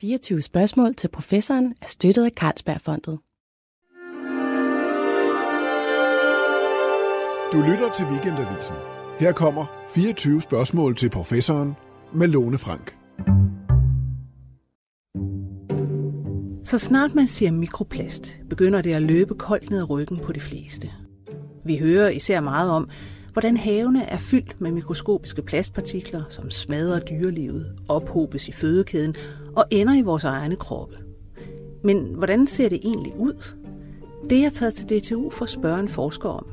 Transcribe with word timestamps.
24 0.00 0.42
spørgsmål 0.42 0.94
til 0.94 1.08
professoren 1.08 1.74
er 1.82 1.86
støttet 1.86 2.24
af 2.24 2.30
Carlsbergfondet. 2.30 3.18
Du 7.52 7.70
lytter 7.70 7.92
til 7.96 8.04
Weekendavisen. 8.04 8.76
Her 9.18 9.32
kommer 9.32 9.66
24 9.94 10.42
spørgsmål 10.42 10.96
til 10.96 11.10
professoren 11.10 11.72
med 12.14 12.28
Lone 12.28 12.58
Frank. 12.58 12.96
Så 16.64 16.78
snart 16.78 17.14
man 17.14 17.28
siger 17.28 17.52
mikroplast, 17.52 18.40
begynder 18.50 18.82
det 18.82 18.92
at 18.92 19.02
løbe 19.02 19.34
koldt 19.34 19.70
ned 19.70 19.78
ad 19.78 19.90
ryggen 19.90 20.18
på 20.18 20.32
de 20.32 20.40
fleste. 20.40 20.90
Vi 21.64 21.76
hører 21.76 22.08
især 22.08 22.40
meget 22.40 22.70
om, 22.70 22.90
hvordan 23.32 23.56
havene 23.56 24.04
er 24.04 24.16
fyldt 24.16 24.60
med 24.60 24.72
mikroskopiske 24.72 25.42
plastpartikler, 25.42 26.22
som 26.28 26.50
smadrer 26.50 26.98
dyrelivet, 26.98 27.72
ophobes 27.88 28.48
i 28.48 28.52
fødekæden 28.52 29.14
og 29.56 29.64
ender 29.70 29.94
i 29.94 30.02
vores 30.02 30.24
egne 30.24 30.56
kroppe. 30.56 30.94
Men 31.84 32.14
hvordan 32.14 32.46
ser 32.46 32.68
det 32.68 32.80
egentlig 32.84 33.12
ud? 33.16 33.54
Det 34.30 34.38
er 34.38 34.42
jeg 34.42 34.52
taget 34.52 34.74
til 34.74 35.00
DTU 35.00 35.30
for 35.30 35.42
at 35.42 35.48
spørge 35.48 35.80
en 35.80 35.88
forsker 35.88 36.28
om. 36.28 36.46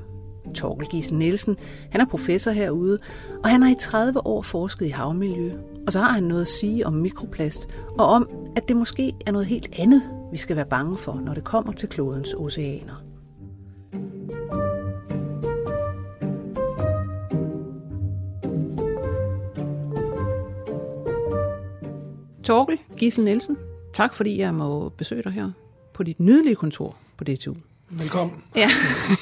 Torkel 0.54 0.88
Giesen 0.88 1.20
Nielsen, 1.20 1.58
han 1.92 2.02
er 2.02 2.06
professor 2.06 2.52
herude, 2.52 3.00
og 3.44 3.50
han 3.50 3.62
har 3.62 3.72
i 3.72 3.76
30 3.80 4.28
år 4.28 4.42
forsket 4.42 4.86
i 4.86 4.90
havmiljø. 4.90 5.52
Og 5.88 5.94
så 5.94 6.00
har 6.00 6.12
han 6.12 6.24
noget 6.24 6.42
at 6.42 6.48
sige 6.48 6.88
om 6.88 6.94
mikroplast, 6.94 7.76
og 7.98 8.06
om, 8.06 8.30
at 8.56 8.68
det 8.68 8.78
måske 8.78 9.14
er 9.26 9.32
noget 9.32 9.48
helt 9.48 9.80
andet, 9.80 10.02
vi 10.32 10.38
skal 10.38 10.56
være 10.56 10.66
bange 10.66 10.98
for, 10.98 11.22
når 11.26 11.34
det 11.34 11.44
kommer 11.44 11.74
til 11.74 11.90
klodens 11.90 12.34
oceaner. 12.34 13.07
Torkel 22.48 22.78
Gisel 22.98 23.24
Nielsen, 23.24 23.58
tak 23.94 24.14
fordi 24.14 24.40
jeg 24.40 24.54
må 24.54 24.90
besøge 24.90 25.24
dig 25.24 25.32
her 25.32 25.52
på 25.94 26.04
dit 26.04 26.20
nydelige 26.20 26.56
kontor 26.56 26.96
på 27.18 27.24
DTU. 27.24 27.56
Velkommen. 27.90 28.44
Ja. 28.56 28.70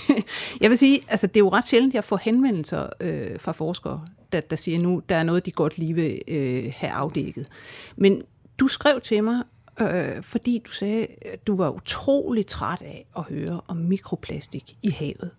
Jeg 0.62 0.70
vil 0.70 0.78
sige, 0.78 1.02
altså 1.08 1.28
det 1.28 1.36
er 1.36 1.40
jo 1.40 1.50
ret 1.50 1.68
sjældent, 1.68 1.94
jeg 1.94 2.04
får 2.04 2.18
henvendelser 2.18 2.90
øh, 3.02 3.40
fra 3.40 3.52
forskere, 3.52 4.06
der, 4.32 4.42
der 4.42 4.56
siger 4.56 4.80
nu, 4.80 5.02
der 5.10 5.16
er 5.16 5.24
noget, 5.24 5.46
de 5.46 5.52
godt 5.52 5.78
lige 5.78 5.94
vil 5.94 6.22
øh, 6.28 6.74
have 6.76 6.92
afdækket. 6.92 7.48
Men 7.96 8.22
du 8.60 8.68
skrev 8.68 9.02
til 9.02 9.24
mig, 9.24 9.44
øh, 9.80 10.24
fordi 10.24 10.62
du 10.66 10.72
sagde, 10.72 11.08
at 11.22 11.48
du 11.48 11.56
var 11.56 11.70
utrolig 11.70 12.48
træt 12.48 12.82
af 12.82 13.06
at 13.18 13.24
høre 13.24 13.62
om 13.68 13.78
mikroplastik 13.78 14.78
i 14.84 14.90
havet. 14.90 15.32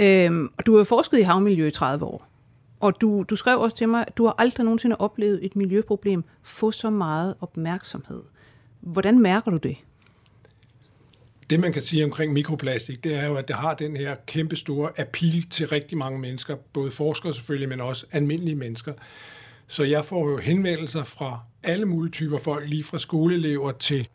Øh, 0.00 0.48
og 0.58 0.66
du 0.66 0.76
har 0.76 0.84
forsket 0.84 1.18
i 1.18 1.22
havmiljø 1.22 1.66
i 1.66 1.70
30 1.70 2.04
år. 2.04 2.28
Og 2.80 3.00
du, 3.00 3.22
du 3.22 3.36
skrev 3.36 3.60
også 3.60 3.76
til 3.76 3.88
mig, 3.88 4.04
at 4.06 4.16
du 4.16 4.24
har 4.24 4.34
aldrig 4.38 4.64
nogensinde 4.64 4.96
oplevet 4.96 5.44
et 5.44 5.56
miljøproblem 5.56 6.24
få 6.42 6.70
så 6.70 6.90
meget 6.90 7.34
opmærksomhed. 7.40 8.22
Hvordan 8.80 9.18
mærker 9.18 9.50
du 9.50 9.56
det? 9.56 9.76
Det, 11.50 11.60
man 11.60 11.72
kan 11.72 11.82
sige 11.82 12.04
omkring 12.04 12.32
mikroplastik, 12.32 13.04
det 13.04 13.14
er 13.14 13.26
jo, 13.26 13.34
at 13.34 13.48
det 13.48 13.56
har 13.56 13.74
den 13.74 13.96
her 13.96 14.16
kæmpe 14.26 14.56
store 14.56 14.90
appeal 14.96 15.42
til 15.50 15.68
rigtig 15.68 15.98
mange 15.98 16.20
mennesker, 16.20 16.56
både 16.56 16.90
forskere 16.90 17.34
selvfølgelig, 17.34 17.68
men 17.68 17.80
også 17.80 18.06
almindelige 18.12 18.56
mennesker. 18.56 18.92
Så 19.66 19.82
jeg 19.82 20.04
får 20.04 20.30
jo 20.30 20.36
henvendelser 20.36 21.04
fra 21.04 21.44
alle 21.62 21.86
mulige 21.86 22.12
typer 22.12 22.38
folk, 22.38 22.68
lige 22.68 22.84
fra 22.84 22.98
skoleelever 22.98 23.72
til 23.72 24.08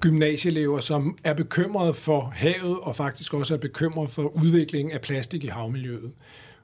gymnasieelever, 0.00 0.80
som 0.80 1.18
er 1.24 1.34
bekymrede 1.34 1.94
for 1.94 2.32
havet, 2.34 2.78
og 2.80 2.96
faktisk 2.96 3.34
også 3.34 3.54
er 3.54 3.58
bekymrede 3.58 4.08
for 4.08 4.22
udviklingen 4.22 4.92
af 4.92 5.00
plastik 5.00 5.44
i 5.44 5.46
havmiljøet. 5.46 6.12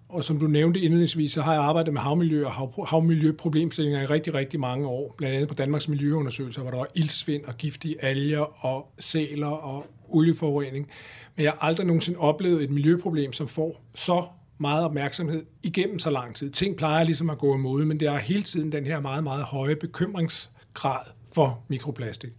Og 0.09 0.25
som 0.25 0.39
du 0.39 0.47
nævnte 0.47 0.81
indledningsvis, 0.81 1.33
så 1.33 1.43
har 1.43 1.53
jeg 1.53 1.63
arbejdet 1.63 1.93
med 1.93 2.01
havmiljø 2.01 2.47
og 2.47 2.53
havmiljøproblemstillinger 2.87 4.03
i 4.03 4.07
rigtig, 4.07 4.35
rigtig 4.35 4.61
mange 4.61 4.87
år. 4.87 5.15
Blandt 5.19 5.35
andet 5.35 5.49
på 5.49 5.55
Danmarks 5.55 5.89
Miljøundersøgelser, 5.89 6.63
hvor 6.63 6.71
der 6.71 6.79
var 6.79 6.89
ildsvind 6.95 7.45
og 7.45 7.57
giftige 7.57 8.05
alger 8.05 8.65
og 8.67 8.93
sæler 8.99 9.47
og 9.47 9.87
olieforurening. 10.09 10.89
Men 11.37 11.45
jeg 11.45 11.53
har 11.53 11.69
aldrig 11.69 11.87
nogensinde 11.87 12.19
oplevet 12.19 12.65
et 12.65 12.71
miljøproblem, 12.71 13.33
som 13.33 13.49
får 13.49 13.85
så 13.95 14.25
meget 14.59 14.85
opmærksomhed 14.85 15.43
igennem 15.63 15.99
så 15.99 16.11
lang 16.11 16.35
tid. 16.35 16.51
Ting 16.51 16.77
plejer 16.77 17.05
ligesom 17.05 17.31
at 17.31 17.39
gå 17.39 17.55
imod, 17.55 17.85
men 17.85 18.01
det 18.01 18.09
er 18.09 18.17
hele 18.17 18.43
tiden 18.43 18.73
den 18.73 18.87
her 18.87 19.01
meget, 19.01 19.25
meget 19.25 19.45
høje 19.45 19.77
bekymringsgrad 19.77 21.05
for 21.33 21.63
mikroplastik. 21.69 22.33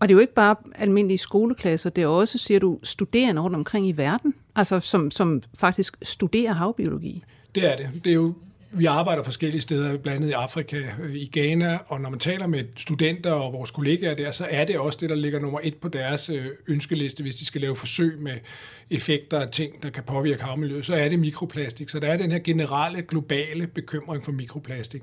Og 0.00 0.08
det 0.08 0.14
er 0.14 0.16
jo 0.16 0.20
ikke 0.20 0.34
bare 0.34 0.56
almindelige 0.74 1.18
skoleklasser, 1.18 1.90
det 1.90 2.02
er 2.02 2.06
også, 2.06 2.38
siger 2.38 2.60
du, 2.60 2.78
studerende 2.82 3.40
rundt 3.42 3.56
omkring 3.56 3.88
i 3.88 3.92
verden, 3.92 4.34
altså 4.56 4.80
som, 4.80 5.10
som 5.10 5.42
faktisk 5.58 5.96
studerer 6.02 6.52
havbiologi. 6.52 7.24
Det 7.54 7.72
er 7.72 7.76
det. 7.76 8.04
Det 8.04 8.10
er 8.10 8.14
jo 8.14 8.34
vi 8.76 8.84
arbejder 8.84 9.22
forskellige 9.22 9.60
steder, 9.60 9.96
blandt 9.96 10.16
andet 10.16 10.28
i 10.28 10.32
Afrika, 10.32 10.82
øh, 11.02 11.14
i 11.14 11.30
Ghana, 11.32 11.78
og 11.86 12.00
når 12.00 12.10
man 12.10 12.18
taler 12.18 12.46
med 12.46 12.64
studenter 12.76 13.32
og 13.32 13.52
vores 13.52 13.70
kollegaer 13.70 14.14
der, 14.14 14.30
så 14.30 14.46
er 14.50 14.64
det 14.64 14.78
også 14.78 14.98
det, 15.00 15.10
der 15.10 15.16
ligger 15.16 15.40
nummer 15.40 15.60
et 15.62 15.76
på 15.76 15.88
deres 15.88 16.30
øh, 16.30 16.46
ønskeliste, 16.66 17.22
hvis 17.22 17.36
de 17.36 17.44
skal 17.44 17.60
lave 17.60 17.76
forsøg 17.76 18.18
med 18.18 18.34
effekter 18.90 19.40
af 19.40 19.48
ting, 19.48 19.82
der 19.82 19.90
kan 19.90 20.02
påvirke 20.02 20.42
havmiljøet, 20.42 20.84
så 20.84 20.94
er 20.94 21.08
det 21.08 21.18
mikroplastik. 21.18 21.88
Så 21.88 21.98
der 21.98 22.08
er 22.08 22.16
den 22.16 22.32
her 22.32 22.38
generelle, 22.38 23.02
globale 23.02 23.66
bekymring 23.66 24.24
for 24.24 24.32
mikroplastik. 24.32 25.02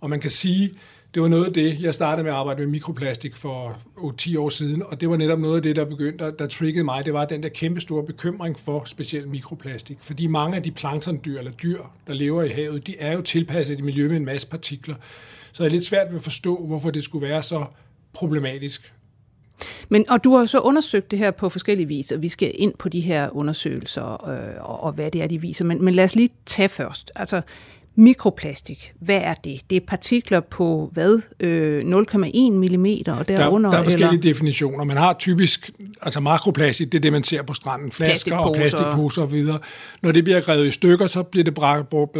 Og 0.00 0.10
man 0.10 0.20
kan 0.20 0.30
sige, 0.30 0.70
det 1.14 1.22
var 1.22 1.28
noget 1.28 1.46
af 1.46 1.52
det, 1.52 1.80
jeg 1.80 1.94
startede 1.94 2.24
med 2.24 2.32
at 2.32 2.36
arbejde 2.36 2.60
med 2.60 2.68
mikroplastik 2.68 3.36
for 3.36 3.78
10 4.18 4.36
år 4.36 4.48
siden, 4.48 4.82
og 4.82 5.00
det 5.00 5.10
var 5.10 5.16
netop 5.16 5.38
noget 5.38 5.56
af 5.56 5.62
det, 5.62 5.76
der 5.76 5.84
begyndte, 5.84 6.32
der 6.38 6.46
triggede 6.46 6.84
mig, 6.84 7.04
det 7.04 7.12
var 7.12 7.24
den 7.24 7.42
der 7.42 7.48
kæmpe 7.48 7.80
store 7.80 8.04
bekymring 8.04 8.58
for 8.58 8.84
specielt 8.84 9.28
mikroplastik. 9.28 9.98
Fordi 10.00 10.26
mange 10.26 10.56
af 10.56 10.62
de 10.62 10.70
planktondyr 10.70 11.38
eller 11.38 11.52
dyr, 11.52 11.82
der 12.06 12.12
lever 12.12 12.42
i 12.42 12.48
havet, 12.48 12.86
de 12.86 12.98
er 12.98 13.12
jo 13.12 13.20
tilpasset 13.20 13.78
i 13.78 13.82
miljø 13.82 14.08
med 14.08 14.16
en 14.16 14.24
masse 14.24 14.46
partikler. 14.46 14.94
Så 15.52 15.62
det 15.62 15.68
er 15.68 15.72
lidt 15.72 15.86
svært 15.86 16.08
ved 16.08 16.16
at 16.16 16.22
forstå, 16.22 16.66
hvorfor 16.66 16.90
det 16.90 17.04
skulle 17.04 17.28
være 17.28 17.42
så 17.42 17.64
problematisk. 18.12 18.92
Men, 19.88 20.10
og 20.10 20.24
du 20.24 20.34
har 20.34 20.46
så 20.46 20.58
undersøgt 20.58 21.10
det 21.10 21.18
her 21.18 21.30
på 21.30 21.48
forskellige 21.48 21.86
vis, 21.86 22.12
og 22.12 22.22
vi 22.22 22.28
skal 22.28 22.52
ind 22.54 22.74
på 22.78 22.88
de 22.88 23.00
her 23.00 23.36
undersøgelser, 23.36 24.28
øh, 24.28 24.70
og, 24.70 24.82
og 24.82 24.92
hvad 24.92 25.10
det 25.10 25.22
er, 25.22 25.26
de 25.26 25.40
viser. 25.40 25.64
Men, 25.64 25.84
men 25.84 25.94
lad 25.94 26.04
os 26.04 26.14
lige 26.14 26.30
tage 26.46 26.68
først. 26.68 27.12
Altså, 27.14 27.40
Mikroplastik, 28.00 28.92
hvad 29.00 29.20
er 29.22 29.34
det? 29.34 29.60
Det 29.70 29.76
er 29.76 29.80
partikler 29.86 30.40
på 30.40 30.90
hvad? 30.92 31.20
Øh, 31.40 31.78
0,1 31.78 31.84
mm 32.52 32.86
og 33.18 33.28
derunder? 33.28 33.70
Der, 33.70 33.76
der 33.76 33.78
er 33.78 33.82
forskellige 33.82 34.08
eller? 34.08 34.32
definitioner. 34.32 34.84
Man 34.84 34.96
har 34.96 35.12
typisk, 35.18 35.70
altså 36.02 36.20
makroplastik, 36.20 36.92
det 36.92 36.98
er 36.98 37.02
det, 37.02 37.12
man 37.12 37.22
ser 37.22 37.42
på 37.42 37.54
stranden. 37.54 37.92
Flasker 37.92 38.36
og 38.36 38.56
plastikposer 38.56 39.22
og 39.22 39.32
videre. 39.32 39.58
Når 40.02 40.12
det 40.12 40.24
bliver 40.24 40.48
revet 40.48 40.66
i 40.66 40.70
stykker, 40.70 41.06
så 41.06 41.22
bliver 41.22 41.44
det, 41.44 41.54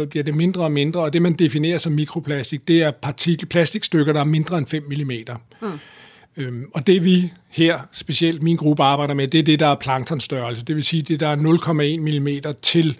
bliver 0.09 0.23
det 0.23 0.35
mindre 0.35 0.63
og 0.63 0.71
mindre, 0.71 1.01
og 1.01 1.13
det, 1.13 1.21
man 1.21 1.33
definerer 1.33 1.77
som 1.77 1.93
mikroplastik, 1.93 2.67
det 2.67 2.83
er 2.83 2.91
partikel, 2.91 3.47
plastikstykker, 3.47 4.13
der 4.13 4.19
er 4.19 4.23
mindre 4.23 4.57
end 4.57 4.65
5 4.65 4.83
mm. 4.83 5.11
Mm. 5.61 5.79
Øhm, 6.37 6.65
og 6.73 6.87
det 6.87 7.03
vi 7.03 7.31
her, 7.49 7.79
specielt 7.91 8.43
min 8.43 8.55
gruppe 8.55 8.83
arbejder 8.83 9.13
med, 9.13 9.27
det 9.27 9.39
er 9.39 9.43
det, 9.43 9.59
der 9.59 9.67
er 9.67 9.75
planktonstørrelse. 9.75 10.65
Det 10.65 10.75
vil 10.75 10.83
sige, 10.83 11.01
det 11.01 11.19
der 11.19 11.27
er 11.27 11.35
0,1 11.35 11.99
mm 11.99 12.53
til 12.61 12.97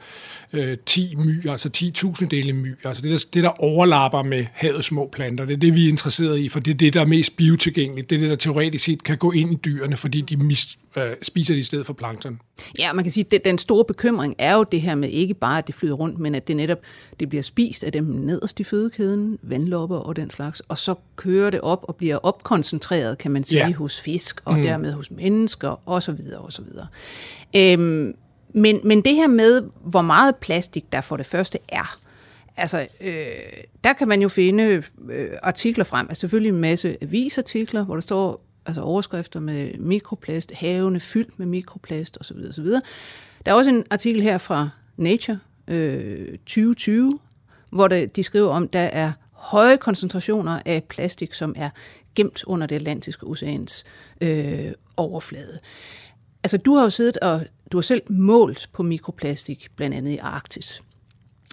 øh, 0.53 0.77
10 0.85 1.15
my, 1.15 1.49
altså 1.49 1.69
10.000 1.77 2.27
dele 2.27 2.53
my. 2.53 2.75
Altså 2.83 3.01
det 3.01 3.11
der, 3.11 3.25
det, 3.33 3.43
der 3.43 3.63
overlapper 3.63 4.23
med 4.23 4.45
havets 4.53 4.87
små 4.87 5.09
planter. 5.11 5.45
Det 5.45 5.53
er 5.53 5.57
det, 5.57 5.73
vi 5.73 5.85
er 5.85 5.89
interesseret 5.89 6.39
i, 6.39 6.49
for 6.49 6.59
det 6.59 6.71
er 6.71 6.75
det, 6.75 6.93
der 6.93 7.01
er 7.01 7.05
mest 7.05 7.37
biotilgængeligt. 7.37 8.09
Det 8.09 8.15
er 8.15 8.19
det, 8.19 8.29
der 8.29 8.35
teoretisk 8.35 8.85
set 8.85 9.03
kan 9.03 9.17
gå 9.17 9.31
ind 9.31 9.51
i 9.51 9.55
dyrene, 9.55 9.97
fordi 9.97 10.21
de 10.21 10.37
mis, 10.37 10.77
øh, 10.97 11.03
spiser 11.21 11.53
det 11.53 11.59
i 11.59 11.63
stedet 11.63 11.85
for 11.85 11.93
plankton. 11.93 12.39
Ja, 12.79 12.93
man 12.93 13.03
kan 13.05 13.11
sige, 13.11 13.25
at 13.35 13.45
den 13.45 13.57
store 13.57 13.85
bekymring 13.85 14.35
er 14.37 14.55
jo 14.55 14.63
det 14.63 14.81
her 14.81 14.95
med 14.95 15.09
ikke 15.09 15.33
bare, 15.33 15.57
at 15.57 15.67
det 15.67 15.75
flyder 15.75 15.93
rundt, 15.93 16.19
men 16.19 16.35
at 16.35 16.47
det 16.47 16.55
netop 16.55 16.79
det 17.19 17.29
bliver 17.29 17.41
spist 17.41 17.83
af 17.83 17.91
dem 17.91 18.03
nederst 18.03 18.59
i 18.59 18.63
fødekæden, 18.63 19.39
vandlopper 19.41 19.97
og 19.97 20.15
den 20.15 20.29
slags, 20.29 20.59
og 20.59 20.77
så 20.77 20.95
kører 21.15 21.49
det 21.49 21.61
op 21.61 21.85
og 21.87 21.95
bliver 21.95 22.17
opkoncentreret, 22.17 23.17
kan 23.17 23.31
man 23.31 23.43
sige, 23.43 23.67
ja. 23.67 23.73
hos 23.73 24.01
fisk 24.01 24.41
og 24.45 24.57
mm. 24.57 24.63
dermed 24.63 24.93
hos 24.93 25.11
mennesker 25.11 25.81
osv. 25.89 26.19
osv. 26.39 26.65
Øhm, 27.55 28.15
men, 28.53 28.79
men 28.83 29.01
det 29.01 29.15
her 29.15 29.27
med, 29.27 29.63
hvor 29.81 30.01
meget 30.01 30.35
plastik 30.35 30.91
der 30.91 31.01
for 31.01 31.17
det 31.17 31.25
første 31.25 31.59
er, 31.69 31.97
altså, 32.57 32.87
øh, 33.01 33.25
der 33.83 33.93
kan 33.93 34.07
man 34.07 34.21
jo 34.21 34.27
finde 34.27 34.83
øh, 35.09 35.29
artikler 35.43 35.83
frem, 35.83 36.05
altså 36.09 36.21
selvfølgelig 36.21 36.49
en 36.49 36.61
masse 36.61 36.97
avisartikler, 37.01 37.83
hvor 37.83 37.95
der 37.95 38.01
står 38.01 38.45
altså 38.65 38.81
overskrifter 38.81 39.39
med 39.39 39.73
mikroplast, 39.77 40.51
havene 40.51 40.99
fyldt 40.99 41.39
med 41.39 41.45
mikroplast 41.45 42.17
osv. 42.21 42.37
osv. 42.49 42.65
Der 42.65 42.81
er 43.45 43.53
også 43.53 43.69
en 43.69 43.85
artikel 43.89 44.21
her 44.21 44.37
fra 44.37 44.69
Nature 44.97 45.39
øh, 45.67 46.37
2020, 46.37 47.19
hvor 47.69 47.87
det, 47.87 48.15
de 48.15 48.23
skriver 48.23 48.49
om, 48.49 48.67
der 48.67 48.79
er 48.79 49.11
høje 49.31 49.77
koncentrationer 49.77 50.59
af 50.65 50.83
plastik, 50.83 51.33
som 51.33 51.53
er 51.57 51.69
gemt 52.15 52.43
under 52.43 52.67
det 52.67 52.75
atlantiske 52.75 53.25
oceans 53.25 53.83
øh, 54.21 54.71
overflade. 54.97 55.59
Altså, 56.43 56.57
du 56.57 56.75
har 56.75 56.83
jo 56.83 56.89
siddet 56.89 57.17
og 57.17 57.45
du 57.71 57.77
har 57.77 57.81
selv 57.81 58.01
målt 58.09 58.69
på 58.73 58.83
mikroplastik, 58.83 59.67
blandt 59.75 59.95
andet 59.95 60.11
i 60.11 60.17
Arktis. 60.17 60.81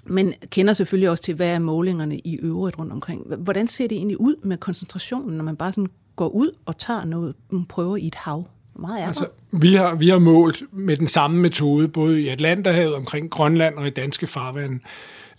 Men 0.05 0.35
kender 0.51 0.73
selvfølgelig 0.73 1.11
også 1.11 1.25
til, 1.25 1.35
hvad 1.35 1.55
er 1.55 1.59
målingerne 1.59 2.19
i 2.19 2.39
øvrigt 2.43 2.79
rundt 2.79 2.93
omkring. 2.93 3.35
Hvordan 3.37 3.69
ser 3.69 3.89
det 3.89 3.97
egentlig 3.97 4.21
ud 4.21 4.35
med 4.43 4.57
koncentrationen, 4.57 5.37
når 5.37 5.45
man 5.45 5.57
bare 5.57 5.73
sådan 5.73 5.91
går 6.17 6.29
ud 6.29 6.51
og 6.67 6.79
tager 6.79 7.05
noget, 7.05 7.35
prøver 7.69 7.97
i 7.97 8.07
et 8.07 8.15
hav? 8.15 8.49
meget 8.79 9.03
er 9.03 9.07
altså, 9.07 9.29
vi 9.53 9.75
har, 9.75 9.95
vi 9.95 10.09
har 10.09 10.19
målt 10.19 10.63
med 10.73 10.97
den 10.97 11.09
samme 11.09 11.41
metode, 11.41 11.89
både 11.89 12.21
i 12.21 12.29
Atlanterhavet, 12.29 12.95
omkring 12.95 13.31
Grønland 13.31 13.75
og 13.75 13.87
i 13.87 13.91
danske 13.91 14.27
farvand. 14.27 14.81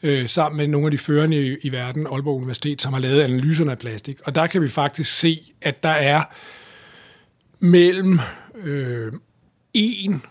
øh, 0.04 0.30
sammen 0.30 0.58
med 0.58 0.68
nogle 0.68 0.88
af 0.88 0.92
de 0.92 0.98
førende 0.98 1.48
i, 1.48 1.56
i 1.62 1.72
verden, 1.72 2.08
Aalborg 2.08 2.38
Universitet, 2.38 2.82
som 2.82 2.94
har 2.94 3.00
lavet 3.00 3.22
analyserne 3.22 3.72
af 3.72 3.78
plastik. 3.78 4.20
Og 4.26 4.36
der 4.36 4.48
kan 4.48 4.62
vi 4.62 4.70
faktisk 4.70 5.20
se, 5.20 5.54
at 5.62 5.84
der 5.84 5.90
er 5.90 6.24
mellem 7.60 8.20
øh, 8.64 9.12
1 9.74 10.22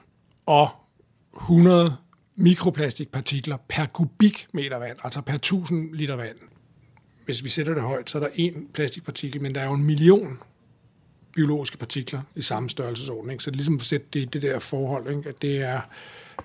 og 0.47 0.69
100 1.37 1.97
mikroplastikpartikler 2.37 3.56
per 3.69 3.87
kubikmeter 3.87 4.77
vand, 4.77 4.99
altså 5.05 5.21
per 5.21 5.35
1000 5.35 5.94
liter 5.94 6.17
vand. 6.17 6.37
Hvis 7.25 7.44
vi 7.44 7.49
sætter 7.49 7.75
det 7.75 7.83
højt, 7.83 8.11
så 8.11 8.19
er 8.19 8.23
der 8.23 8.31
en 8.35 8.69
plastikpartikel, 8.75 9.43
men 9.43 9.55
der 9.55 9.61
er 9.61 9.65
jo 9.65 9.73
en 9.73 9.85
million 9.85 10.38
biologiske 11.35 11.79
partikler 11.79 12.23
i 12.35 12.43
samme 12.43 12.71
størrelsesorden. 12.71 13.31
Ikke? 13.31 13.44
Så 13.44 13.50
det 13.50 13.55
er 13.55 13.59
ligesom 13.59 13.75
at 13.75 13.83
sætte 13.83 14.06
det, 14.12 14.33
det 14.33 14.43
der 14.43 14.59
forhold, 14.59 15.17
ikke? 15.17 15.29
at 15.29 15.43
det 15.43 15.61
er, 15.61 15.81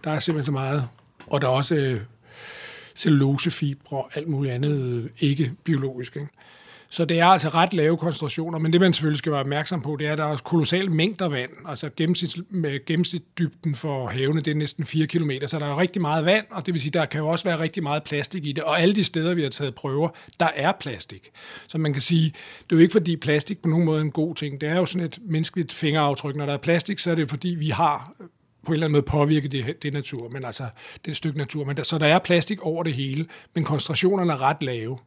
der 0.03 0.11
er 0.11 0.19
simpelthen 0.19 0.45
så 0.45 0.51
meget. 0.51 0.87
Og 1.27 1.41
der 1.41 1.47
er 1.47 1.51
også 1.51 1.75
øh, 1.75 2.01
cellulosefibre 2.95 3.97
og 3.97 4.09
alt 4.13 4.27
muligt 4.27 4.53
andet 4.53 5.11
ikke 5.19 5.53
biologisk. 5.63 6.15
Ikke? 6.15 6.27
Så 6.91 7.05
det 7.05 7.19
er 7.19 7.25
altså 7.25 7.49
ret 7.49 7.73
lave 7.73 7.97
koncentrationer, 7.97 8.59
men 8.59 8.73
det 8.73 8.81
man 8.81 8.93
selvfølgelig 8.93 9.17
skal 9.17 9.31
være 9.31 9.41
opmærksom 9.41 9.81
på, 9.81 9.95
det 9.99 10.07
er, 10.07 10.11
at 10.11 10.17
der 10.17 10.25
er 10.25 10.37
kolossale 10.37 10.89
mængder 10.89 11.29
vand. 11.29 11.51
Altså 11.65 11.89
gennemsnit, 11.97 12.51
med 12.51 12.85
gennemsnitdybden 12.85 13.75
for 13.75 14.07
havene, 14.07 14.41
det 14.41 14.51
er 14.51 14.55
næsten 14.55 14.85
4 14.85 15.07
km, 15.07 15.31
så 15.47 15.59
der 15.59 15.65
er 15.65 15.77
rigtig 15.77 16.01
meget 16.01 16.25
vand, 16.25 16.45
og 16.51 16.65
det 16.65 16.73
vil 16.73 16.81
sige, 16.81 16.91
der 16.91 17.05
kan 17.05 17.19
jo 17.19 17.27
også 17.27 17.45
være 17.45 17.59
rigtig 17.59 17.83
meget 17.83 18.03
plastik 18.03 18.45
i 18.45 18.51
det. 18.51 18.63
Og 18.63 18.81
alle 18.81 18.95
de 18.95 19.03
steder, 19.03 19.33
vi 19.33 19.43
har 19.43 19.49
taget 19.49 19.75
prøver, 19.75 20.09
der 20.39 20.49
er 20.55 20.71
plastik. 20.71 21.29
Så 21.67 21.77
man 21.77 21.93
kan 21.93 22.01
sige, 22.01 22.25
det 22.63 22.71
er 22.71 22.75
jo 22.75 22.77
ikke 22.77 22.91
fordi 22.91 23.17
plastik 23.17 23.61
på 23.61 23.69
nogen 23.69 23.85
måde 23.85 23.97
er 23.97 24.03
en 24.03 24.11
god 24.11 24.35
ting. 24.35 24.61
Det 24.61 24.69
er 24.69 24.75
jo 24.75 24.85
sådan 24.85 25.05
et 25.05 25.19
menneskeligt 25.21 25.73
fingeraftryk. 25.73 26.35
Når 26.35 26.45
der 26.45 26.53
er 26.53 26.57
plastik, 26.57 26.99
så 26.99 27.11
er 27.11 27.15
det 27.15 27.29
fordi, 27.29 27.49
vi 27.49 27.69
har 27.69 28.13
på 28.65 28.71
en 28.71 28.73
eller 28.73 28.85
anden 28.85 28.91
måde 28.91 29.05
påvirket 29.05 29.51
det, 29.51 29.83
det 29.83 29.93
natur, 29.93 30.29
men 30.29 30.45
altså 30.45 30.63
det 31.05 31.15
stykke 31.15 31.37
natur. 31.37 31.65
Men 31.65 31.77
der, 31.77 31.83
så 31.83 31.97
der 31.97 32.07
er 32.07 32.19
plastik 32.19 32.61
over 32.61 32.83
det 32.83 32.93
hele, 32.93 33.25
men 33.55 33.63
koncentrationerne 33.63 34.31
er 34.31 34.41
ret 34.41 34.63
lave. 34.63 34.97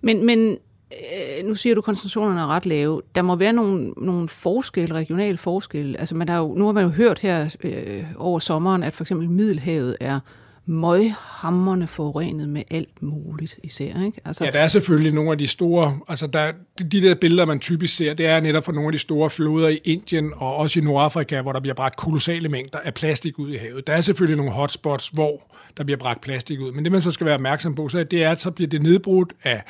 Men, 0.00 0.26
men 0.26 0.58
øh, 0.92 1.46
nu 1.48 1.54
siger 1.54 1.74
du, 1.74 1.80
at 1.80 1.84
koncentrationerne 1.84 2.40
er 2.40 2.46
ret 2.46 2.66
lave. 2.66 3.02
Der 3.14 3.22
må 3.22 3.36
være 3.36 3.52
nogle, 3.52 3.90
nogle 3.96 4.28
forskelle, 4.28 4.94
regionale 4.94 5.36
forskelle. 5.36 6.00
Altså, 6.00 6.14
man 6.14 6.28
har 6.28 6.38
jo, 6.38 6.54
nu 6.54 6.64
har 6.64 6.72
man 6.72 6.84
jo 6.84 6.90
hørt 6.90 7.18
her 7.18 7.56
øh, 7.64 8.04
over 8.16 8.38
sommeren, 8.38 8.82
at 8.82 8.92
for 8.92 9.04
eksempel 9.04 9.30
Middelhavet 9.30 9.96
er 10.00 10.20
møghammerne 10.66 11.86
forurenet 11.86 12.48
med 12.48 12.62
alt 12.70 13.02
muligt 13.02 13.58
især. 13.62 14.04
Ikke? 14.04 14.20
Altså, 14.24 14.44
ja, 14.44 14.50
der 14.50 14.60
er 14.60 14.68
selvfølgelig 14.68 15.12
nogle 15.12 15.30
af 15.32 15.38
de 15.38 15.46
store, 15.46 15.98
altså 16.08 16.26
der, 16.26 16.52
de 16.78 17.02
der 17.02 17.14
billeder, 17.14 17.44
man 17.44 17.60
typisk 17.60 17.96
ser, 17.96 18.14
det 18.14 18.26
er 18.26 18.40
netop 18.40 18.64
fra 18.64 18.72
nogle 18.72 18.88
af 18.88 18.92
de 18.92 18.98
store 18.98 19.30
floder 19.30 19.68
i 19.68 19.80
Indien 19.84 20.32
og 20.36 20.56
også 20.56 20.80
i 20.80 20.82
Nordafrika, 20.82 21.40
hvor 21.40 21.52
der 21.52 21.60
bliver 21.60 21.74
bragt 21.74 21.96
kolossale 21.96 22.48
mængder 22.48 22.78
af 22.78 22.94
plastik 22.94 23.38
ud 23.38 23.50
i 23.50 23.56
havet. 23.56 23.86
Der 23.86 23.92
er 23.92 24.00
selvfølgelig 24.00 24.36
nogle 24.36 24.52
hotspots, 24.52 25.08
hvor 25.08 25.56
der 25.76 25.84
bliver 25.84 25.98
bragt 25.98 26.20
plastik 26.20 26.60
ud, 26.60 26.72
men 26.72 26.84
det 26.84 26.92
man 26.92 27.00
så 27.00 27.10
skal 27.10 27.24
være 27.24 27.34
opmærksom 27.34 27.74
på, 27.74 27.88
så 27.88 28.04
det 28.04 28.24
er, 28.24 28.30
at 28.30 28.40
så 28.40 28.50
bliver 28.50 28.68
det 28.68 28.82
nedbrudt 28.82 29.32
af 29.44 29.62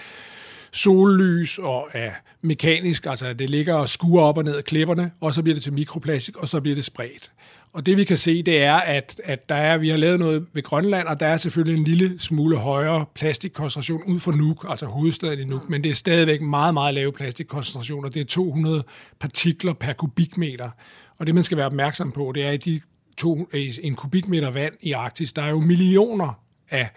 sollys 0.73 1.59
og 1.59 1.95
af 1.95 2.13
mekanisk, 2.43 3.07
altså 3.07 3.33
det 3.33 3.51
ligger 3.51 3.75
og 3.75 3.89
skuer 3.89 4.23
op 4.23 4.39
og 4.39 4.45
ned 4.45 4.57
af 4.57 4.65
klipperne, 4.65 5.11
og 5.21 5.35
så 5.35 5.43
bliver 5.43 5.55
det 5.55 5.63
til 5.63 5.73
mikroplastik, 5.73 6.37
og 6.37 6.49
så 6.49 6.61
bliver 6.61 6.75
det 6.75 6.85
spredt. 6.85 7.33
Og 7.73 7.87
det 7.87 7.97
vi 7.97 8.05
kan 8.05 8.17
se, 8.17 8.43
det 8.43 8.63
er, 8.63 8.75
at, 8.75 9.21
at 9.25 9.49
der 9.49 9.55
er, 9.55 9.79
vi 9.79 9.89
har 9.89 9.97
lavet 9.97 10.19
noget 10.19 10.47
ved 10.53 10.63
Grønland, 10.63 11.09
og 11.09 11.21
der 11.21 11.27
er 11.27 11.37
selvfølgelig 11.37 11.79
en 11.79 11.85
lille 11.85 12.19
smule 12.19 12.57
højere 12.57 13.05
plastikkoncentration 13.15 14.03
ud 14.03 14.21
for 14.21 14.33
Nuuk, 14.33 14.67
altså 14.69 14.87
hovedstaden 14.87 15.39
i 15.39 15.45
Nuuk, 15.45 15.69
men 15.69 15.85
det 15.85 15.91
er 15.91 15.95
stadigvæk 15.95 16.41
meget, 16.41 16.75
meget 16.75 16.95
lave 16.95 17.13
plastikkoncentrationer. 17.13 18.09
Det 18.09 18.21
er 18.21 18.25
200 18.25 18.85
partikler 19.21 19.73
per 19.73 19.93
kubikmeter. 19.93 20.71
Og 21.19 21.27
det 21.27 21.35
man 21.35 21.45
skal 21.45 21.57
være 21.57 21.67
opmærksom 21.67 22.13
på, 22.13 22.33
det 22.35 22.45
er, 22.45 22.51
at 22.51 22.65
de 22.65 22.81
to, 23.17 23.49
en 23.83 23.95
kubikmeter 23.95 24.51
vand 24.51 24.75
i 24.81 24.93
Arktis, 24.93 25.33
der 25.33 25.43
er 25.43 25.51
jo 25.51 25.61
millioner 25.61 26.41
af 26.71 26.89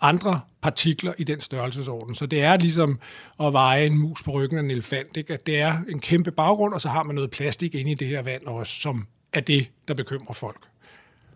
andre 0.00 0.40
partikler 0.62 1.12
i 1.18 1.24
den 1.24 1.40
størrelsesorden. 1.40 2.14
Så 2.14 2.26
det 2.26 2.42
er 2.42 2.56
ligesom 2.56 2.98
at 3.40 3.52
veje 3.52 3.86
en 3.86 3.98
mus 3.98 4.22
på 4.22 4.30
ryggen 4.30 4.58
af 4.58 4.62
en 4.62 4.70
elefant. 4.70 5.16
Ikke? 5.16 5.34
At 5.34 5.46
det 5.46 5.60
er 5.60 5.74
en 5.88 6.00
kæmpe 6.00 6.30
baggrund, 6.30 6.74
og 6.74 6.80
så 6.80 6.88
har 6.88 7.02
man 7.02 7.14
noget 7.14 7.30
plastik 7.30 7.74
inde 7.74 7.90
i 7.90 7.94
det 7.94 8.08
her 8.08 8.22
vand 8.22 8.46
også, 8.46 8.80
som 8.80 9.06
er 9.32 9.40
det, 9.40 9.66
der 9.88 9.94
bekymrer 9.94 10.32
folk. 10.32 10.60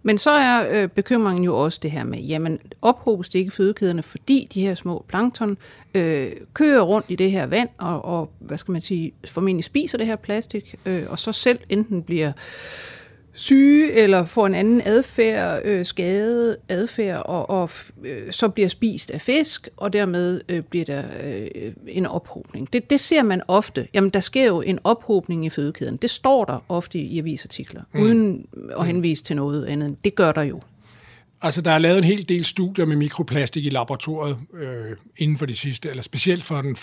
Men 0.02 0.18
så 0.18 0.30
er 0.30 0.82
øh, 0.82 0.88
bekymringen 0.88 1.44
jo 1.44 1.56
også 1.56 1.78
det 1.82 1.90
her 1.90 2.04
med, 2.04 2.18
jamen 2.18 2.58
ophobes 2.82 3.28
det 3.28 3.38
ikke 3.38 3.50
fødekæderne, 3.50 4.02
fordi 4.02 4.48
de 4.54 4.60
her 4.60 4.74
små 4.74 5.04
plankton 5.08 5.58
øh, 5.94 6.32
kører 6.54 6.80
rundt 6.80 7.06
i 7.08 7.16
det 7.16 7.30
her 7.30 7.46
vand, 7.46 7.68
og, 7.78 8.04
og 8.04 8.30
hvad 8.38 8.58
skal 8.58 8.72
man 8.72 8.80
sige, 8.80 9.12
formentlig 9.24 9.64
spiser 9.64 9.98
det 9.98 10.06
her 10.06 10.16
plastik, 10.16 10.74
øh, 10.86 11.02
og 11.08 11.18
så 11.18 11.32
selv 11.32 11.58
enten 11.68 12.02
bliver 12.02 12.28
øh, 12.28 12.34
syge 13.32 13.92
eller 13.92 14.24
får 14.24 14.46
en 14.46 14.54
anden 14.54 14.82
adfærd, 14.84 15.60
øh, 15.64 15.84
skade 15.84 16.56
adfærd, 16.68 17.22
og, 17.26 17.50
og 17.50 17.70
øh, 18.04 18.32
så 18.32 18.48
bliver 18.48 18.68
spist 18.68 19.10
af 19.10 19.20
fisk, 19.20 19.68
og 19.76 19.92
dermed 19.92 20.40
øh, 20.48 20.62
bliver 20.62 20.84
der 20.84 21.02
øh, 21.22 21.72
en 21.88 22.06
ophobning. 22.06 22.72
Det, 22.72 22.90
det 22.90 23.00
ser 23.00 23.22
man 23.22 23.42
ofte. 23.48 23.88
Jamen, 23.94 24.10
der 24.10 24.20
sker 24.20 24.46
jo 24.46 24.60
en 24.60 24.78
ophobning 24.84 25.46
i 25.46 25.50
fødekæden. 25.50 25.96
Det 25.96 26.10
står 26.10 26.44
der 26.44 26.64
ofte 26.68 26.98
i 26.98 27.18
avisartikler, 27.18 27.82
mm. 27.92 28.02
uden 28.02 28.46
at 28.78 28.86
henvise 28.86 29.22
til 29.22 29.36
noget 29.36 29.66
andet. 29.66 29.96
Det 30.04 30.14
gør 30.14 30.32
der 30.32 30.42
jo. 30.42 30.60
Altså, 31.42 31.60
der 31.60 31.70
er 31.70 31.78
lavet 31.78 31.98
en 31.98 32.04
hel 32.04 32.28
del 32.28 32.44
studier 32.44 32.86
med 32.86 32.96
mikroplastik 32.96 33.66
i 33.66 33.70
laboratoriet 33.70 34.36
øh, 34.54 34.96
inden 35.16 35.38
for 35.38 35.46
de 35.46 35.54
sidste, 35.54 35.88
eller 35.88 36.02
specielt 36.02 36.44
for 36.44 36.62
den 36.62 36.76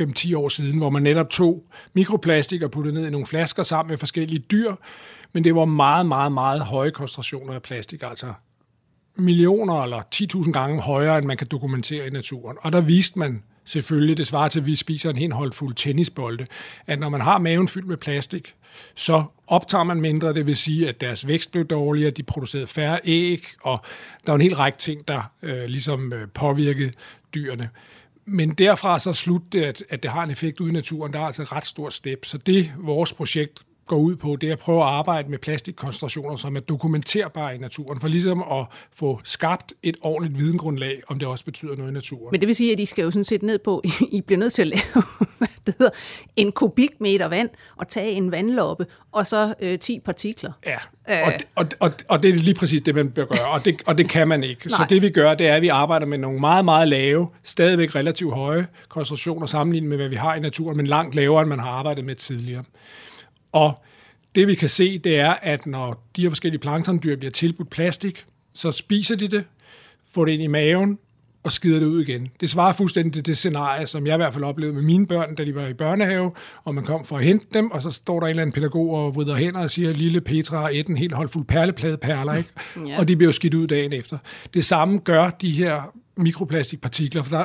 5-10 0.00 0.36
år 0.36 0.48
siden, 0.48 0.78
hvor 0.78 0.90
man 0.90 1.02
netop 1.02 1.30
tog 1.30 1.64
mikroplastik 1.94 2.62
og 2.62 2.70
puttede 2.70 2.94
ned 2.94 3.06
i 3.06 3.10
nogle 3.10 3.26
flasker 3.26 3.62
sammen 3.62 3.90
med 3.90 3.98
forskellige 3.98 4.38
dyr, 4.38 4.74
men 5.32 5.44
det 5.44 5.54
var 5.54 5.64
meget, 5.64 6.06
meget, 6.06 6.32
meget 6.32 6.60
høje 6.60 6.90
koncentrationer 6.90 7.54
af 7.54 7.62
plastik, 7.62 8.02
altså 8.02 8.32
millioner 9.16 9.82
eller 9.82 10.02
10.000 10.14 10.52
gange 10.52 10.80
højere, 10.80 11.18
end 11.18 11.26
man 11.26 11.36
kan 11.36 11.46
dokumentere 11.46 12.06
i 12.06 12.10
naturen. 12.10 12.56
Og 12.60 12.72
der 12.72 12.80
viste 12.80 13.18
man 13.18 13.42
selvfølgelig, 13.64 14.16
det 14.16 14.26
svarer 14.26 14.48
til, 14.48 14.60
at 14.60 14.66
vi 14.66 14.74
spiser 14.74 15.10
en 15.10 15.16
helt 15.16 15.32
holdfuld 15.32 15.74
tennisbolde, 15.74 16.46
at 16.86 16.98
når 16.98 17.08
man 17.08 17.20
har 17.20 17.38
maven 17.38 17.68
fyldt 17.68 17.88
med 17.88 17.96
plastik, 17.96 18.54
så 18.94 19.24
optager 19.46 19.84
man 19.84 20.00
mindre, 20.00 20.34
det 20.34 20.46
vil 20.46 20.56
sige, 20.56 20.88
at 20.88 21.00
deres 21.00 21.26
vækst 21.28 21.52
blev 21.52 21.64
dårligere, 21.64 22.10
de 22.10 22.22
producerede 22.22 22.66
færre 22.66 23.00
æg, 23.04 23.44
og 23.62 23.80
der 24.26 24.32
var 24.32 24.34
en 24.34 24.40
hel 24.40 24.54
række 24.54 24.78
ting, 24.78 25.08
der 25.08 25.22
øh, 25.42 25.64
ligesom 25.64 26.12
øh, 26.12 26.28
påvirkede 26.28 26.92
dyrene. 27.34 27.70
Men 28.24 28.50
derfra 28.50 28.98
så 28.98 29.12
slut 29.12 29.42
det, 29.52 29.64
at, 29.64 29.84
at 29.88 30.02
det 30.02 30.10
har 30.10 30.22
en 30.22 30.30
effekt 30.30 30.60
ude 30.60 30.70
i 30.70 30.72
naturen, 30.72 31.12
der 31.12 31.20
er 31.20 31.24
altså 31.24 31.42
et 31.42 31.52
ret 31.52 31.66
stort 31.66 31.92
step. 31.92 32.24
Så 32.24 32.38
det, 32.38 32.72
vores 32.78 33.12
projekt 33.12 33.62
går 33.90 33.96
ud 33.96 34.16
på, 34.16 34.36
det 34.36 34.48
er 34.48 34.52
at 34.52 34.58
prøve 34.58 34.80
at 34.80 34.88
arbejde 34.88 35.30
med 35.30 35.38
plastikkoncentrationer, 35.38 36.36
som 36.36 36.56
er 36.56 36.60
dokumenterbare 36.60 37.54
i 37.54 37.58
naturen, 37.58 38.00
for 38.00 38.08
ligesom 38.08 38.42
at 38.42 38.66
få 38.96 39.20
skabt 39.24 39.72
et 39.82 39.96
ordentligt 40.00 40.38
videngrundlag, 40.38 41.02
om 41.08 41.18
det 41.18 41.28
også 41.28 41.44
betyder 41.44 41.76
noget 41.76 41.90
i 41.90 41.94
naturen. 41.94 42.28
Men 42.32 42.40
det 42.40 42.46
vil 42.46 42.56
sige, 42.56 42.72
at 42.72 42.80
I 42.80 42.86
skal 42.86 43.02
jo 43.02 43.10
sådan 43.10 43.24
set 43.24 43.42
ned 43.42 43.58
på, 43.58 43.82
I 44.18 44.20
bliver 44.20 44.38
nødt 44.38 44.52
til 44.52 44.62
at 44.62 44.68
lave 44.68 45.04
hvad 45.38 45.48
det 45.66 45.74
hedder, 45.78 45.92
en 46.36 46.52
kubikmeter 46.52 47.28
vand, 47.28 47.48
og 47.76 47.88
tage 47.88 48.12
en 48.12 48.30
vandloppe, 48.30 48.86
og 49.12 49.26
så 49.26 49.54
øh, 49.60 49.78
10 49.78 50.00
partikler. 50.04 50.52
Ja, 50.66 50.78
og, 51.26 51.32
og, 51.54 51.66
og, 51.80 51.92
og 52.08 52.22
det 52.22 52.30
er 52.30 52.34
lige 52.34 52.54
præcis 52.54 52.80
det, 52.80 52.94
man 52.94 53.10
bør 53.10 53.24
gøre, 53.24 53.48
og 53.48 53.64
det, 53.64 53.82
og 53.86 53.98
det 53.98 54.08
kan 54.08 54.28
man 54.28 54.44
ikke. 54.44 54.70
så 54.70 54.86
det 54.88 55.02
vi 55.02 55.10
gør, 55.10 55.34
det 55.34 55.46
er, 55.46 55.54
at 55.54 55.62
vi 55.62 55.68
arbejder 55.68 56.06
med 56.06 56.18
nogle 56.18 56.40
meget, 56.40 56.64
meget 56.64 56.88
lave, 56.88 57.28
stadigvæk 57.42 57.94
relativt 57.94 58.34
høje 58.34 58.66
koncentrationer 58.88 59.46
sammenlignet 59.46 59.88
med, 59.88 59.96
hvad 59.96 60.08
vi 60.08 60.16
har 60.16 60.34
i 60.34 60.40
naturen, 60.40 60.76
men 60.76 60.86
langt 60.86 61.14
lavere, 61.14 61.40
end 61.42 61.48
man 61.48 61.58
har 61.58 61.70
arbejdet 61.70 62.04
med 62.04 62.14
tidligere. 62.14 62.64
Og 63.52 63.82
det 64.34 64.46
vi 64.46 64.54
kan 64.54 64.68
se, 64.68 64.98
det 64.98 65.18
er, 65.18 65.30
at 65.30 65.66
når 65.66 66.06
de 66.16 66.22
her 66.22 66.30
forskellige 66.30 66.60
planktondyr 66.60 67.16
bliver 67.16 67.30
tilbudt 67.30 67.70
plastik, 67.70 68.24
så 68.52 68.72
spiser 68.72 69.16
de 69.16 69.28
det, 69.28 69.44
får 70.12 70.24
det 70.24 70.32
ind 70.32 70.42
i 70.42 70.46
maven 70.46 70.98
og 71.42 71.52
skider 71.52 71.78
det 71.78 71.86
ud 71.86 72.02
igen. 72.02 72.28
Det 72.40 72.50
svarer 72.50 72.72
fuldstændig 72.72 73.12
til 73.12 73.26
det 73.26 73.36
scenarie, 73.36 73.86
som 73.86 74.06
jeg 74.06 74.14
i 74.14 74.16
hvert 74.16 74.32
fald 74.32 74.44
oplevede 74.44 74.74
med 74.74 74.82
mine 74.82 75.06
børn, 75.06 75.34
da 75.34 75.44
de 75.44 75.54
var 75.54 75.66
i 75.66 75.72
børnehave, 75.72 76.32
og 76.64 76.74
man 76.74 76.84
kom 76.84 77.04
for 77.04 77.18
at 77.18 77.24
hente 77.24 77.46
dem, 77.54 77.70
og 77.70 77.82
så 77.82 77.90
står 77.90 78.20
der 78.20 78.26
en 78.26 78.30
eller 78.30 78.42
anden 78.42 78.54
pædagog 78.54 78.90
og 78.90 79.14
vrider 79.14 79.36
hænder 79.36 79.60
og 79.60 79.70
siger, 79.70 79.92
lille 79.92 80.20
Petra 80.20 80.60
har 80.60 80.68
et 80.72 80.86
en 80.86 80.96
helt 80.96 81.12
holdfuld 81.14 81.44
perleplade 81.44 81.96
perler, 81.96 82.34
ikke? 82.34 82.50
ja. 82.88 82.98
og 82.98 83.08
de 83.08 83.16
bliver 83.16 83.28
jo 83.28 83.32
skidt 83.32 83.54
ud 83.54 83.66
dagen 83.66 83.92
efter. 83.92 84.18
Det 84.54 84.64
samme 84.64 84.98
gør 84.98 85.30
de 85.30 85.50
her 85.50 85.94
mikroplastikpartikler, 86.16 87.22
for 87.22 87.36
der, 87.36 87.44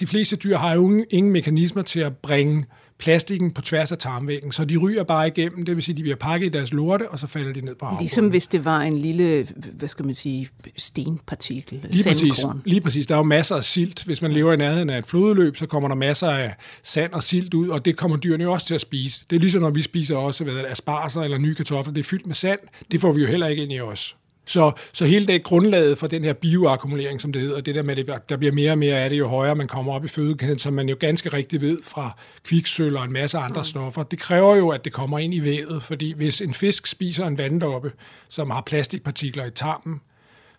de 0.00 0.06
fleste 0.06 0.36
dyr 0.36 0.56
har 0.56 0.74
jo 0.74 0.84
ingen, 0.84 1.04
ingen 1.10 1.32
mekanismer 1.32 1.82
til 1.82 2.00
at 2.00 2.16
bringe 2.16 2.64
plastikken 2.98 3.50
på 3.50 3.62
tværs 3.62 3.92
af 3.92 3.98
tarmvæggen, 3.98 4.52
så 4.52 4.64
de 4.64 4.76
ryger 4.76 5.02
bare 5.02 5.28
igennem, 5.28 5.64
det 5.64 5.76
vil 5.76 5.84
sige, 5.84 5.96
de 5.96 6.02
bliver 6.02 6.16
pakket 6.16 6.46
i 6.46 6.48
deres 6.48 6.72
lorte, 6.72 7.10
og 7.10 7.18
så 7.18 7.26
falder 7.26 7.52
de 7.52 7.60
ned 7.60 7.74
på 7.74 7.86
havbunden. 7.86 8.02
Ligesom 8.02 8.28
hvis 8.28 8.46
det 8.46 8.64
var 8.64 8.80
en 8.80 8.98
lille, 8.98 9.46
hvad 9.72 9.88
skal 9.88 10.04
man 10.04 10.14
sige, 10.14 10.48
stenpartikel, 10.76 11.80
lige 11.90 12.04
præcis, 12.04 12.44
lige 12.64 12.80
præcis. 12.80 13.06
Der 13.06 13.14
er 13.14 13.18
jo 13.18 13.24
masser 13.24 13.56
af 13.56 13.64
silt. 13.64 14.04
Hvis 14.04 14.22
man 14.22 14.32
lever 14.32 14.52
i 14.52 14.56
nærheden 14.56 14.90
af 14.90 14.98
et 14.98 15.06
flodløb, 15.06 15.56
så 15.56 15.66
kommer 15.66 15.88
der 15.88 15.96
masser 15.96 16.30
af 16.30 16.54
sand 16.82 17.12
og 17.12 17.22
silt 17.22 17.54
ud, 17.54 17.68
og 17.68 17.84
det 17.84 17.96
kommer 17.96 18.16
dyrene 18.16 18.44
jo 18.44 18.52
også 18.52 18.66
til 18.66 18.74
at 18.74 18.80
spise. 18.80 19.24
Det 19.30 19.36
er 19.36 19.40
ligesom, 19.40 19.62
når 19.62 19.70
vi 19.70 19.82
spiser 19.82 20.16
også 20.16 20.44
hvad 20.44 20.64
asparser 20.68 21.22
eller 21.22 21.38
nye 21.38 21.54
kartofler. 21.54 21.92
Det 21.94 22.00
er 22.00 22.08
fyldt 22.08 22.26
med 22.26 22.34
sand. 22.34 22.58
Det 22.90 23.00
får 23.00 23.12
vi 23.12 23.20
jo 23.20 23.26
heller 23.26 23.46
ikke 23.46 23.62
ind 23.62 23.72
i 23.72 23.80
os. 23.80 24.16
Så, 24.48 24.72
så 24.92 25.04
hele 25.06 25.26
det 25.26 25.42
grundlaget 25.42 25.98
for 25.98 26.06
den 26.06 26.24
her 26.24 26.32
bioakkumulering, 26.32 27.20
som 27.20 27.32
det 27.32 27.42
hedder, 27.42 27.60
det 27.60 27.74
der 27.74 27.82
med, 27.82 27.98
at 28.08 28.28
der 28.28 28.36
bliver 28.36 28.52
mere 28.52 28.70
og 28.70 28.78
mere 28.78 28.98
af 28.98 29.10
det, 29.10 29.18
jo 29.18 29.28
højere 29.28 29.54
man 29.54 29.68
kommer 29.68 29.92
op 29.92 30.04
i 30.04 30.08
fødekæden, 30.08 30.58
som 30.58 30.74
man 30.74 30.88
jo 30.88 30.96
ganske 31.00 31.28
rigtigt 31.28 31.62
ved 31.62 31.78
fra 31.82 32.16
kviksøl 32.44 32.96
og 32.96 33.04
en 33.04 33.12
masse 33.12 33.38
andre 33.38 33.60
mm. 33.60 33.64
stoffer. 33.64 34.02
Det 34.02 34.18
kræver 34.18 34.56
jo, 34.56 34.68
at 34.68 34.84
det 34.84 34.92
kommer 34.92 35.18
ind 35.18 35.34
i 35.34 35.44
vævet, 35.44 35.82
fordi 35.82 36.12
hvis 36.12 36.40
en 36.40 36.54
fisk 36.54 36.86
spiser 36.86 37.26
en 37.26 37.38
vanddoppe, 37.38 37.92
som 38.28 38.50
har 38.50 38.60
plastikpartikler 38.60 39.44
i 39.44 39.50
tarmen, 39.50 40.00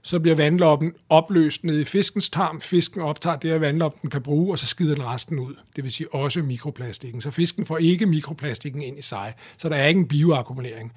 så 0.01 0.19
bliver 0.19 0.35
vandloppen 0.35 0.93
opløst 1.09 1.63
ned 1.63 1.79
i 1.79 1.85
fiskens 1.85 2.29
tarm. 2.29 2.61
Fisken 2.61 3.01
optager 3.01 3.37
det, 3.37 3.51
at 3.51 3.61
vandloppen 3.61 4.09
kan 4.09 4.21
bruge, 4.21 4.53
og 4.53 4.59
så 4.59 4.65
skider 4.65 4.95
den 4.95 5.05
resten 5.05 5.39
ud. 5.39 5.55
Det 5.75 5.83
vil 5.83 5.91
sige 5.91 6.13
også 6.13 6.41
mikroplastikken. 6.41 7.21
Så 7.21 7.31
fisken 7.31 7.65
får 7.65 7.77
ikke 7.77 8.05
mikroplastikken 8.05 8.81
ind 8.81 8.97
i 8.97 9.01
sig, 9.01 9.33
så 9.57 9.69
der 9.69 9.75
er 9.75 9.87
ikke 9.87 9.99
en 9.99 10.07
bioakkumulering. 10.07 10.93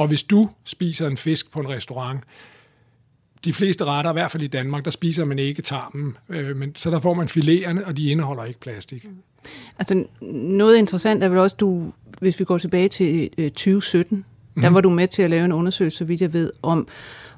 Og 0.00 0.08
hvis 0.08 0.22
du 0.22 0.48
spiser 0.64 1.06
en 1.06 1.16
fisk 1.16 1.52
på 1.52 1.60
en 1.60 1.68
restaurant, 1.68 2.20
de 3.44 3.52
fleste 3.52 3.84
retter, 3.84 4.10
i 4.10 4.12
hvert 4.12 4.30
fald 4.30 4.42
i 4.42 4.46
Danmark, 4.46 4.84
der 4.84 4.90
spiser 4.90 5.24
man 5.24 5.38
ikke 5.38 5.62
tarmen, 5.62 6.16
øh, 6.28 6.56
men 6.56 6.74
så 6.74 6.90
der 6.90 7.00
får 7.00 7.14
man 7.14 7.28
filererne, 7.28 7.86
og 7.86 7.96
de 7.96 8.10
indeholder 8.10 8.44
ikke 8.44 8.60
plastik. 8.60 9.06
Altså 9.78 10.04
noget 10.32 10.76
interessant 10.76 11.24
er 11.24 11.28
vel 11.28 11.38
også, 11.38 11.56
du, 11.56 11.92
hvis 12.20 12.38
vi 12.38 12.44
går 12.44 12.58
tilbage 12.58 12.88
til 12.88 13.30
øh, 13.38 13.50
2017, 13.50 14.16
mm. 14.16 14.62
der 14.62 14.68
mhm. 14.68 14.74
var 14.74 14.80
du 14.80 14.90
med 14.90 15.08
til 15.08 15.22
at 15.22 15.30
lave 15.30 15.44
en 15.44 15.52
undersøgelse, 15.52 15.98
så 15.98 16.04
vidt 16.04 16.20
jeg 16.20 16.32
ved, 16.32 16.52
om 16.62 16.88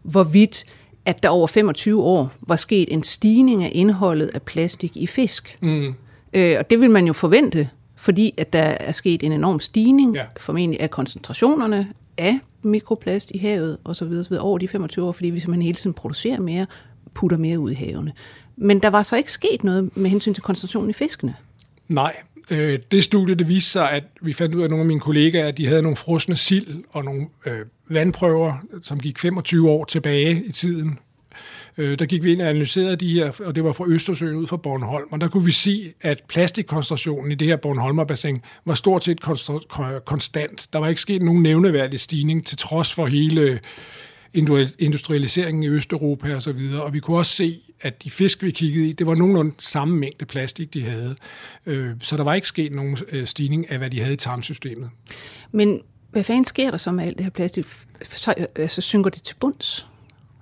hvorvidt 0.02 0.64
at 1.04 1.22
der 1.22 1.28
over 1.28 1.46
25 1.46 2.02
år 2.02 2.32
var 2.40 2.56
sket 2.56 2.92
en 2.92 3.02
stigning 3.02 3.64
af 3.64 3.70
indholdet 3.74 4.30
af 4.34 4.42
plastik 4.42 4.96
i 4.96 5.06
fisk. 5.06 5.56
Mm. 5.62 5.94
Øh, 6.32 6.56
og 6.58 6.70
det 6.70 6.80
vil 6.80 6.90
man 6.90 7.06
jo 7.06 7.12
forvente, 7.12 7.68
fordi 7.96 8.34
at 8.36 8.52
der 8.52 8.62
er 8.62 8.92
sket 8.92 9.22
en 9.22 9.32
enorm 9.32 9.60
stigning, 9.60 10.14
ja. 10.14 10.24
formentlig 10.40 10.80
af 10.80 10.90
koncentrationerne 10.90 11.88
af 12.18 12.38
mikroplast 12.62 13.30
i 13.34 13.38
havet 13.38 13.78
osv. 13.84 13.94
så 13.94 14.28
videre 14.28 14.44
over 14.44 14.58
de 14.58 14.68
25 14.68 15.04
år, 15.04 15.12
fordi 15.12 15.30
vi 15.30 15.40
simpelthen 15.40 15.62
hele 15.62 15.76
tiden 15.76 15.94
producerer 15.94 16.40
mere, 16.40 16.66
putter 17.14 17.36
mere 17.36 17.58
ud 17.58 17.70
i 17.70 17.74
havene. 17.74 18.12
Men 18.56 18.78
der 18.78 18.88
var 18.88 19.02
så 19.02 19.16
ikke 19.16 19.32
sket 19.32 19.64
noget 19.64 19.96
med 19.96 20.10
hensyn 20.10 20.34
til 20.34 20.42
koncentrationen 20.42 20.90
i 20.90 20.92
fiskene. 20.92 21.34
Nej, 21.88 22.16
øh, 22.50 22.78
det 22.90 23.04
studie, 23.04 23.34
det 23.34 23.48
viste 23.48 23.70
sig, 23.70 23.90
at 23.90 24.04
vi 24.22 24.32
fandt 24.32 24.54
ud 24.54 24.60
af, 24.60 24.64
at 24.64 24.70
nogle 24.70 24.82
af 24.82 24.86
mine 24.86 25.00
kollegaer, 25.00 25.48
at 25.48 25.58
de 25.58 25.66
havde 25.66 25.82
nogle 25.82 25.96
frosne 25.96 26.36
sild 26.36 26.84
og 26.90 27.04
nogle 27.04 27.26
øh, 27.46 27.66
vandprøver, 27.88 28.54
som 28.82 29.00
gik 29.00 29.18
25 29.18 29.70
år 29.70 29.84
tilbage 29.84 30.44
i 30.44 30.52
tiden, 30.52 30.98
øh, 31.78 31.98
der 31.98 32.06
gik 32.06 32.24
vi 32.24 32.32
ind 32.32 32.42
og 32.42 32.48
analyserede 32.48 32.96
de 32.96 33.12
her, 33.12 33.40
og 33.44 33.54
det 33.54 33.64
var 33.64 33.72
fra 33.72 33.84
Østersøen 33.88 34.36
ud 34.36 34.46
fra 34.46 34.56
Bornholm, 34.56 35.08
og 35.10 35.20
der 35.20 35.28
kunne 35.28 35.44
vi 35.44 35.52
se, 35.52 35.92
at 36.00 36.22
plastikkoncentrationen 36.28 37.32
i 37.32 37.34
det 37.34 37.48
her 37.48 37.56
Bornholmerbassin 37.56 38.40
var 38.64 38.74
stort 38.74 39.04
set 39.04 39.20
konstant. 40.04 40.68
Der 40.72 40.78
var 40.78 40.88
ikke 40.88 41.00
sket 41.00 41.22
nogen 41.22 41.42
nævneværdig 41.42 42.00
stigning, 42.00 42.46
til 42.46 42.58
trods 42.58 42.92
for 42.92 43.06
hele 43.06 43.40
øh, 43.40 43.58
industrialiseringen 44.78 45.62
i 45.62 45.68
Østeuropa 45.68 46.34
og 46.34 46.42
så 46.42 46.52
videre. 46.52 46.82
Og 46.82 46.92
vi 46.92 47.00
kunne 47.00 47.16
også 47.16 47.32
se, 47.32 47.60
at 47.80 48.04
de 48.04 48.10
fisk, 48.10 48.42
vi 48.42 48.50
kiggede 48.50 48.88
i, 48.88 48.92
det 48.92 49.06
var 49.06 49.14
nogenlunde 49.14 49.54
samme 49.58 49.96
mængde 49.96 50.24
plastik, 50.24 50.74
de 50.74 50.84
havde. 50.84 51.16
Øh, 51.66 51.90
så 52.00 52.16
der 52.16 52.24
var 52.24 52.34
ikke 52.34 52.48
sket 52.48 52.72
nogen 52.72 52.96
øh, 53.08 53.26
stigning 53.26 53.70
af, 53.70 53.78
hvad 53.78 53.90
de 53.90 54.00
havde 54.00 54.12
i 54.12 54.16
tarmsystemet. 54.16 54.90
Men 55.52 55.80
hvad 56.10 56.24
fanden 56.24 56.44
sker 56.44 56.70
der 56.70 56.78
så 56.78 56.92
med 56.92 57.04
alt 57.04 57.16
det 57.18 57.24
her 57.24 57.30
plastik? 57.30 57.66
Så 58.04 58.34
øh, 58.38 58.46
altså, 58.56 58.80
synker 58.80 59.10
det 59.10 59.22
til 59.22 59.34
bunds? 59.40 59.86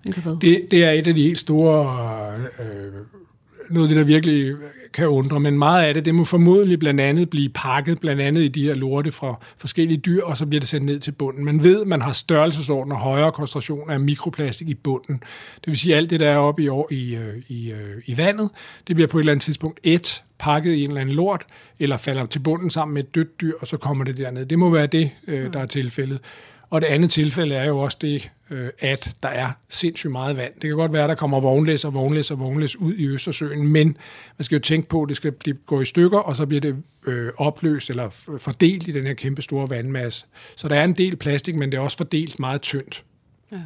Eller 0.05 0.21
hvad? 0.21 0.37
Det, 0.41 0.67
det 0.71 0.85
er 0.85 0.91
et 0.91 1.07
af 1.07 1.15
de 1.15 1.23
helt 1.23 1.39
store... 1.39 2.35
Øh, 2.59 2.93
noget 3.71 3.89
af 3.89 3.89
det, 3.89 3.97
der 3.97 4.05
virkelig 4.05 4.55
kan 4.93 5.09
undre, 5.09 5.41
men 5.41 5.59
meget 5.59 5.85
af 5.85 5.95
det, 5.95 6.05
det 6.05 6.15
må 6.15 6.25
formodentlig 6.25 6.79
blandt 6.79 7.01
andet 7.01 7.31
blive 7.31 7.49
pakket, 7.49 8.01
blandt 8.01 8.23
andet 8.23 8.43
i 8.43 8.49
de 8.49 8.63
her 8.63 8.75
lorte 8.75 9.13
fra 9.13 9.35
forskellige 9.59 9.99
dyr, 9.99 10.23
og 10.23 10.37
så 10.37 10.47
bliver 10.47 10.61
det 10.61 10.69
sendt 10.69 10.87
ned 10.87 10.99
til 10.99 11.13
bunden. 11.13 11.45
Man 11.45 11.65
ved, 11.65 11.85
man 11.85 12.03
har 12.03 12.13
størrelsesorden 12.13 12.93
og 12.93 12.99
højere 12.99 13.33
koncentration 13.33 13.91
af 13.91 14.01
mikroplastik 14.01 14.69
i 14.69 14.75
bunden. 14.75 15.23
Det 15.55 15.67
vil 15.67 15.79
sige, 15.79 15.95
at 15.95 15.97
alt 15.97 16.11
det, 16.11 16.21
der 16.21 16.31
er 16.31 16.37
oppe 16.37 16.63
i, 16.63 16.69
i, 16.91 17.15
øh, 17.15 17.35
i, 17.49 17.73
øh, 17.73 18.03
i 18.07 18.19
vandet, 18.19 18.51
det 18.89 18.97
bliver 18.97 19.09
på 19.09 19.19
et 19.19 19.23
eller 19.23 19.33
andet 19.33 19.43
tidspunkt 19.43 19.81
et, 19.83 20.23
pakket 20.39 20.73
i 20.73 20.85
en 20.85 20.91
eller 20.91 21.01
anden 21.01 21.15
lort, 21.15 21.47
eller 21.79 21.97
falder 21.97 22.27
til 22.27 22.39
bunden 22.39 22.71
sammen 22.71 22.95
med 22.95 23.03
et 23.05 23.15
dødt 23.15 23.41
dyr, 23.41 23.53
og 23.61 23.67
så 23.67 23.77
kommer 23.77 24.05
det 24.05 24.17
derned. 24.17 24.47
Det 24.47 24.59
må 24.59 24.71
være 24.71 24.87
det, 24.87 25.11
øh, 25.27 25.53
der 25.53 25.61
er 25.61 25.67
tilfældet. 25.67 26.21
Og 26.71 26.81
det 26.81 26.87
andet 26.87 27.11
tilfælde 27.11 27.55
er 27.55 27.65
jo 27.65 27.79
også 27.79 27.99
det, 28.01 28.31
øh, 28.51 28.71
at 28.79 29.17
der 29.23 29.29
er 29.29 29.51
sindssygt 29.69 30.13
meget 30.13 30.37
vand. 30.37 30.53
Det 30.55 30.63
kan 30.63 30.77
godt 30.77 30.93
være, 30.93 31.03
at 31.03 31.09
der 31.09 31.15
kommer 31.15 31.41
vognlæs 31.41 31.85
og 31.85 31.95
vognlæs 31.95 32.31
og 32.31 32.39
vognlæs 32.39 32.77
ud 32.77 32.95
i 32.95 33.07
Østersøen, 33.07 33.69
men 33.69 33.97
man 34.39 34.45
skal 34.45 34.57
jo 34.57 34.63
tænke 34.63 34.89
på, 34.89 35.03
at 35.03 35.09
det 35.09 35.17
skal 35.17 35.33
blive, 35.33 35.57
gå 35.67 35.81
i 35.81 35.85
stykker, 35.85 36.19
og 36.19 36.37
så 36.37 36.47
bliver 36.47 36.61
det 36.61 36.77
øh, 37.07 37.33
opløst 37.37 37.91
eller 37.91 38.09
fordelt 38.39 38.89
i 38.89 38.93
den 38.93 39.07
her 39.07 39.15
kæmpe 39.15 39.43
store 39.43 39.71
vandmasse. 39.71 40.27
Så 40.57 40.69
der 40.69 40.77
er 40.77 40.85
en 40.85 40.93
del 40.93 41.17
plastik, 41.17 41.57
men 41.57 41.73
det 41.73 41.79
er 41.79 41.83
også 41.83 41.97
fordelt 41.97 42.39
meget 42.39 42.61
tyndt. 42.61 43.05
Ja. 43.53 43.59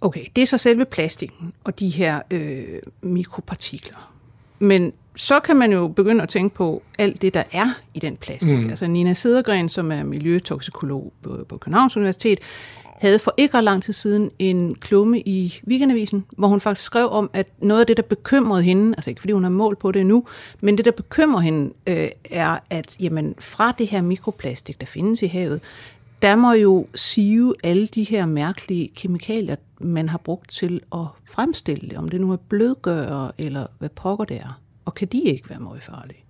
Okay, 0.00 0.24
det 0.36 0.42
er 0.42 0.46
så 0.46 0.58
selve 0.58 0.84
plastikken 0.84 1.52
og 1.64 1.80
de 1.80 1.88
her 1.88 2.20
øh, 2.30 2.78
mikropartikler. 3.02 4.14
Men 4.58 4.92
så 5.16 5.40
kan 5.40 5.56
man 5.56 5.72
jo 5.72 5.88
begynde 5.88 6.22
at 6.22 6.28
tænke 6.28 6.54
på 6.54 6.82
alt 6.98 7.22
det, 7.22 7.34
der 7.34 7.42
er 7.52 7.70
i 7.94 7.98
den 7.98 8.16
plastik. 8.16 8.58
Mm. 8.58 8.68
Altså 8.68 8.86
Nina 8.86 9.14
Sedergren, 9.14 9.68
som 9.68 9.92
er 9.92 10.02
miljøtoksikolog 10.02 11.12
på, 11.22 11.46
på 11.48 11.56
Københavns 11.58 11.96
Universitet, 11.96 12.40
havde 13.04 13.18
for 13.18 13.34
ikke 13.36 13.56
ret 13.56 13.64
lang 13.64 13.82
tid 13.82 13.92
siden 13.92 14.30
en 14.38 14.74
klumme 14.74 15.20
i 15.20 15.60
Weekendavisen, 15.68 16.24
hvor 16.36 16.48
hun 16.48 16.60
faktisk 16.60 16.86
skrev 16.86 17.08
om, 17.10 17.30
at 17.32 17.46
noget 17.58 17.80
af 17.80 17.86
det, 17.86 17.96
der 17.96 18.02
bekymrede 18.02 18.62
hende, 18.62 18.94
altså 18.96 19.10
ikke 19.10 19.20
fordi 19.20 19.32
hun 19.32 19.42
har 19.42 19.50
mål 19.50 19.76
på 19.76 19.92
det 19.92 20.00
endnu, 20.00 20.24
men 20.60 20.76
det, 20.76 20.84
der 20.84 20.90
bekymrer 20.90 21.40
hende, 21.40 21.72
øh, 21.86 22.08
er, 22.30 22.58
at 22.70 22.96
jamen, 23.00 23.34
fra 23.38 23.72
det 23.78 23.86
her 23.86 24.02
mikroplastik, 24.02 24.80
der 24.80 24.86
findes 24.86 25.22
i 25.22 25.26
havet, 25.26 25.60
der 26.22 26.36
må 26.36 26.52
jo 26.52 26.86
sive 26.94 27.54
alle 27.64 27.86
de 27.86 28.04
her 28.04 28.26
mærkelige 28.26 28.90
kemikalier, 28.96 29.56
man 29.78 30.08
har 30.08 30.18
brugt 30.18 30.50
til 30.50 30.80
at 30.92 31.06
fremstille 31.30 31.88
det, 31.88 31.98
om 31.98 32.08
det 32.08 32.20
nu 32.20 32.32
er 32.32 32.36
blødgører 32.36 33.30
eller 33.38 33.66
hvad 33.78 33.88
pokker 33.88 34.24
det 34.24 34.36
er. 34.36 34.60
Og 34.84 34.94
kan 34.94 35.08
de 35.08 35.20
ikke 35.20 35.50
være 35.50 35.80
farlige? 35.80 36.23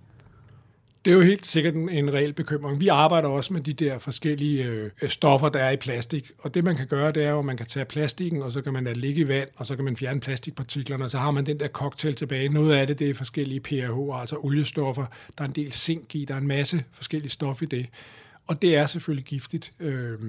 Det 1.05 1.11
er 1.11 1.15
jo 1.15 1.21
helt 1.21 1.45
sikkert 1.45 1.73
en, 1.73 1.89
en 1.89 2.13
reel 2.13 2.33
bekymring. 2.33 2.79
Vi 2.79 2.87
arbejder 2.87 3.29
også 3.29 3.53
med 3.53 3.61
de 3.61 3.73
der 3.73 3.97
forskellige 3.97 4.63
øh, 4.63 4.91
stoffer, 5.07 5.49
der 5.49 5.59
er 5.59 5.71
i 5.71 5.77
plastik. 5.77 6.31
Og 6.37 6.53
det, 6.53 6.63
man 6.63 6.75
kan 6.75 6.87
gøre, 6.87 7.11
det 7.11 7.23
er 7.23 7.29
jo, 7.29 7.39
at 7.39 7.45
man 7.45 7.57
kan 7.57 7.65
tage 7.65 7.85
plastikken, 7.85 8.41
og 8.41 8.51
så 8.51 8.61
kan 8.61 8.73
man 8.73 8.83
lade 8.83 8.99
ligge 8.99 9.21
i 9.21 9.27
vand, 9.27 9.49
og 9.57 9.65
så 9.65 9.75
kan 9.75 9.85
man 9.85 9.97
fjerne 9.97 10.19
plastikpartiklerne, 10.19 11.03
og 11.03 11.09
så 11.09 11.17
har 11.17 11.31
man 11.31 11.45
den 11.45 11.59
der 11.59 11.67
cocktail 11.67 12.15
tilbage. 12.15 12.49
Noget 12.49 12.75
af 12.75 12.87
det, 12.87 12.99
det 12.99 13.09
er 13.09 13.13
forskellige 13.13 13.59
pH, 13.59 14.19
altså 14.21 14.37
oliestoffer. 14.39 15.05
Der 15.37 15.43
er 15.43 15.47
en 15.47 15.55
del 15.55 15.71
zink 15.71 16.15
i, 16.15 16.25
der 16.25 16.33
er 16.33 16.37
en 16.37 16.47
masse 16.47 16.83
forskellige 16.91 17.31
stoffer 17.31 17.63
i 17.63 17.67
det. 17.69 17.85
Og 18.47 18.61
det 18.61 18.75
er 18.75 18.85
selvfølgelig 18.85 19.25
giftigt. 19.25 19.73
Øh, 19.79 20.19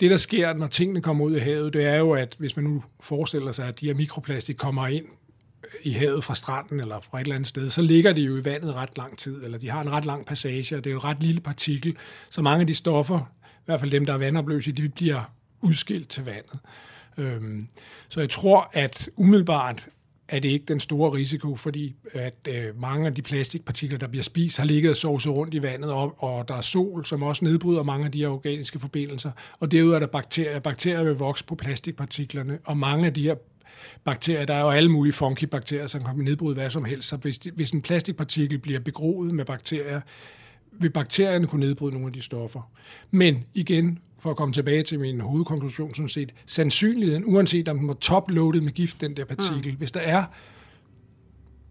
det, 0.00 0.10
der 0.10 0.16
sker, 0.16 0.52
når 0.52 0.66
tingene 0.66 1.02
kommer 1.02 1.24
ud 1.24 1.36
i 1.36 1.38
havet, 1.38 1.72
det 1.72 1.84
er 1.84 1.96
jo, 1.96 2.12
at 2.12 2.34
hvis 2.38 2.56
man 2.56 2.64
nu 2.64 2.84
forestiller 3.00 3.52
sig, 3.52 3.68
at 3.68 3.80
de 3.80 3.86
her 3.86 3.94
mikroplastik 3.94 4.56
kommer 4.56 4.86
ind 4.86 5.04
i 5.82 5.92
havet 5.92 6.24
fra 6.24 6.34
stranden 6.34 6.80
eller 6.80 7.00
fra 7.00 7.18
et 7.18 7.22
eller 7.22 7.34
andet 7.34 7.48
sted, 7.48 7.68
så 7.68 7.82
ligger 7.82 8.12
de 8.12 8.22
jo 8.22 8.36
i 8.36 8.44
vandet 8.44 8.74
ret 8.74 8.98
lang 8.98 9.18
tid, 9.18 9.44
eller 9.44 9.58
de 9.58 9.70
har 9.70 9.80
en 9.80 9.92
ret 9.92 10.04
lang 10.04 10.26
passage, 10.26 10.76
og 10.76 10.84
det 10.84 10.90
er 10.90 10.92
jo 10.92 10.98
en 10.98 11.04
ret 11.04 11.22
lille 11.22 11.40
partikel, 11.40 11.96
så 12.30 12.42
mange 12.42 12.60
af 12.60 12.66
de 12.66 12.74
stoffer, 12.74 13.20
i 13.44 13.64
hvert 13.64 13.80
fald 13.80 13.90
dem, 13.90 14.06
der 14.06 14.12
er 14.12 14.18
vandopløse, 14.18 14.72
de 14.72 14.88
bliver 14.88 15.22
udskilt 15.60 16.08
til 16.08 16.24
vandet. 16.24 16.58
Øhm, 17.18 17.68
så 18.08 18.20
jeg 18.20 18.30
tror, 18.30 18.70
at 18.72 19.10
umiddelbart 19.16 19.88
er 20.28 20.38
det 20.38 20.48
ikke 20.48 20.64
den 20.66 20.80
store 20.80 21.12
risiko, 21.12 21.56
fordi 21.56 21.94
at 22.12 22.48
øh, 22.48 22.80
mange 22.80 23.06
af 23.06 23.14
de 23.14 23.22
plastikpartikler, 23.22 23.98
der 23.98 24.06
bliver 24.06 24.22
spist, 24.22 24.58
har 24.58 24.64
ligget 24.64 24.90
og 24.90 24.96
sovset 24.96 25.32
rundt 25.32 25.54
i 25.54 25.62
vandet, 25.62 25.90
og, 25.90 26.22
og 26.22 26.48
der 26.48 26.54
er 26.54 26.60
sol, 26.60 27.04
som 27.04 27.22
også 27.22 27.44
nedbryder 27.44 27.82
mange 27.82 28.06
af 28.06 28.12
de 28.12 28.18
her 28.18 28.28
organiske 28.28 28.78
forbindelser, 28.78 29.30
og 29.60 29.70
derudover 29.70 29.94
er 29.94 29.98
der 29.98 30.06
bakterier. 30.06 30.58
Bakterier 30.58 31.04
vil 31.04 31.14
vokse 31.14 31.44
på 31.44 31.54
plastikpartiklerne, 31.54 32.58
og 32.64 32.76
mange 32.76 33.06
af 33.06 33.14
de 33.14 33.22
her 33.22 33.34
bakterier. 34.04 34.44
Der 34.44 34.54
er 34.54 34.60
jo 34.60 34.70
alle 34.70 34.90
mulige 34.90 35.12
funky 35.12 35.44
bakterier, 35.44 35.86
som 35.86 36.04
kan 36.04 36.14
nedbryde 36.16 36.54
hvad 36.54 36.70
som 36.70 36.84
helst. 36.84 37.08
Så 37.08 37.16
hvis, 37.16 37.40
hvis 37.54 37.70
en 37.70 37.82
plastikpartikel 37.82 38.58
bliver 38.58 38.80
begroet 38.80 39.34
med 39.34 39.44
bakterier, 39.44 40.00
vil 40.72 40.90
bakterierne 40.90 41.46
kunne 41.46 41.66
nedbryde 41.66 41.92
nogle 41.92 42.06
af 42.06 42.12
de 42.12 42.22
stoffer. 42.22 42.70
Men 43.10 43.44
igen, 43.54 43.98
for 44.18 44.30
at 44.30 44.36
komme 44.36 44.54
tilbage 44.54 44.82
til 44.82 45.00
min 45.00 45.20
hovedkonklusion, 45.20 45.94
sådan 45.94 46.08
set, 46.08 46.34
sandsynligheden, 46.46 47.24
uanset 47.26 47.68
om 47.68 47.78
den 47.78 47.88
var 47.88 47.94
toploadet 47.94 48.62
med 48.62 48.72
gift, 48.72 49.00
den 49.00 49.16
der 49.16 49.24
partikel, 49.24 49.72
mm. 49.72 49.78
hvis 49.78 49.92
der 49.92 50.00
er 50.00 50.24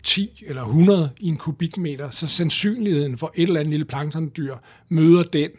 10 0.04 0.44
eller 0.48 0.62
100 0.62 1.10
i 1.20 1.28
en 1.28 1.38
kubikmeter, 1.38 2.10
så 2.10 2.28
sandsynligheden 2.28 3.18
for 3.18 3.32
et 3.36 3.44
eller 3.44 3.60
andet 3.60 3.72
lille 3.72 3.86
planktondyr 3.86 4.56
møder 4.90 5.24
den, 5.24 5.50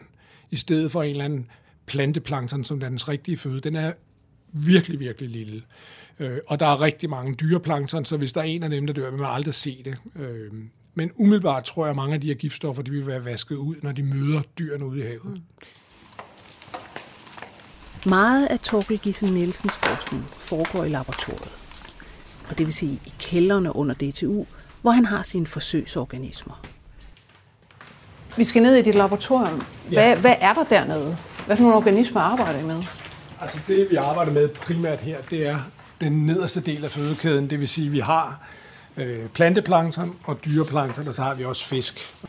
i 0.51 0.55
stedet 0.55 0.91
for 0.91 1.03
en 1.03 1.11
eller 1.11 1.25
anden 1.25 1.47
planteplankton, 1.85 2.63
som 2.63 2.81
er 2.81 2.89
dens 2.89 3.09
rigtige 3.09 3.37
føde, 3.37 3.61
den 3.61 3.75
er 3.75 3.93
virkelig, 4.51 4.99
virkelig 4.99 5.29
lille. 5.29 5.61
Øh, 6.19 6.37
og 6.47 6.59
der 6.59 6.67
er 6.67 6.81
rigtig 6.81 7.09
mange 7.09 7.33
dyreplankton, 7.33 8.05
så 8.05 8.17
hvis 8.17 8.33
der 8.33 8.41
er 8.41 8.45
en 8.45 8.63
af 8.63 8.69
dem, 8.69 8.87
der 8.87 8.93
dør, 8.93 9.09
vil 9.09 9.19
man 9.19 9.31
aldrig 9.31 9.53
se 9.53 9.81
det. 9.85 9.97
Øh, 10.15 10.51
men 10.93 11.11
umiddelbart 11.15 11.63
tror 11.63 11.85
jeg, 11.85 11.89
at 11.89 11.95
mange 11.95 12.13
af 12.13 12.21
de 12.21 12.27
her 12.27 12.33
giftstoffer 12.33 12.83
de 12.83 12.91
vil 12.91 13.07
være 13.07 13.25
vasket 13.25 13.55
ud, 13.55 13.75
når 13.81 13.91
de 13.91 14.03
møder 14.03 14.41
dyrene 14.59 14.85
ude 14.85 14.99
i 14.99 15.03
havet. 15.03 15.23
Mm. 15.23 15.41
Meget 18.09 18.47
af 18.47 18.59
Torkel 18.59 18.99
Gissel 18.99 19.33
Nielsens 19.33 19.77
forskning 19.77 20.25
foregår 20.29 20.83
i 20.83 20.89
laboratoriet. 20.89 21.51
Og 22.49 22.57
det 22.57 22.65
vil 22.65 22.73
sige 22.73 22.91
i 23.05 23.13
kælderne 23.19 23.75
under 23.75 23.95
DTU, 23.95 24.45
hvor 24.81 24.91
han 24.91 25.05
har 25.05 25.23
sine 25.23 25.47
forsøgsorganismer. 25.47 26.61
Vi 28.37 28.43
skal 28.43 28.61
ned 28.61 28.75
i 28.75 28.81
dit 28.81 28.95
laboratorium. 28.95 29.61
Hvad, 29.87 29.97
ja. 29.97 30.19
hvad 30.19 30.35
er 30.39 30.53
der 30.53 30.63
dernede? 30.63 31.17
Hvad 31.45 31.55
for 31.55 31.63
nogle 31.63 31.77
organismer 31.77 32.21
arbejder 32.21 32.59
I 32.59 32.63
med? 32.63 32.83
Altså 33.41 33.59
det, 33.67 33.87
vi 33.91 33.95
arbejder 33.95 34.31
med 34.31 34.49
primært 34.49 34.99
her, 34.99 35.21
det 35.21 35.47
er 35.47 35.59
den 36.01 36.25
nederste 36.25 36.59
del 36.59 36.83
af 36.83 36.89
fødekæden. 36.89 37.49
Det 37.49 37.59
vil 37.59 37.67
sige, 37.67 37.87
at 37.87 37.93
vi 37.93 37.99
har 37.99 38.39
øh, 38.97 39.27
planteplankton 39.33 40.15
og 40.23 40.39
dyreplankton, 40.45 41.07
og 41.07 41.13
så 41.13 41.21
har 41.21 41.33
vi 41.33 41.45
også 41.45 41.65
fisk. 41.65 42.23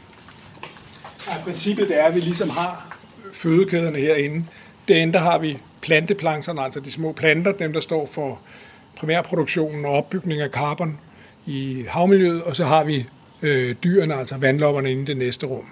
Og 1.28 1.44
princippet 1.44 1.98
er, 1.98 2.04
at 2.04 2.14
vi 2.14 2.20
ligesom 2.20 2.50
har 2.50 2.96
fødekæderne 3.32 3.98
herinde. 3.98 4.44
Derinde 4.88 5.12
der 5.12 5.18
har 5.18 5.38
vi 5.38 5.58
planteplankton, 5.80 6.58
altså 6.58 6.80
de 6.80 6.92
små 6.92 7.12
planter, 7.12 7.52
dem 7.52 7.72
der 7.72 7.80
står 7.80 8.08
for 8.12 8.38
primærproduktionen 8.96 9.84
og 9.84 9.92
opbygning 9.92 10.40
af 10.40 10.50
carbon 10.50 10.98
i 11.46 11.84
havmiljøet, 11.88 12.42
og 12.42 12.56
så 12.56 12.64
har 12.64 12.84
vi 12.84 13.06
øh, 13.42 13.76
dyrene, 13.84 14.14
altså 14.14 14.36
vandlopperne 14.36 14.90
inde 14.90 15.02
i 15.02 15.04
det 15.04 15.16
næste 15.16 15.46
rum. 15.46 15.64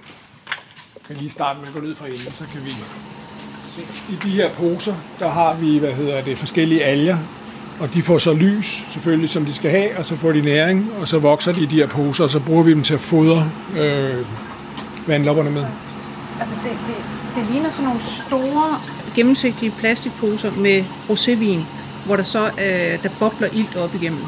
Jeg 0.94 1.02
kan 1.06 1.16
lige 1.16 1.30
starte 1.30 1.60
med 1.60 1.68
at 1.68 1.74
gå 1.74 1.80
ned 1.80 1.94
fra 1.94 2.06
enden, 2.06 2.18
så 2.18 2.44
kan 2.52 2.64
vi 2.64 2.68
se. 2.68 3.82
I 4.12 4.16
de 4.22 4.28
her 4.28 4.50
poser, 4.50 4.94
der 5.18 5.28
har 5.28 5.54
vi, 5.54 5.78
hvad 5.78 5.92
hedder 5.92 6.22
det, 6.22 6.38
forskellige 6.38 6.84
alger, 6.84 7.18
og 7.80 7.94
de 7.94 8.02
får 8.02 8.18
så 8.18 8.32
lys, 8.32 8.84
selvfølgelig, 8.92 9.30
som 9.30 9.44
de 9.44 9.54
skal 9.54 9.70
have, 9.70 9.98
og 9.98 10.06
så 10.06 10.16
får 10.16 10.32
de 10.32 10.40
næring, 10.40 10.90
og 11.00 11.08
så 11.08 11.18
vokser 11.18 11.52
de 11.52 11.62
i 11.62 11.66
de 11.66 11.76
her 11.76 11.86
poser, 11.86 12.24
og 12.24 12.30
så 12.30 12.40
bruger 12.40 12.62
vi 12.62 12.70
dem 12.70 12.82
til 12.82 12.94
at 12.94 13.00
fodre 13.00 13.50
øh, 13.78 14.26
vandlopperne 15.06 15.50
med. 15.50 15.64
Altså, 16.40 16.54
det, 16.64 16.70
det, 16.86 16.96
det 17.36 17.52
ligner 17.52 17.70
sådan 17.70 17.84
nogle 17.84 18.00
store, 18.00 18.80
gennemsigtige 19.14 19.70
plastikposer 19.70 20.50
med 20.50 20.84
rosévin, 21.10 21.60
hvor 22.06 22.16
der 22.16 22.22
så 22.22 22.46
øh, 22.46 23.02
der 23.02 23.08
bobler 23.18 23.48
ilt 23.52 23.76
op 23.76 23.94
igennem. 23.94 24.20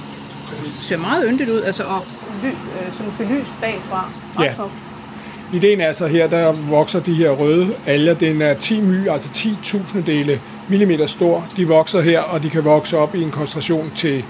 Det 0.64 0.74
ser 0.74 0.96
meget 0.96 1.24
yndigt 1.28 1.50
ud, 1.50 1.62
altså, 1.62 1.82
og 1.82 2.04
ly, 2.42 2.48
øh, 2.48 2.92
sådan 2.92 3.12
belyst 3.18 3.52
bagfra. 3.60 4.10
Ja. 4.40 4.54
Ideen 5.52 5.80
er 5.80 5.92
så 5.92 6.06
her, 6.06 6.26
der 6.26 6.52
vokser 6.52 7.00
de 7.00 7.14
her 7.14 7.30
røde 7.30 7.74
alger. 7.86 8.14
Den 8.14 8.42
er 8.42 8.54
10 8.54 8.80
my, 8.80 9.08
altså 9.08 9.32
10 9.32 9.56
tusindedele 9.62 10.40
millimeter 10.68 11.06
stor. 11.06 11.48
De 11.56 11.68
vokser 11.68 12.00
her, 12.00 12.20
og 12.20 12.42
de 12.42 12.50
kan 12.50 12.64
vokse 12.64 12.98
op 12.98 13.14
i 13.14 13.22
en 13.22 13.30
koncentration 13.30 13.92
til 13.94 14.24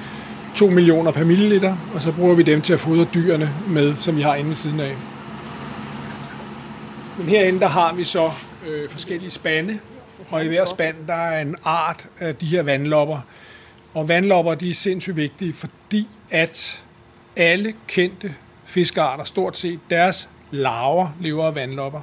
2 0.56 0.66
millioner 0.66 1.10
per 1.10 1.24
milliliter, 1.24 1.76
og 1.94 2.00
så 2.00 2.12
bruger 2.12 2.34
vi 2.34 2.42
dem 2.42 2.62
til 2.62 2.72
at 2.72 2.80
fodre 2.80 3.06
dyrene 3.14 3.50
med, 3.68 3.96
som 3.96 4.16
vi 4.16 4.22
har 4.22 4.34
inde 4.34 4.48
ved 4.48 4.56
siden 4.56 4.80
af. 4.80 4.94
Men 7.18 7.28
herinde, 7.28 7.60
der 7.60 7.68
har 7.68 7.94
vi 7.94 8.04
så 8.04 8.30
øh, 8.68 8.90
forskellige 8.90 9.30
spande, 9.30 9.78
og 10.30 10.44
i 10.44 10.48
hver 10.48 10.64
spand, 10.64 10.96
der 11.06 11.14
er 11.14 11.40
en 11.42 11.56
art 11.64 12.08
af 12.20 12.36
de 12.36 12.46
her 12.46 12.62
vandlopper. 12.62 13.18
Og 13.94 14.08
vandlopper, 14.08 14.54
de 14.54 14.70
er 14.70 14.74
sindssygt 14.74 15.16
vigtige, 15.16 15.52
fordi 15.52 16.08
at 16.30 16.82
alle 17.36 17.74
kendte 17.86 18.34
fiskearter, 18.64 19.24
stort 19.24 19.56
set, 19.56 19.78
deres 19.90 20.28
larver 20.50 21.08
lever 21.20 21.44
af 21.44 21.54
vandlopper. 21.54 22.00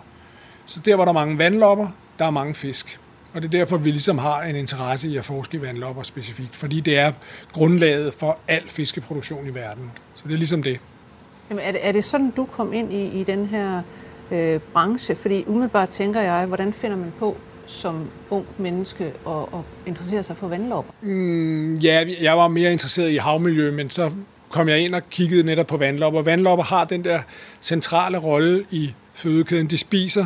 Så 0.66 0.80
der, 0.86 0.96
hvor 0.96 1.06
der 1.06 1.10
er 1.10 1.14
mange 1.14 1.38
vandlopper, 1.38 1.88
der 2.20 2.26
er 2.26 2.32
mange 2.32 2.54
fisk. 2.54 3.00
Og 3.34 3.42
det 3.42 3.48
er 3.48 3.52
derfor, 3.52 3.78
vi 3.78 3.92
ligesom 3.92 4.18
har 4.18 4.42
en 4.42 4.56
interesse 4.56 5.10
i 5.10 5.18
at 5.18 5.26
forske 5.26 5.58
i 5.58 5.62
vandlopper 5.62 6.04
specifikt, 6.04 6.56
fordi 6.56 6.80
det 6.80 6.98
er 6.98 7.12
grundlaget 7.52 8.14
for 8.14 8.38
al 8.48 8.70
fiskeproduktion 8.70 9.48
i 9.48 9.56
verden. 9.56 9.92
Så 10.16 10.24
det 10.28 10.34
er 10.34 10.38
ligesom 10.38 10.64
det. 10.64 10.80
Jamen, 11.50 11.64
er, 11.64 11.72
det 11.72 11.88
er 11.88 11.92
det 11.92 12.04
sådan, 12.04 12.32
du 12.32 12.46
kom 12.46 12.74
ind 12.74 12.94
i, 12.94 13.20
i 13.20 13.24
den 13.24 13.46
her 13.46 13.82
øh, 14.32 14.60
branche? 14.74 15.16
Fordi 15.16 15.44
umiddelbart 15.48 15.90
tænker 15.90 16.22
jeg, 16.22 16.46
hvordan 16.46 16.74
finder 16.74 16.98
man 16.98 17.14
på 17.20 17.38
som 17.68 18.10
ung 18.30 18.46
menneske 18.58 19.04
at, 19.28 19.34
at 19.54 19.60
interessere 19.86 20.24
sig 20.24 20.38
for 20.38 20.48
vandlopper? 20.48 20.94
Mm, 21.02 21.76
ja, 21.76 22.06
jeg 22.22 22.38
var 22.38 22.48
mere 22.48 22.72
interesseret 22.72 23.10
i 23.10 23.18
havmiljø, 23.18 23.72
men 23.72 23.90
så 23.90 24.12
kom 24.54 24.70
jeg 24.70 24.80
ind 24.80 24.96
og 24.96 25.10
kiggede 25.10 25.44
netop 25.44 25.68
på 25.68 25.78
vandlopper. 25.78 26.22
Vandlopper 26.22 26.64
har 26.64 26.86
den 26.86 27.04
der 27.04 27.22
centrale 27.62 28.18
rolle 28.18 28.66
i 28.72 28.94
fødekæden. 29.14 29.68
De 29.68 29.78
spiser 29.78 30.26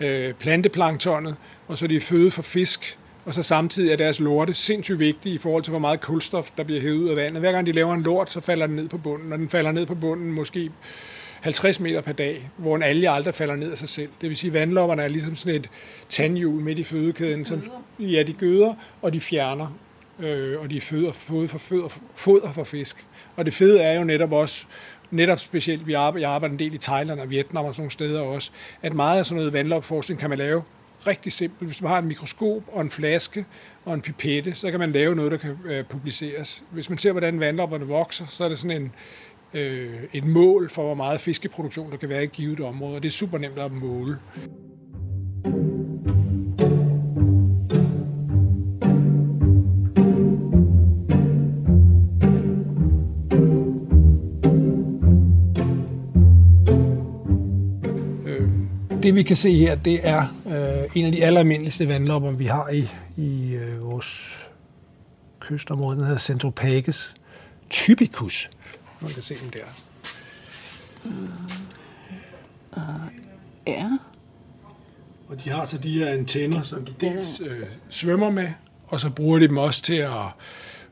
øh, 0.00 0.34
planteplanktonet, 0.34 1.36
og 1.68 1.78
så 1.78 1.84
er 1.84 1.88
de 1.88 2.00
føde 2.00 2.30
for 2.30 2.42
fisk, 2.42 2.98
og 3.24 3.34
så 3.34 3.42
samtidig 3.42 3.92
er 3.92 3.96
deres 3.96 4.20
lorte 4.20 4.54
sindssygt 4.54 4.98
vigtige 4.98 5.34
i 5.34 5.38
forhold 5.38 5.62
til, 5.62 5.70
hvor 5.70 5.78
meget 5.78 6.00
kulstof, 6.00 6.50
der 6.56 6.64
bliver 6.64 6.80
hævet 6.80 6.96
ud 6.96 7.08
af 7.08 7.16
vandet. 7.16 7.40
Hver 7.40 7.52
gang 7.52 7.66
de 7.66 7.72
laver 7.72 7.94
en 7.94 8.02
lort, 8.02 8.32
så 8.32 8.40
falder 8.40 8.66
den 8.66 8.76
ned 8.76 8.88
på 8.88 8.98
bunden, 8.98 9.32
og 9.32 9.38
den 9.38 9.48
falder 9.48 9.72
ned 9.72 9.86
på 9.86 9.94
bunden 9.94 10.32
måske 10.32 10.70
50 11.40 11.80
meter 11.80 12.00
per 12.00 12.12
dag, 12.12 12.50
hvor 12.56 12.76
en 12.76 12.82
alge 12.82 13.10
aldrig 13.10 13.34
falder 13.34 13.56
ned 13.56 13.72
af 13.72 13.78
sig 13.78 13.88
selv. 13.88 14.08
Det 14.20 14.28
vil 14.28 14.36
sige, 14.36 14.48
at 14.48 14.54
vandlopperne 14.54 15.02
er 15.02 15.08
ligesom 15.08 15.36
sådan 15.36 15.54
et 15.54 15.70
tandhjul 16.08 16.62
midt 16.62 16.78
i 16.78 16.84
fødekæden. 16.84 17.44
Som, 17.44 17.62
ja, 17.98 18.22
de 18.22 18.32
gøder, 18.32 18.74
og 19.02 19.12
de 19.12 19.20
fjerner, 19.20 19.76
øh, 20.20 20.60
og 20.60 20.70
de 20.70 20.80
føder, 20.80 21.12
foder, 21.12 21.48
for, 21.48 21.58
foder, 21.58 21.88
foder 22.14 22.52
for 22.52 22.64
fisk. 22.64 22.96
Og 23.40 23.46
det 23.46 23.54
fede 23.54 23.80
er 23.80 23.98
jo 23.98 24.04
netop 24.04 24.32
også, 24.32 24.66
netop 25.10 25.38
specielt, 25.38 25.86
vi 25.86 25.92
arbejder, 25.92 26.26
jeg 26.26 26.34
arbejder 26.34 26.52
en 26.52 26.58
del 26.58 26.74
i 26.74 26.78
Thailand 26.78 27.20
og 27.20 27.30
Vietnam 27.30 27.64
og 27.64 27.74
sådan 27.74 27.82
nogle 27.82 27.90
steder 27.90 28.20
også, 28.20 28.50
at 28.82 28.94
meget 28.94 29.18
af 29.18 29.26
sådan 29.26 29.36
noget 29.36 29.52
vandlopforskning 29.52 30.20
kan 30.20 30.30
man 30.30 30.38
lave 30.38 30.62
rigtig 31.06 31.32
simpelt. 31.32 31.70
Hvis 31.70 31.82
man 31.82 31.90
har 31.90 31.98
et 31.98 32.04
mikroskop 32.04 32.62
og 32.72 32.80
en 32.80 32.90
flaske 32.90 33.44
og 33.84 33.94
en 33.94 34.00
pipette, 34.00 34.54
så 34.54 34.70
kan 34.70 34.80
man 34.80 34.92
lave 34.92 35.14
noget, 35.14 35.32
der 35.32 35.38
kan 35.38 35.58
øh, 35.64 35.84
publiceres. 35.84 36.64
Hvis 36.70 36.88
man 36.88 36.98
ser, 36.98 37.12
hvordan 37.12 37.40
vandlopperne 37.40 37.86
vokser, 37.86 38.26
så 38.26 38.44
er 38.44 38.48
det 38.48 38.58
sådan 38.58 38.82
en, 38.82 38.92
øh, 39.54 40.00
et 40.12 40.24
mål 40.24 40.70
for, 40.70 40.82
hvor 40.82 40.94
meget 40.94 41.20
fiskeproduktion 41.20 41.90
der 41.90 41.96
kan 41.96 42.08
være 42.08 42.20
i 42.20 42.24
et 42.24 42.32
givet 42.32 42.60
område, 42.60 42.96
og 42.96 43.02
det 43.02 43.08
er 43.08 43.12
super 43.12 43.38
nemt 43.38 43.58
at 43.58 43.72
måle. 43.72 44.18
Det 59.02 59.14
vi 59.14 59.22
kan 59.22 59.36
se 59.36 59.56
her, 59.56 59.74
det 59.74 60.08
er 60.08 60.22
øh, 60.46 60.90
en 60.94 61.06
af 61.06 61.12
de 61.12 61.24
alleralmindeligste 61.24 61.88
vandlopper, 61.88 62.30
vi 62.30 62.44
har 62.44 62.68
i, 62.68 62.88
i 63.16 63.54
øh, 63.54 63.84
vores 63.84 64.38
kystområde. 65.40 65.96
Den 65.96 66.04
hedder 66.04 66.18
Centropagus 66.18 67.14
typicus. 67.70 68.50
Man 69.00 69.10
kan 69.12 69.22
se 69.22 69.34
den 69.34 69.52
der. 69.52 69.64
Uh, 71.04 71.12
uh, 72.76 72.82
ja. 73.66 73.86
Og 75.28 75.44
de 75.44 75.50
har 75.50 75.64
så 75.64 75.78
de 75.78 75.98
her 75.98 76.08
antenner, 76.08 76.62
som 76.62 76.84
de 76.84 76.94
dels 77.00 77.40
øh, 77.40 77.66
svømmer 77.88 78.30
med, 78.30 78.48
og 78.86 79.00
så 79.00 79.10
bruger 79.10 79.38
de 79.38 79.48
dem 79.48 79.56
også 79.56 79.82
til 79.82 79.94
at 79.94 80.26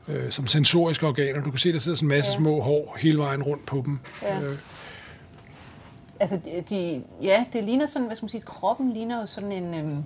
øh, 0.07 0.31
som 0.31 0.47
sensoriske 0.47 1.07
organer. 1.07 1.41
Du 1.41 1.49
kan 1.49 1.59
se, 1.59 1.73
der 1.73 1.79
sidder 1.79 1.95
sådan 1.95 2.05
en 2.05 2.09
masse 2.09 2.31
ja. 2.31 2.37
små 2.37 2.61
hår 2.61 2.97
hele 2.99 3.17
vejen 3.17 3.43
rundt 3.43 3.65
på 3.65 3.81
dem. 3.85 3.99
Ja. 4.21 4.41
Øh, 4.41 4.57
Altså, 6.19 6.39
de, 6.69 7.03
ja, 7.21 7.45
det 7.53 7.63
ligner 7.63 7.85
sådan, 7.85 8.05
hvad 8.05 8.15
skal 8.15 8.23
man 8.23 8.29
sige, 8.29 8.41
kroppen 8.41 8.93
ligner 8.93 9.19
jo 9.19 9.25
sådan 9.25 9.51
en, 9.51 9.73
øhm, 9.73 10.03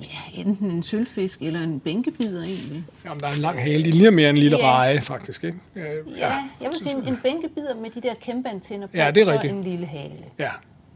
ja, 0.00 0.40
enten 0.40 0.70
en 0.70 0.82
sølvfisk 0.82 1.42
eller 1.42 1.60
en 1.60 1.80
bænkebider 1.80 2.42
egentlig. 2.42 2.84
Jamen, 3.04 3.20
der 3.20 3.26
er 3.26 3.32
en 3.32 3.38
lang 3.38 3.62
hale. 3.62 3.84
De 3.84 3.90
ligner 3.90 4.10
mere 4.10 4.30
en 4.30 4.38
lille 4.38 4.56
ja. 4.58 4.72
reje, 4.72 5.00
faktisk, 5.00 5.44
ikke? 5.44 5.58
Ja, 5.76 5.82
ja 6.16 6.32
jeg 6.60 6.70
vil 6.70 6.78
sige 6.82 6.96
en, 6.96 7.08
en 7.08 7.18
bænkebider 7.22 7.74
med 7.74 7.90
de 7.90 8.00
der 8.00 8.14
kæmpe 8.14 8.48
antenner 8.48 8.86
på, 8.86 8.96
ja, 8.96 9.10
det 9.10 9.20
er 9.20 9.24
så 9.24 9.32
rigtigt. 9.32 9.52
en 9.52 9.62
lille 9.64 9.86
hale. 9.86 10.24
Ja. 10.38 10.50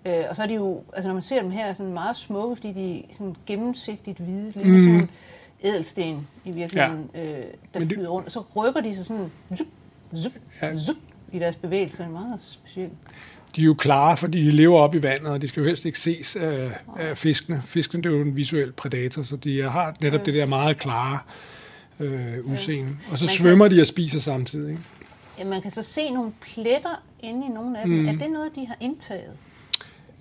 Øh, 0.05 0.25
og 0.31 0.37
så 0.37 0.43
er 0.43 0.47
de 0.47 0.55
jo, 0.55 0.83
altså 0.93 1.09
når 1.09 1.15
man 1.15 1.23
ser 1.23 1.43
dem 1.43 1.51
her, 1.51 1.65
er 1.65 1.73
sådan 1.73 1.93
meget 1.93 2.17
smukke, 2.17 2.57
fordi 2.57 2.73
de 2.73 2.99
er 2.99 3.03
sådan 3.13 3.37
gennemsigtigt 3.47 4.19
hvide, 4.19 4.53
lidt 4.55 4.67
mm. 4.67 4.81
sådan 4.81 5.11
ædelsten 5.63 6.29
i 6.45 6.51
virkeligheden, 6.51 7.11
ja. 7.15 7.39
øh, 7.39 7.45
der 7.75 7.81
flyder 7.81 8.03
de... 8.03 8.09
rundt. 8.09 8.27
Og 8.27 8.33
så 8.33 8.43
rykker 8.57 8.81
de 8.81 8.95
sig 8.95 9.05
sådan 9.05 9.33
zup, 9.57 9.67
zup, 10.17 10.33
ja. 10.63 10.79
zup, 10.79 10.97
i 11.33 11.39
deres 11.39 11.57
bevægelser. 11.57 12.05
Det 12.05 12.17
er 12.17 12.21
meget 12.21 12.43
specielt 12.43 12.93
de 13.57 13.61
er 13.61 13.65
jo 13.65 13.75
klare, 13.75 14.17
fordi 14.17 14.45
de 14.45 14.51
lever 14.51 14.79
op 14.79 14.95
i 14.95 15.03
vandet, 15.03 15.27
og 15.27 15.43
de 15.43 15.49
skal 15.49 15.61
jo 15.61 15.67
helst 15.67 15.85
ikke 15.85 15.99
ses 15.99 16.37
af, 16.37 16.71
af 16.99 17.19
fiskene. 17.19 17.63
Fiskene 17.67 18.03
det 18.03 18.09
er 18.13 18.17
jo 18.17 18.23
en 18.23 18.37
visuel 18.37 18.73
predator, 18.73 19.23
så 19.23 19.37
de 19.37 19.63
har 19.63 19.97
netop 20.01 20.27
det 20.27 20.35
der 20.35 20.47
meget 20.47 20.77
klare 20.77 21.19
øh, 22.01 22.45
udseende. 22.45 22.97
Og 23.11 23.19
så 23.19 23.25
man 23.25 23.35
svømmer 23.35 23.69
de 23.69 23.81
og 23.81 23.87
spiser 23.87 24.21
samtidig. 24.21 24.71
Ikke? 24.71 24.83
Ja, 25.39 25.45
man 25.45 25.63
kan 25.63 25.71
så 25.71 25.83
se 25.83 26.11
nogle 26.11 26.33
pletter 26.41 27.03
inde 27.23 27.47
i 27.47 27.49
nogle 27.49 27.79
af 27.79 27.87
dem. 27.87 27.97
Mm. 27.99 28.09
Er 28.09 28.13
det 28.13 28.31
noget, 28.31 28.51
de 28.55 28.67
har 28.67 28.77
indtaget? 28.81 29.33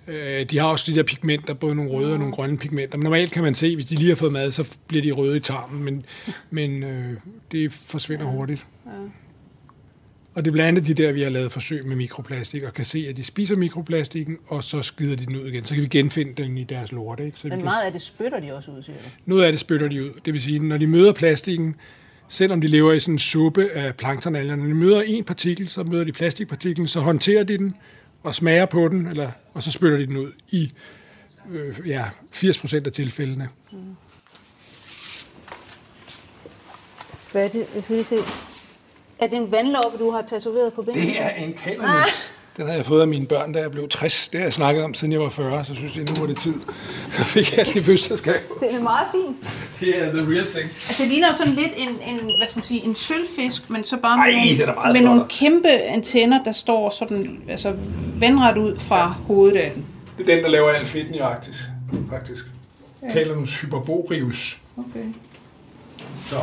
Øh, 0.06 0.50
de 0.50 0.58
har 0.58 0.66
også 0.66 0.92
de 0.92 0.96
der 0.96 1.02
pigmenter, 1.02 1.54
både 1.54 1.74
nogle 1.74 1.90
røde 1.90 2.12
og 2.12 2.18
nogle 2.18 2.34
grønne 2.34 2.58
pigmenter. 2.58 2.98
Men 2.98 3.04
normalt 3.04 3.32
kan 3.32 3.42
man 3.42 3.54
se, 3.54 3.74
hvis 3.74 3.86
de 3.86 3.94
lige 3.94 4.08
har 4.08 4.16
fået 4.16 4.32
mad, 4.32 4.52
så 4.52 4.76
bliver 4.86 5.02
de 5.02 5.12
røde 5.12 5.36
i 5.36 5.40
tarmen, 5.40 5.84
men, 5.84 6.06
men 6.50 6.82
øh, 6.82 7.16
det 7.52 7.72
forsvinder 7.72 8.24
ja. 8.24 8.30
hurtigt. 8.30 8.66
Ja. 8.86 8.90
Og 10.34 10.44
det 10.44 10.50
er 10.50 10.52
blandt 10.52 10.68
andet 10.68 10.86
de 10.86 11.02
der, 11.02 11.12
vi 11.12 11.22
har 11.22 11.30
lavet 11.30 11.52
forsøg 11.52 11.86
med 11.86 11.96
mikroplastik, 11.96 12.62
og 12.62 12.74
kan 12.74 12.84
se, 12.84 13.06
at 13.08 13.16
de 13.16 13.24
spiser 13.24 13.56
mikroplastikken, 13.56 14.38
og 14.46 14.64
så 14.64 14.82
skider 14.82 15.16
de 15.16 15.26
den 15.26 15.36
ud 15.36 15.48
igen. 15.48 15.64
Så 15.64 15.74
kan 15.74 15.82
vi 15.82 15.88
genfinde 15.88 16.42
den 16.42 16.58
i 16.58 16.64
deres 16.64 16.92
lorte. 16.92 17.26
Ikke? 17.26 17.38
Så 17.38 17.48
Men 17.48 17.64
meget 17.64 17.82
af 17.82 17.92
det 17.92 18.02
spytter 18.02 18.40
de 18.40 18.54
også 18.54 18.70
ud, 18.70 18.82
siger 18.82 18.96
du? 18.96 19.08
Noget 19.26 19.44
af 19.44 19.52
det 19.52 19.60
spytter 19.60 19.88
de 19.88 20.04
ud. 20.04 20.10
Det 20.24 20.32
vil 20.32 20.42
sige, 20.42 20.58
når 20.58 20.78
de 20.78 20.86
møder 20.86 21.12
plastikken, 21.12 21.74
selvom 22.28 22.60
de 22.60 22.66
lever 22.66 22.92
i 22.92 23.00
sådan 23.00 23.14
en 23.14 23.18
suppe 23.18 23.70
af 23.70 23.94
planktonalger, 23.96 24.56
når 24.56 24.66
de 24.66 24.74
møder 24.74 25.02
en 25.02 25.24
partikel, 25.24 25.68
så 25.68 25.82
møder 25.82 26.04
de 26.04 26.12
plastikpartiklen, 26.12 26.88
så 26.88 27.00
håndterer 27.00 27.44
de 27.44 27.58
den 27.58 27.74
og 28.22 28.34
smager 28.34 28.66
på 28.66 28.88
den, 28.88 29.08
eller, 29.08 29.30
og 29.54 29.62
så 29.62 29.70
spytter 29.70 29.98
de 29.98 30.06
den 30.06 30.16
ud 30.16 30.32
i 30.50 30.72
øh, 31.50 31.88
ja, 31.88 32.04
80 32.32 32.58
procent 32.58 32.86
af 32.86 32.92
tilfældene. 32.92 33.48
Mm. 33.72 33.78
Hvad 37.32 37.44
er 37.44 37.48
det? 37.48 37.66
Jeg 37.74 37.82
skal 37.82 37.96
lige 37.96 38.04
se. 38.04 38.16
Er 39.18 39.26
det 39.26 39.36
en 39.36 39.52
vandloppe, 39.52 39.98
du 39.98 40.10
har 40.10 40.22
tatoveret 40.22 40.72
på 40.72 40.82
benet? 40.82 41.06
Det 41.06 41.20
er 41.22 41.28
en 41.28 41.54
kaldermus. 41.64 41.88
Ah. 41.88 42.04
Den 42.56 42.66
har 42.66 42.74
jeg 42.74 42.86
fået 42.86 43.00
af 43.00 43.08
mine 43.08 43.26
børn, 43.26 43.52
da 43.52 43.60
jeg 43.60 43.70
blev 43.70 43.88
60. 43.88 44.28
Det 44.28 44.40
har 44.40 44.46
jeg 44.46 44.52
snakket 44.52 44.84
om, 44.84 44.94
siden 44.94 45.12
jeg 45.12 45.20
var 45.20 45.28
40, 45.28 45.64
så 45.64 45.74
synes 45.74 45.96
jeg, 45.96 46.04
nu 46.04 46.20
var 46.20 46.26
det 46.26 46.38
tid. 46.38 46.54
Så 47.12 47.24
fik 47.24 47.56
jeg 47.56 47.66
det 47.66 47.76
i 47.76 47.82
fødselsdagsgave. 47.82 48.36
Det 48.60 48.74
er 48.74 48.82
meget 48.82 49.06
fint. 49.12 49.36
Det 49.80 50.02
er 50.02 50.12
the 50.12 50.34
real 50.34 50.44
thing. 50.44 50.64
Altså, 50.64 51.02
det 51.02 51.08
ligner 51.08 51.32
sådan 51.32 51.52
lidt 51.52 51.72
en, 51.76 51.88
en, 51.88 52.18
hvad 52.18 52.48
skal 52.48 52.58
man 52.58 52.64
sige, 52.64 52.84
en 52.84 52.94
sølvfisk, 52.94 53.70
men 53.70 53.84
så 53.84 53.96
bare 53.96 54.18
med, 54.18 54.34
Ej, 54.34 54.74
nogle, 54.74 54.92
med 54.92 55.00
nogle 55.00 55.24
kæmpe 55.28 55.68
antenner, 55.68 56.44
der 56.44 56.52
står 56.52 56.90
sådan, 56.90 57.42
altså 57.48 57.74
vandret 58.16 58.56
ud 58.56 58.78
fra 58.78 58.98
ja. 58.98 59.06
hovedet 59.06 59.56
af 59.56 59.72
den. 59.74 59.86
Det 60.18 60.30
er 60.30 60.34
den, 60.34 60.44
der 60.44 60.50
laver 60.50 60.70
al 60.70 60.86
fedten 60.86 61.14
i 61.14 61.18
Arktis, 61.18 61.68
faktisk. 62.10 62.46
Ja. 63.02 63.12
Kaldermus 63.12 63.60
hyperborius. 63.60 64.58
Okay. 64.76 65.04
Så. 66.26 66.40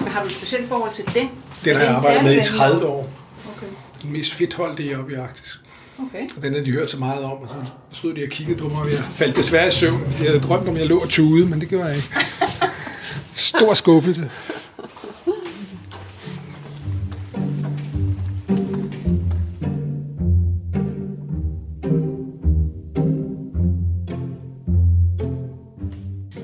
Men 0.00 0.08
har 0.08 0.20
du 0.20 0.26
et 0.26 0.32
specielt 0.32 0.68
forhold 0.68 0.94
til 0.94 1.04
den? 1.14 1.30
Den 1.64 1.76
har 1.76 1.82
jeg 1.82 1.92
arbejdet 1.94 2.24
med 2.24 2.40
i 2.40 2.42
30 2.44 2.86
år. 2.86 3.10
Okay. 3.56 3.66
Den 4.02 4.12
mest 4.12 4.32
fedtholdige 4.32 4.98
oppe 4.98 5.12
i 5.12 5.14
Arktis. 5.14 5.60
okay. 5.98 6.28
Og 6.36 6.42
den 6.42 6.54
har 6.54 6.60
de 6.62 6.70
hørt 6.72 6.90
så 6.90 6.96
meget 6.98 7.24
om, 7.24 7.30
og 7.32 7.48
så 7.48 7.54
stod 7.92 8.14
de 8.14 8.22
og 8.22 8.28
kiggede 8.28 8.58
på 8.58 8.68
mig, 8.68 8.78
og 8.80 8.90
jeg 8.90 8.98
faldt 9.10 9.36
desværre 9.36 9.68
i 9.68 9.70
søvn. 9.70 10.00
Jeg 10.18 10.26
havde 10.28 10.40
drømt 10.40 10.68
om, 10.68 10.74
at 10.74 10.80
jeg 10.80 10.88
lå 10.88 10.98
og 10.98 11.08
tude, 11.08 11.46
men 11.46 11.60
det 11.60 11.68
gjorde 11.68 11.84
jeg 11.86 11.96
ikke. 11.96 12.08
Stor 13.34 13.74
skuffelse. 13.74 14.30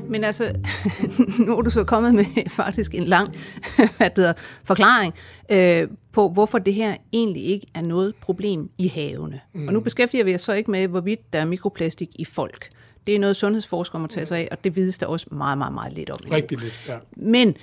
Men 0.09 0.25
altså, 0.25 0.55
nu 1.47 1.59
er 1.59 1.63
du 1.63 1.71
så 1.71 1.85
kommet 1.85 2.15
med 2.15 2.25
faktisk 2.51 2.95
en 2.95 3.05
lang 3.05 3.29
hvad 3.97 4.11
hedder, 4.17 4.33
forklaring 4.65 5.15
øh, 5.53 5.89
på, 6.13 6.29
hvorfor 6.29 6.59
det 6.59 6.75
her 6.75 6.97
egentlig 7.13 7.45
ikke 7.45 7.67
er 7.75 7.81
noget 7.81 8.15
problem 8.15 8.71
i 8.79 8.89
havene. 8.89 9.41
Mm. 9.53 9.67
Og 9.67 9.73
nu 9.73 9.81
beskæftiger 9.81 10.25
vi 10.25 10.35
os 10.35 10.41
så 10.41 10.53
ikke 10.53 10.71
med, 10.71 10.89
hvorvidt 10.89 11.33
der 11.33 11.39
er 11.39 11.45
mikroplastik 11.45 12.09
i 12.15 12.25
folk. 12.25 12.69
Det 13.07 13.15
er 13.15 13.19
noget, 13.19 13.37
sundhedsforskere 13.37 14.01
må 14.01 14.07
tage 14.07 14.27
sig 14.27 14.39
af, 14.39 14.49
og 14.51 14.65
det 14.65 14.77
vides 14.77 14.99
der 14.99 15.07
også 15.07 15.27
meget, 15.31 15.59
meget, 15.59 15.75
meget 15.75 15.93
lidt 15.93 16.11
om. 16.11 16.19
Rigtig 16.31 16.59
lidt, 16.59 16.85
ja. 16.89 16.99
Men 17.17 17.57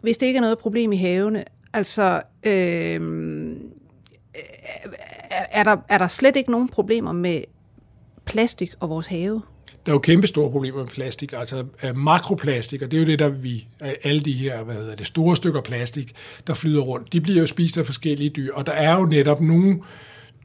hvis 0.00 0.18
det 0.18 0.26
ikke 0.26 0.36
er 0.36 0.40
noget 0.40 0.58
problem 0.58 0.92
i 0.92 0.96
havene, 0.96 1.44
altså, 1.72 2.22
øh, 2.42 3.00
er, 5.30 5.46
er, 5.50 5.64
der, 5.64 5.76
er 5.88 5.98
der 5.98 6.08
slet 6.08 6.36
ikke 6.36 6.50
nogen 6.50 6.68
problemer 6.68 7.12
med 7.12 7.42
plastik 8.24 8.74
og 8.80 8.88
vores 8.88 9.06
have? 9.06 9.42
Der 9.86 9.92
er 9.92 9.94
jo 9.94 9.98
kæmpe 9.98 10.26
store 10.26 10.50
problemer 10.50 10.78
med 10.78 10.86
plastik, 10.86 11.32
altså 11.32 11.64
øh, 11.82 11.96
makroplastik, 11.96 12.82
og 12.82 12.90
det 12.90 12.96
er 12.96 13.00
jo 13.00 13.06
det, 13.06 13.18
der 13.18 13.28
vi, 13.28 13.66
øh, 13.82 13.92
alle 14.04 14.20
de 14.20 14.32
her, 14.32 14.62
hvad 14.62 14.74
hedder 14.74 14.94
det, 14.94 15.06
store 15.06 15.36
stykker 15.36 15.60
plastik, 15.60 16.12
der 16.46 16.54
flyder 16.54 16.80
rundt, 16.80 17.12
de 17.12 17.20
bliver 17.20 17.40
jo 17.40 17.46
spist 17.46 17.78
af 17.78 17.86
forskellige 17.86 18.30
dyr, 18.30 18.54
og 18.54 18.66
der 18.66 18.72
er 18.72 18.94
jo 18.94 19.04
netop 19.04 19.40
nogle 19.40 19.80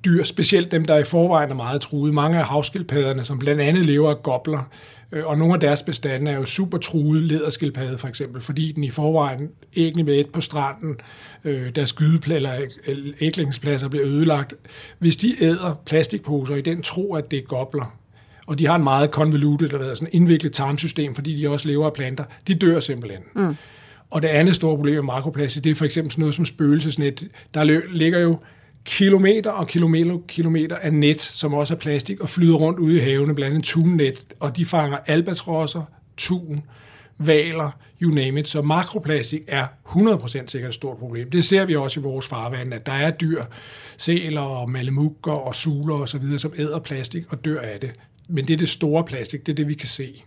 dyr, 0.06 0.24
specielt 0.24 0.72
dem, 0.72 0.86
der 0.86 0.98
i 0.98 1.04
forvejen 1.04 1.52
er 1.52 1.56
meget 1.56 1.82
truede. 1.82 2.14
Mange 2.14 2.38
af 2.38 2.46
havskildpadderne, 2.46 3.24
som 3.24 3.40
blandt 3.40 3.62
andet 3.62 3.86
lever 3.86 4.10
af 4.10 4.24
gobler, 4.24 4.64
øh, 5.12 5.26
og 5.26 5.38
nogle 5.38 5.54
af 5.54 5.60
deres 5.60 5.84
bestande 5.84 6.32
er 6.32 6.36
jo 6.36 6.46
super 6.46 6.78
truede, 6.78 7.28
lederskildpadde 7.28 7.98
for 7.98 8.08
eksempel, 8.08 8.42
fordi 8.42 8.72
den 8.72 8.84
i 8.84 8.90
forvejen 8.90 9.50
æggene 9.76 10.08
ved 10.08 10.20
et 10.20 10.30
på 10.30 10.42
stranden, 10.42 10.96
øh, 11.44 11.76
deres 11.76 11.94
gydeplads 11.94 12.36
eller 12.36 12.54
øh, 12.88 12.98
æglingspladser 13.22 13.90
bliver 13.90 14.08
ødelagt. 14.08 14.54
Hvis 15.00 15.18
de 15.18 15.44
æder 15.44 15.82
plastikposer 15.86 16.56
i 16.56 16.62
den 16.62 16.82
tro, 16.82 17.16
at 17.16 17.32
det 17.32 17.40
er 17.40 17.44
gobler, 17.44 17.98
og 18.46 18.60
de 18.60 18.68
har 18.68 18.76
en 18.76 18.84
meget 18.84 19.10
convoluted, 19.10 19.68
eller 19.68 19.86
hvad, 19.86 19.96
sådan 19.96 20.10
indviklet 20.12 20.54
tarmsystem, 20.54 21.16
fordi 21.16 21.42
de 21.42 21.50
også 21.50 21.68
lever 21.68 21.86
af 21.86 21.94
planter, 21.94 22.24
de 22.48 22.56
dør 22.56 22.80
simpelthen. 22.80 23.22
Mm. 23.36 23.56
Og 24.10 24.22
det 24.22 24.28
andet 24.28 24.56
store 24.56 24.76
problem 24.76 24.94
med 24.94 25.04
makroplastik, 25.04 25.64
det 25.64 25.70
er 25.70 25.76
for 25.76 25.86
eksempel 25.86 26.12
sådan 26.12 26.22
noget 26.22 26.36
som 26.36 26.46
spøgelsesnet. 26.46 27.28
Der 27.54 27.64
ligger 27.94 28.20
jo 28.20 28.38
kilometer 28.86 29.52
og 29.52 29.68
kilometer, 29.68 30.18
kilometer 30.28 30.76
af 30.76 30.94
net, 30.94 31.22
som 31.22 31.54
også 31.54 31.74
er 31.74 31.78
plastik, 31.78 32.20
og 32.20 32.30
flyder 32.30 32.56
rundt 32.56 32.80
ude 32.80 32.98
i 32.98 33.00
havene, 33.00 33.36
blandt 33.36 33.54
andet 33.54 33.68
tunnet, 33.68 34.34
og 34.40 34.58
de 34.58 34.66
fanger 34.66 34.98
albatrosser, 35.08 35.82
tun, 36.18 36.64
valer, 37.18 37.72
you 38.02 38.12
name 38.12 38.40
it. 38.40 38.48
Så 38.48 38.62
makroplastik 38.62 39.42
er 39.48 39.68
100% 39.86 40.28
sikkert 40.28 40.70
et 40.70 40.74
stort 40.74 40.98
problem. 40.98 41.30
Det 41.30 41.46
ser 41.46 41.66
vi 41.66 41.76
også 41.76 42.00
i 42.00 42.04
vores 42.04 42.28
farvand, 42.28 42.74
at 42.74 42.86
der 42.86 42.94
er 42.94 43.12
dyr, 43.12 43.44
sæler 43.98 44.42
og 44.42 44.70
malemukker 44.70 45.32
og 45.32 45.56
suler 45.56 45.96
osv., 45.96 46.38
som 46.38 46.54
æder 46.58 46.80
plastik 46.80 47.24
og 47.30 47.46
dør 47.46 47.62
af 47.62 47.80
det. 47.80 47.92
Men 48.28 48.48
det 48.48 48.54
er 48.54 48.58
det 48.58 48.70
store 48.70 49.04
plastik, 49.04 49.46
det 49.46 49.52
er 49.52 49.56
det, 49.56 49.68
vi 49.68 49.74
kan 49.74 49.88
se. 49.88 50.24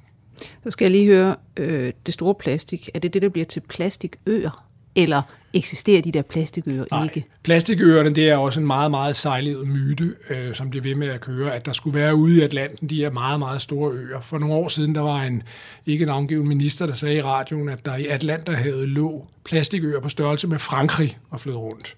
Så 0.64 0.70
skal 0.70 0.84
jeg 0.84 0.92
lige 0.92 1.06
høre, 1.06 1.36
øh, 1.56 1.92
det 2.06 2.14
store 2.14 2.34
plastik, 2.34 2.88
er 2.94 2.98
det 2.98 3.14
det, 3.14 3.22
der 3.22 3.28
bliver 3.28 3.44
til 3.44 3.60
plastikøer? 3.60 4.64
Eller 4.94 5.22
eksisterer 5.52 6.02
de 6.02 6.12
der 6.12 6.22
plastikøer 6.22 6.84
Nej. 6.90 7.04
ikke? 7.04 7.24
Plastikøerne, 7.42 8.14
det 8.14 8.28
er 8.28 8.36
også 8.36 8.60
en 8.60 8.66
meget, 8.66 8.90
meget 8.90 9.16
sejlet 9.16 9.68
myte, 9.68 10.14
øh, 10.30 10.54
som 10.54 10.70
bliver 10.70 10.82
ved 10.82 10.94
med 10.94 11.08
at 11.08 11.20
køre, 11.20 11.54
at 11.54 11.66
der 11.66 11.72
skulle 11.72 11.98
være 11.98 12.14
ude 12.14 12.38
i 12.38 12.40
Atlanten 12.40 12.90
de 12.90 12.96
her 12.96 13.10
meget, 13.10 13.38
meget 13.38 13.62
store 13.62 13.92
øer. 13.92 14.20
For 14.20 14.38
nogle 14.38 14.54
år 14.54 14.68
siden, 14.68 14.94
der 14.94 15.00
var 15.00 15.22
en 15.22 15.42
ikke 15.86 16.06
navngiven 16.06 16.48
minister, 16.48 16.86
der 16.86 16.94
sagde 16.94 17.16
i 17.16 17.22
radioen, 17.22 17.68
at 17.68 17.84
der 17.84 17.96
i 17.96 18.06
Atlanterhavet 18.06 18.88
lå 18.88 19.26
plastikøer 19.44 20.00
på 20.00 20.08
størrelse 20.08 20.48
med 20.48 20.58
Frankrig 20.58 21.18
og 21.30 21.40
flød 21.40 21.54
rundt 21.54 21.96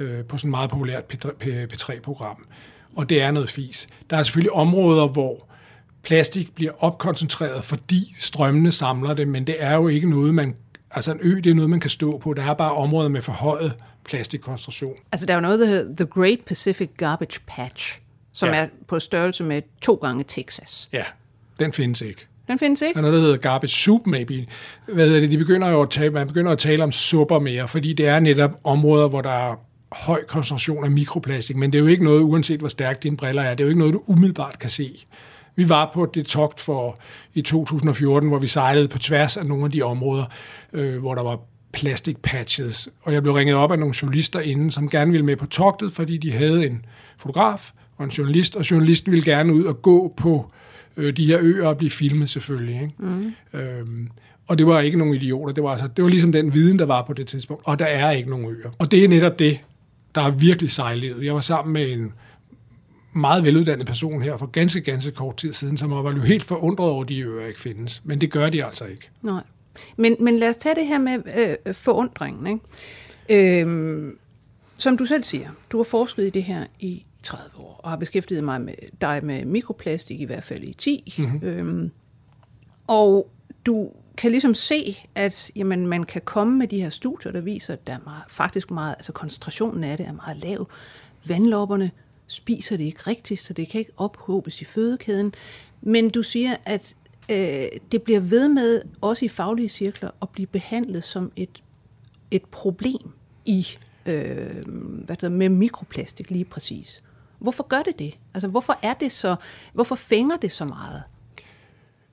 øh, 0.00 0.24
på 0.24 0.38
sådan 0.38 0.48
et 0.48 0.50
meget 0.50 0.70
populært 0.70 1.04
P3-program. 1.72 2.46
Og 2.96 3.08
det 3.08 3.22
er 3.22 3.30
noget 3.30 3.50
fis. 3.50 3.88
Der 4.10 4.16
er 4.16 4.22
selvfølgelig 4.22 4.52
områder, 4.52 5.06
hvor 5.08 5.46
plastik 6.02 6.54
bliver 6.54 6.72
opkoncentreret, 6.84 7.64
fordi 7.64 8.14
strømmene 8.18 8.72
samler 8.72 9.14
det, 9.14 9.28
men 9.28 9.46
det 9.46 9.56
er 9.58 9.74
jo 9.74 9.88
ikke 9.88 10.10
noget, 10.10 10.34
man... 10.34 10.54
Altså 10.90 11.12
en 11.12 11.18
ø, 11.22 11.36
det 11.44 11.50
er 11.50 11.54
noget, 11.54 11.70
man 11.70 11.80
kan 11.80 11.90
stå 11.90 12.18
på. 12.18 12.34
Der 12.34 12.42
er 12.42 12.54
bare 12.54 12.72
områder 12.72 13.08
med 13.08 13.22
forhøjet 13.22 13.72
plastikkoncentration. 14.04 14.94
Altså, 15.12 15.26
der 15.26 15.32
er 15.32 15.36
jo 15.36 15.40
noget, 15.40 15.60
der 15.60 15.66
hedder 15.66 15.96
The 15.96 16.06
Great 16.06 16.38
Pacific 16.46 16.90
Garbage 16.96 17.40
Patch, 17.46 17.98
som 18.32 18.48
Ja. 18.48 18.54
er 18.54 18.66
på 18.88 18.98
størrelse 18.98 19.44
med 19.44 19.62
to 19.82 19.94
gange 19.94 20.24
Texas. 20.28 20.88
Ja, 20.92 21.02
den 21.60 21.72
findes 21.72 22.00
ikke. 22.02 22.26
Den 22.48 22.58
findes 22.58 22.80
Der 22.80 22.86
ikke? 22.86 22.98
er 22.98 23.00
noget, 23.02 23.14
der 23.14 23.20
hedder 23.20 23.36
garbage 23.36 23.70
soup, 23.70 24.06
maybe. 24.06 24.46
Hvad 24.92 25.06
hedder 25.06 25.20
det? 25.20 25.30
De 25.30 25.38
begynder 25.38 25.68
jo 25.68 25.82
at 25.82 25.90
tale, 25.90 26.10
man 26.10 26.26
begynder 26.26 26.52
at 26.52 26.58
tale 26.58 26.82
om 26.84 26.92
supper 26.92 27.38
mere, 27.38 27.68
fordi 27.68 27.92
det 27.92 28.06
er 28.06 28.18
netop 28.20 28.50
områder, 28.64 29.08
hvor 29.08 29.20
der 29.20 29.30
er 29.50 29.54
høj 29.92 30.24
koncentration 30.24 30.84
af 30.84 30.90
mikroplastik, 30.90 31.56
men 31.56 31.72
det 31.72 31.78
er 31.78 31.82
jo 31.82 31.88
ikke 31.88 32.04
noget, 32.04 32.20
uanset 32.20 32.60
hvor 32.60 32.68
stærkt 32.68 33.02
dine 33.02 33.16
briller 33.16 33.42
er, 33.42 33.50
det 33.50 33.60
er 33.60 33.64
jo 33.64 33.68
ikke 33.68 33.78
noget, 33.78 33.94
du 33.94 34.02
umiddelbart 34.06 34.58
kan 34.58 34.70
se. 34.70 35.06
Vi 35.56 35.68
var 35.68 35.90
på 35.94 36.06
det 36.14 36.26
togt 36.26 36.60
for 36.60 36.98
i 37.34 37.42
2014, 37.42 38.28
hvor 38.28 38.38
vi 38.38 38.46
sejlede 38.46 38.88
på 38.88 38.98
tværs 38.98 39.36
af 39.36 39.46
nogle 39.46 39.64
af 39.64 39.70
de 39.70 39.82
områder, 39.82 40.24
øh, 40.72 40.98
hvor 40.98 41.14
der 41.14 41.22
var 41.22 41.40
plastic 41.72 42.16
patches. 42.22 42.88
Og 43.02 43.12
jeg 43.12 43.22
blev 43.22 43.34
ringet 43.34 43.56
op 43.56 43.72
af 43.72 43.78
nogle 43.78 43.94
journalister 44.02 44.40
inden, 44.40 44.70
som 44.70 44.90
gerne 44.90 45.10
ville 45.10 45.26
med 45.26 45.36
på 45.36 45.46
togtet, 45.46 45.92
fordi 45.92 46.16
de 46.16 46.32
havde 46.32 46.66
en 46.66 46.84
fotograf 47.18 47.72
og 47.96 48.04
en 48.04 48.10
journalist, 48.10 48.56
og 48.56 48.70
journalisten 48.70 49.12
ville 49.12 49.24
gerne 49.24 49.54
ud 49.54 49.64
og 49.64 49.82
gå 49.82 50.14
på 50.16 50.50
øh, 50.96 51.16
de 51.16 51.26
her 51.26 51.38
øer 51.40 51.68
og 51.68 51.76
blive 51.76 51.90
filmet 51.90 52.30
selvfølgelig. 52.30 52.74
Ikke? 52.74 52.94
Mm. 52.98 53.34
Øhm, 53.52 54.08
og 54.46 54.58
det 54.58 54.66
var 54.66 54.80
ikke 54.80 54.98
nogen 54.98 55.14
idioter. 55.14 55.54
Det 55.54 55.64
var, 55.64 55.70
altså, 55.70 55.86
det 55.86 56.04
var 56.04 56.10
ligesom 56.10 56.32
den 56.32 56.54
viden, 56.54 56.78
der 56.78 56.86
var 56.86 57.02
på 57.02 57.12
det 57.12 57.26
tidspunkt. 57.26 57.62
Og 57.66 57.78
der 57.78 57.84
er 57.84 58.10
ikke 58.10 58.30
nogen 58.30 58.46
øer. 58.46 58.70
Og 58.78 58.90
det 58.90 59.04
er 59.04 59.08
netop 59.08 59.38
det, 59.38 59.60
der 60.16 60.22
er 60.22 60.30
virkelig 60.30 60.70
sejlivet. 60.70 61.24
Jeg 61.24 61.34
var 61.34 61.40
sammen 61.40 61.72
med 61.72 61.92
en 61.92 62.12
meget 63.12 63.44
veluddannet 63.44 63.86
person 63.86 64.22
her 64.22 64.36
for 64.36 64.46
ganske, 64.46 64.80
ganske 64.80 65.10
kort 65.10 65.36
tid 65.36 65.52
siden, 65.52 65.76
som 65.76 65.90
var 65.90 66.12
jo 66.12 66.20
helt 66.20 66.44
forundret 66.44 66.88
over, 66.88 67.02
at 67.02 67.08
de 67.08 67.20
øer 67.20 67.46
ikke 67.46 67.60
findes. 67.60 68.02
Men 68.04 68.20
det 68.20 68.30
gør 68.30 68.50
de 68.50 68.64
altså 68.64 68.84
ikke. 68.84 69.10
Nej. 69.22 69.42
Men, 69.96 70.16
men 70.20 70.38
lad 70.38 70.48
os 70.48 70.56
tage 70.56 70.74
det 70.74 70.86
her 70.86 70.98
med 70.98 71.18
øh, 71.66 71.74
forundringen. 71.74 72.46
Ikke? 72.46 73.60
Øhm, 73.60 74.18
som 74.76 74.96
du 74.96 75.04
selv 75.04 75.24
siger, 75.24 75.48
du 75.70 75.76
har 75.76 75.84
forsket 75.84 76.26
i 76.26 76.30
det 76.30 76.42
her 76.42 76.66
i 76.80 77.04
30 77.22 77.50
år, 77.58 77.80
og 77.82 77.90
har 77.90 77.96
beskæftiget 77.96 78.44
mig 78.44 78.60
med 78.60 78.74
dig 79.00 79.20
med 79.24 79.44
mikroplastik 79.44 80.20
i 80.20 80.24
hvert 80.24 80.44
fald 80.44 80.64
i 80.64 80.72
10. 80.72 81.14
Mm-hmm. 81.18 81.48
Øhm, 81.48 81.90
og 82.86 83.30
du 83.66 83.90
kan 84.16 84.30
ligesom 84.30 84.54
se, 84.54 84.96
at 85.14 85.50
jamen, 85.56 85.86
man 85.86 86.04
kan 86.04 86.22
komme 86.24 86.58
med 86.58 86.68
de 86.68 86.80
her 86.80 86.88
studier, 86.88 87.32
der 87.32 87.40
viser, 87.40 87.72
at 87.72 87.86
der 87.86 87.92
er 87.92 87.98
meget, 88.04 88.24
faktisk 88.28 88.70
meget, 88.70 88.94
altså 88.94 89.12
koncentrationen 89.12 89.84
af 89.84 89.96
det 89.96 90.06
er 90.06 90.12
meget 90.12 90.36
lav. 90.36 90.68
Vandlopperne 91.26 91.90
spiser 92.26 92.76
det 92.76 92.84
ikke 92.84 93.00
rigtigt, 93.06 93.42
så 93.42 93.52
det 93.52 93.68
kan 93.68 93.78
ikke 93.78 93.92
ophobes 93.96 94.60
i 94.60 94.64
fødekæden. 94.64 95.34
Men 95.80 96.10
du 96.10 96.22
siger, 96.22 96.56
at 96.64 96.96
øh, 97.28 97.66
det 97.92 98.02
bliver 98.02 98.20
ved 98.20 98.48
med, 98.48 98.82
også 99.00 99.24
i 99.24 99.28
faglige 99.28 99.68
cirkler, 99.68 100.10
at 100.22 100.28
blive 100.28 100.46
behandlet 100.46 101.04
som 101.04 101.32
et, 101.36 101.62
et 102.30 102.44
problem 102.44 103.10
i, 103.44 103.66
øh, 104.06 104.64
hvad 105.04 105.16
der, 105.16 105.28
med 105.28 105.48
mikroplastik 105.48 106.30
lige 106.30 106.44
præcis. 106.44 107.02
Hvorfor 107.38 107.66
gør 107.68 107.82
det 107.82 107.98
det? 107.98 108.18
Altså, 108.34 108.48
hvorfor 108.48 108.78
er 108.82 108.94
det 108.94 109.12
så, 109.12 109.36
hvorfor 109.72 109.94
fænger 109.94 110.36
det 110.36 110.52
så 110.52 110.64
meget? 110.64 111.02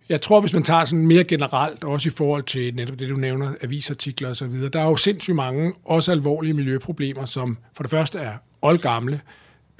Jeg 0.09 0.21
tror, 0.21 0.41
hvis 0.41 0.53
man 0.53 0.63
tager 0.63 0.85
sådan 0.85 1.07
mere 1.07 1.23
generelt, 1.23 1.83
også 1.83 2.09
i 2.09 2.11
forhold 2.11 2.43
til 2.43 2.75
netop 2.75 2.99
det, 2.99 3.09
du 3.09 3.15
nævner, 3.15 3.53
avisartikler 3.61 4.29
og 4.29 4.35
så 4.35 4.47
videre, 4.47 4.69
der 4.69 4.79
er 4.79 4.85
jo 4.85 4.95
sindssygt 4.95 5.35
mange, 5.35 5.73
også 5.85 6.11
alvorlige 6.11 6.53
miljøproblemer, 6.53 7.25
som 7.25 7.57
for 7.73 7.83
det 7.83 7.91
første 7.91 8.19
er 8.19 8.33
oldgamle, 8.61 9.21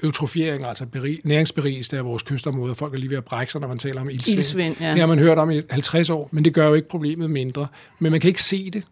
eutrofiering, 0.02 0.66
altså 0.66 0.86
beri, 0.86 1.20
næringsberigelse 1.24 1.98
af 1.98 2.04
vores 2.04 2.22
kystområder. 2.22 2.74
Folk 2.74 2.94
er 2.94 2.98
lige 2.98 3.10
ved 3.10 3.16
at 3.16 3.24
brække 3.24 3.52
sig, 3.52 3.60
når 3.60 3.68
man 3.68 3.78
taler 3.78 4.00
om 4.00 4.10
ildsvind. 4.10 4.38
Ildsvind, 4.38 4.76
ja. 4.80 4.90
Det 4.90 5.00
har 5.00 5.06
man 5.06 5.18
hørt 5.18 5.38
om 5.38 5.50
i 5.50 5.60
50 5.70 6.10
år, 6.10 6.28
men 6.32 6.44
det 6.44 6.54
gør 6.54 6.68
jo 6.68 6.74
ikke 6.74 6.88
problemet 6.88 7.30
mindre. 7.30 7.66
Men 7.98 8.12
man 8.12 8.20
kan 8.20 8.28
ikke 8.28 8.42
se 8.42 8.70
det. 8.70 8.82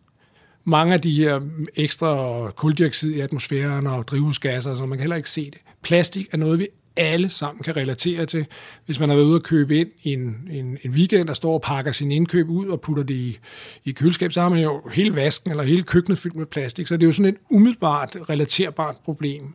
Mange 0.65 0.95
af 0.95 1.01
de 1.01 1.13
her 1.13 1.41
ekstra 1.77 2.51
kuldioxid 2.51 3.15
i 3.15 3.21
atmosfæren 3.21 3.87
og 3.87 4.09
drivhusgasser, 4.09 4.75
så 4.75 4.87
man 4.87 4.99
kan 4.99 5.03
heller 5.03 5.17
ikke 5.17 5.31
se 5.31 5.45
det. 5.45 5.59
Plastik 5.83 6.29
er 6.33 6.37
noget, 6.37 6.59
vi 6.59 6.69
alle 6.97 7.29
sammen 7.29 7.63
kan 7.63 7.77
relatere 7.77 8.27
til. 8.27 8.47
Hvis 8.87 9.01
man 9.01 9.09
har 9.09 9.17
været 9.17 9.27
ude 9.27 9.37
og 9.37 9.43
købe 9.43 9.79
ind 9.79 9.89
i 10.03 10.13
en, 10.13 10.49
en, 10.51 10.79
en 10.83 10.91
weekend, 10.91 11.29
og 11.29 11.37
står 11.37 11.55
og 11.55 11.63
pakker 11.63 11.93
sin 11.93 12.13
indkøb 12.13 12.49
ud 12.49 12.67
og 12.67 12.81
putter 12.81 13.03
det 13.03 13.15
i, 13.15 13.39
i 13.85 13.93
køleskab, 13.93 14.33
så 14.33 14.41
har 14.41 14.49
man 14.49 14.59
jo 14.59 14.83
hele 14.93 15.17
vasken 15.17 15.51
eller 15.51 15.65
hele 15.65 15.83
køkkenet 15.83 16.19
fyldt 16.19 16.37
med 16.37 16.47
plastik. 16.47 16.87
Så 16.87 16.97
det 16.97 17.03
er 17.03 17.07
jo 17.07 17.13
sådan 17.13 17.33
et 17.33 17.41
umiddelbart 17.51 18.17
relaterbart 18.31 18.97
problem. 19.05 19.55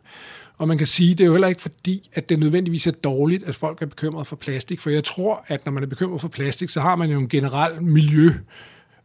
Og 0.58 0.68
man 0.68 0.78
kan 0.78 0.86
sige, 0.86 1.14
det 1.14 1.20
er 1.20 1.26
jo 1.26 1.32
heller 1.32 1.48
ikke 1.48 1.60
fordi, 1.60 2.10
at 2.14 2.28
det 2.28 2.38
nødvendigvis 2.38 2.86
er 2.86 2.90
dårligt, 2.90 3.44
at 3.44 3.54
folk 3.54 3.82
er 3.82 3.86
bekymret 3.86 4.26
for 4.26 4.36
plastik. 4.36 4.80
For 4.80 4.90
jeg 4.90 5.04
tror, 5.04 5.44
at 5.46 5.64
når 5.64 5.72
man 5.72 5.82
er 5.82 5.86
bekymret 5.86 6.20
for 6.20 6.28
plastik, 6.28 6.68
så 6.68 6.80
har 6.80 6.96
man 6.96 7.10
jo 7.10 7.18
en 7.18 7.28
generel 7.28 7.82
miljø 7.82 8.32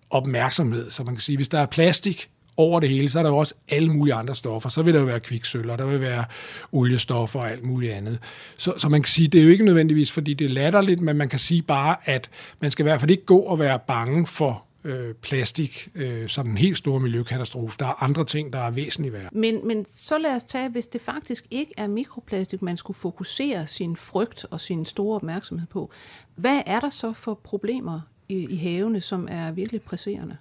opmærksomhed. 0.10 0.92
Så 0.92 1.04
man 1.04 1.16
kan 1.16 1.22
sige, 1.22 1.36
hvis 1.36 1.50
der 1.50 1.60
er 1.60 1.66
plastik 1.66 2.30
over 2.58 2.80
det 2.80 2.90
hele, 2.90 3.10
så 3.10 3.20
er 3.20 3.24
der 3.24 3.30
jo 3.30 3.38
også 3.38 3.54
alle 3.70 3.94
mulige 3.94 4.14
andre 4.14 4.36
stoffer. 4.36 4.70
Så 4.70 4.82
vil 4.82 4.94
der 4.94 5.00
jo 5.00 5.06
være 5.06 5.20
kviksølv, 5.20 5.68
der 5.68 5.86
vil 5.86 6.02
være 6.02 6.26
oliestoffer 6.72 7.40
og 7.40 7.52
alt 7.52 7.64
muligt 7.64 7.94
andet. 7.94 8.20
Så, 8.58 8.74
så 8.78 8.90
man 8.90 9.02
kan 9.02 9.10
sige, 9.10 9.28
det 9.28 9.40
er 9.40 9.44
jo 9.44 9.50
ikke 9.50 9.66
nødvendigvis, 9.66 10.12
fordi 10.12 10.34
det 10.34 10.46
er 10.46 10.50
latterligt, 10.50 11.02
men 11.02 11.18
man 11.18 11.30
kan 11.30 11.40
sige 11.40 11.62
bare, 11.62 11.96
at 12.06 12.30
man 12.60 12.72
skal 12.72 12.84
i 12.84 12.88
hvert 12.88 13.00
fald 13.00 13.12
ikke 13.12 13.26
gå 13.26 13.38
og 13.38 13.60
være 13.60 13.80
bange 13.88 14.28
for 14.28 14.64
øh, 14.84 15.14
plastik 15.14 15.90
øh, 15.96 16.30
som 16.30 16.50
en 16.50 16.58
helt 16.58 16.78
stor 16.78 17.00
miljøkatastrofe. 17.00 17.76
Der 17.80 17.86
er 17.86 18.04
andre 18.04 18.26
ting, 18.26 18.54
der 18.54 18.60
er 18.60 18.72
væsentligt 18.72 19.14
værd. 19.14 19.32
Men, 19.32 19.68
men 19.68 19.86
så 19.92 20.18
lad 20.18 20.36
os 20.36 20.44
tage, 20.44 20.70
hvis 20.70 20.88
det 20.88 21.02
faktisk 21.02 21.46
ikke 21.52 21.74
er 21.78 21.88
mikroplastik, 21.88 22.62
man 22.62 22.78
skulle 22.78 22.98
fokusere 22.98 23.68
sin 23.68 23.96
frygt 23.96 24.46
og 24.52 24.62
sin 24.62 24.86
store 24.86 25.16
opmærksomhed 25.16 25.68
på. 25.68 25.92
Hvad 26.36 26.62
er 26.66 26.80
der 26.80 26.90
så 26.90 27.14
for 27.14 27.34
problemer 27.34 28.02
i, 28.30 28.48
i 28.50 28.56
havene, 28.56 29.02
som 29.02 29.28
er 29.32 29.52
virkelig 29.52 29.82
presserende? 29.82 30.38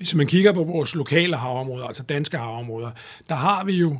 Hvis 0.00 0.14
man 0.14 0.26
kigger 0.26 0.52
på 0.52 0.64
vores 0.64 0.94
lokale 0.94 1.36
havområder, 1.36 1.86
altså 1.86 2.02
danske 2.02 2.38
havområder, 2.38 2.90
der 3.28 3.34
har 3.34 3.64
vi 3.64 3.72
jo 3.72 3.96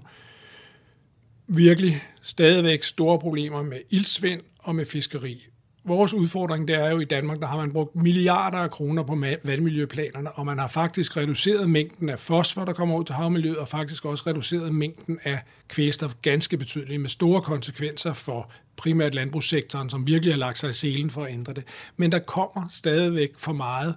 virkelig 1.47 2.03
stadigvæk 2.23 2.83
store 2.83 3.19
problemer 3.19 3.63
med 3.63 3.79
ildsvind 3.91 4.41
og 4.59 4.75
med 4.75 4.87
fiskeri. 4.87 5.47
Vores 5.85 6.15
udfordring 6.15 6.69
det 6.69 6.77
er 6.77 6.91
jo 6.91 7.01
i 7.01 7.05
Danmark, 7.05 7.41
der 7.41 7.47
har 7.47 7.57
man 7.57 7.73
brugt 7.73 7.97
milliarder 7.97 8.59
af 8.59 8.71
kroner 8.71 9.03
på 9.03 9.25
vandmiljøplanerne, 9.45 10.33
og 10.33 10.47
man 10.47 10.59
har 10.59 10.69
faktisk 10.69 11.17
reduceret 11.17 11.71
mængden 11.71 12.09
af 12.09 12.19
fosfor, 12.19 12.65
der 12.65 12.73
kommer 12.73 12.99
ud 12.99 13.05
til 13.05 13.15
havmiljøet, 13.15 13.59
og 13.59 13.69
faktisk 13.69 14.05
også 14.05 14.25
reduceret 14.27 14.75
mængden 14.75 15.19
af 15.25 15.39
kvælstof 15.69 16.15
ganske 16.23 16.57
betydeligt, 16.57 17.01
med 17.01 17.09
store 17.09 17.43
konsekvenser 17.43 18.13
for 18.13 18.51
primært 18.77 19.15
landbrugssektoren, 19.15 19.91
som 19.91 20.07
virkelig 20.07 20.35
har 20.35 20.39
lagt 20.39 20.59
sig 20.59 20.71
i 20.71 20.73
selen 20.73 21.11
for 21.11 21.25
at 21.25 21.33
ændre 21.33 21.53
det. 21.53 21.65
Men 21.97 22.13
der 22.13 22.19
kommer 22.19 22.67
stadigvæk 22.71 23.31
for 23.39 23.53
meget 23.53 23.95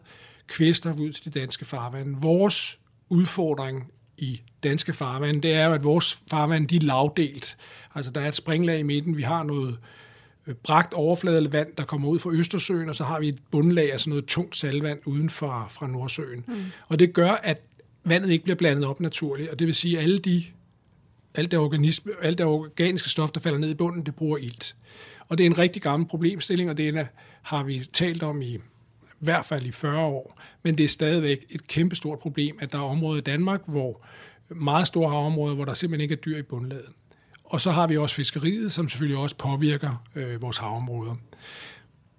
kvælstof 0.47 0.97
ud 0.97 1.11
til 1.11 1.33
de 1.33 1.39
danske 1.39 1.65
farvande. 1.65 2.17
Vores 2.21 2.79
udfordring 3.09 3.91
i 4.17 4.41
danske 4.63 4.93
farvande, 4.93 5.41
det 5.41 5.53
er 5.53 5.65
jo, 5.65 5.73
at 5.73 5.83
vores 5.83 6.19
farvande 6.29 6.67
de 6.67 6.75
er 6.75 6.81
lavdelt. 6.81 7.57
Altså 7.95 8.11
der 8.11 8.21
er 8.21 8.27
et 8.27 8.35
springlag 8.35 8.79
i 8.79 8.83
midten, 8.83 9.17
vi 9.17 9.21
har 9.21 9.43
noget 9.43 9.77
øh, 10.47 10.55
bragt 10.55 10.93
overfladevand, 10.93 11.67
der 11.77 11.83
kommer 11.85 12.09
ud 12.09 12.19
fra 12.19 12.31
Østersøen, 12.31 12.89
og 12.89 12.95
så 12.95 13.03
har 13.03 13.19
vi 13.19 13.29
et 13.29 13.39
bundlag 13.51 13.93
af 13.93 13.99
sådan 13.99 14.09
noget 14.09 14.25
tungt 14.25 14.55
salvand 14.55 14.99
uden 15.05 15.29
for, 15.29 15.67
fra 15.69 15.87
Nordsøen. 15.87 16.43
Mm. 16.47 16.63
Og 16.87 16.99
det 16.99 17.13
gør, 17.13 17.31
at 17.31 17.61
vandet 18.03 18.29
ikke 18.29 18.43
bliver 18.43 18.57
blandet 18.57 18.85
op 18.85 18.99
naturligt, 18.99 19.49
og 19.49 19.59
det 19.59 19.67
vil 19.67 19.75
sige, 19.75 19.97
at 19.97 20.03
alle 20.03 20.19
de, 20.19 20.43
alt, 21.35 21.51
det 21.51 21.59
organisme, 21.59 22.11
alt 22.21 22.37
det 22.37 22.45
organiske 22.45 23.09
stof, 23.09 23.31
der 23.31 23.39
falder 23.39 23.59
ned 23.59 23.69
i 23.69 23.73
bunden, 23.73 24.05
det 24.05 24.15
bruger 24.15 24.37
ilt. 24.37 24.75
Og 25.29 25.37
det 25.37 25.43
er 25.43 25.49
en 25.49 25.57
rigtig 25.57 25.81
gammel 25.81 26.07
problemstilling, 26.09 26.69
og 26.69 26.77
det 26.77 27.07
har 27.41 27.63
vi 27.63 27.79
talt 27.79 28.23
om 28.23 28.41
i 28.41 28.57
i 29.23 29.25
hvert 29.25 29.45
fald 29.45 29.65
i 29.65 29.71
40 29.71 29.99
år, 29.99 30.39
men 30.63 30.77
det 30.77 30.83
er 30.83 30.87
stadigvæk 30.87 31.45
et 31.49 31.67
kæmpestort 31.67 32.19
problem, 32.19 32.57
at 32.61 32.71
der 32.71 32.77
er 32.77 32.83
områder 32.83 33.17
i 33.17 33.21
Danmark, 33.21 33.61
hvor 33.67 34.05
meget 34.49 34.87
store 34.87 35.09
havområder, 35.09 35.55
hvor 35.55 35.65
der 35.65 35.73
simpelthen 35.73 36.01
ikke 36.01 36.13
er 36.13 36.17
dyr 36.25 36.37
i 36.37 36.41
bundlaget. 36.41 36.85
Og 37.43 37.61
så 37.61 37.71
har 37.71 37.87
vi 37.87 37.97
også 37.97 38.15
fiskeriet, 38.15 38.71
som 38.71 38.89
selvfølgelig 38.89 39.17
også 39.17 39.35
påvirker 39.35 40.03
øh, 40.15 40.41
vores 40.41 40.57
havområder. 40.57 41.15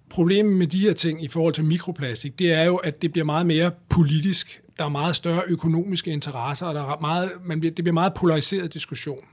Problemet 0.09 0.53
med 0.53 0.67
de 0.67 0.79
her 0.79 0.93
ting 0.93 1.23
i 1.23 1.27
forhold 1.27 1.53
til 1.53 1.65
mikroplastik, 1.65 2.39
det 2.39 2.51
er 2.51 2.63
jo, 2.63 2.75
at 2.75 3.01
det 3.01 3.11
bliver 3.11 3.25
meget 3.25 3.45
mere 3.45 3.71
politisk. 3.89 4.61
Der 4.79 4.85
er 4.85 4.89
meget 4.89 5.15
større 5.15 5.43
økonomiske 5.47 6.11
interesser, 6.11 6.65
og 6.65 6.75
der 6.75 6.81
er 6.81 6.99
meget, 7.01 7.31
man 7.43 7.59
bliver, 7.59 7.75
det 7.75 7.83
bliver 7.83 7.93
meget 7.93 8.13
polariseret 8.13 8.73
diskussion. 8.73 9.25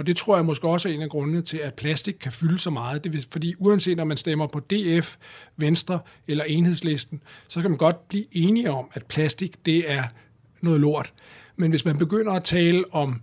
Og 0.00 0.06
det 0.06 0.16
tror 0.16 0.36
jeg 0.36 0.44
måske 0.44 0.68
også 0.68 0.88
er 0.88 0.92
en 0.92 1.02
af 1.02 1.08
grundene 1.10 1.42
til, 1.42 1.58
at 1.58 1.74
plastik 1.74 2.14
kan 2.20 2.32
fylde 2.32 2.58
så 2.58 2.70
meget. 2.70 3.04
Det 3.04 3.12
vil, 3.12 3.26
fordi 3.30 3.54
uanset 3.58 4.00
om 4.00 4.06
man 4.06 4.16
stemmer 4.16 4.46
på 4.46 4.60
DF, 4.60 5.16
Venstre 5.56 6.00
eller 6.28 6.44
Enhedslisten, 6.44 7.22
så 7.48 7.60
kan 7.60 7.70
man 7.70 7.78
godt 7.78 8.08
blive 8.08 8.24
enige 8.32 8.70
om, 8.70 8.90
at 8.92 9.06
plastik 9.06 9.66
det 9.66 9.90
er 9.90 10.02
noget 10.60 10.80
lort. 10.80 11.12
Men 11.56 11.70
hvis 11.70 11.84
man 11.84 11.98
begynder 11.98 12.32
at 12.32 12.44
tale 12.44 12.84
om 12.92 13.22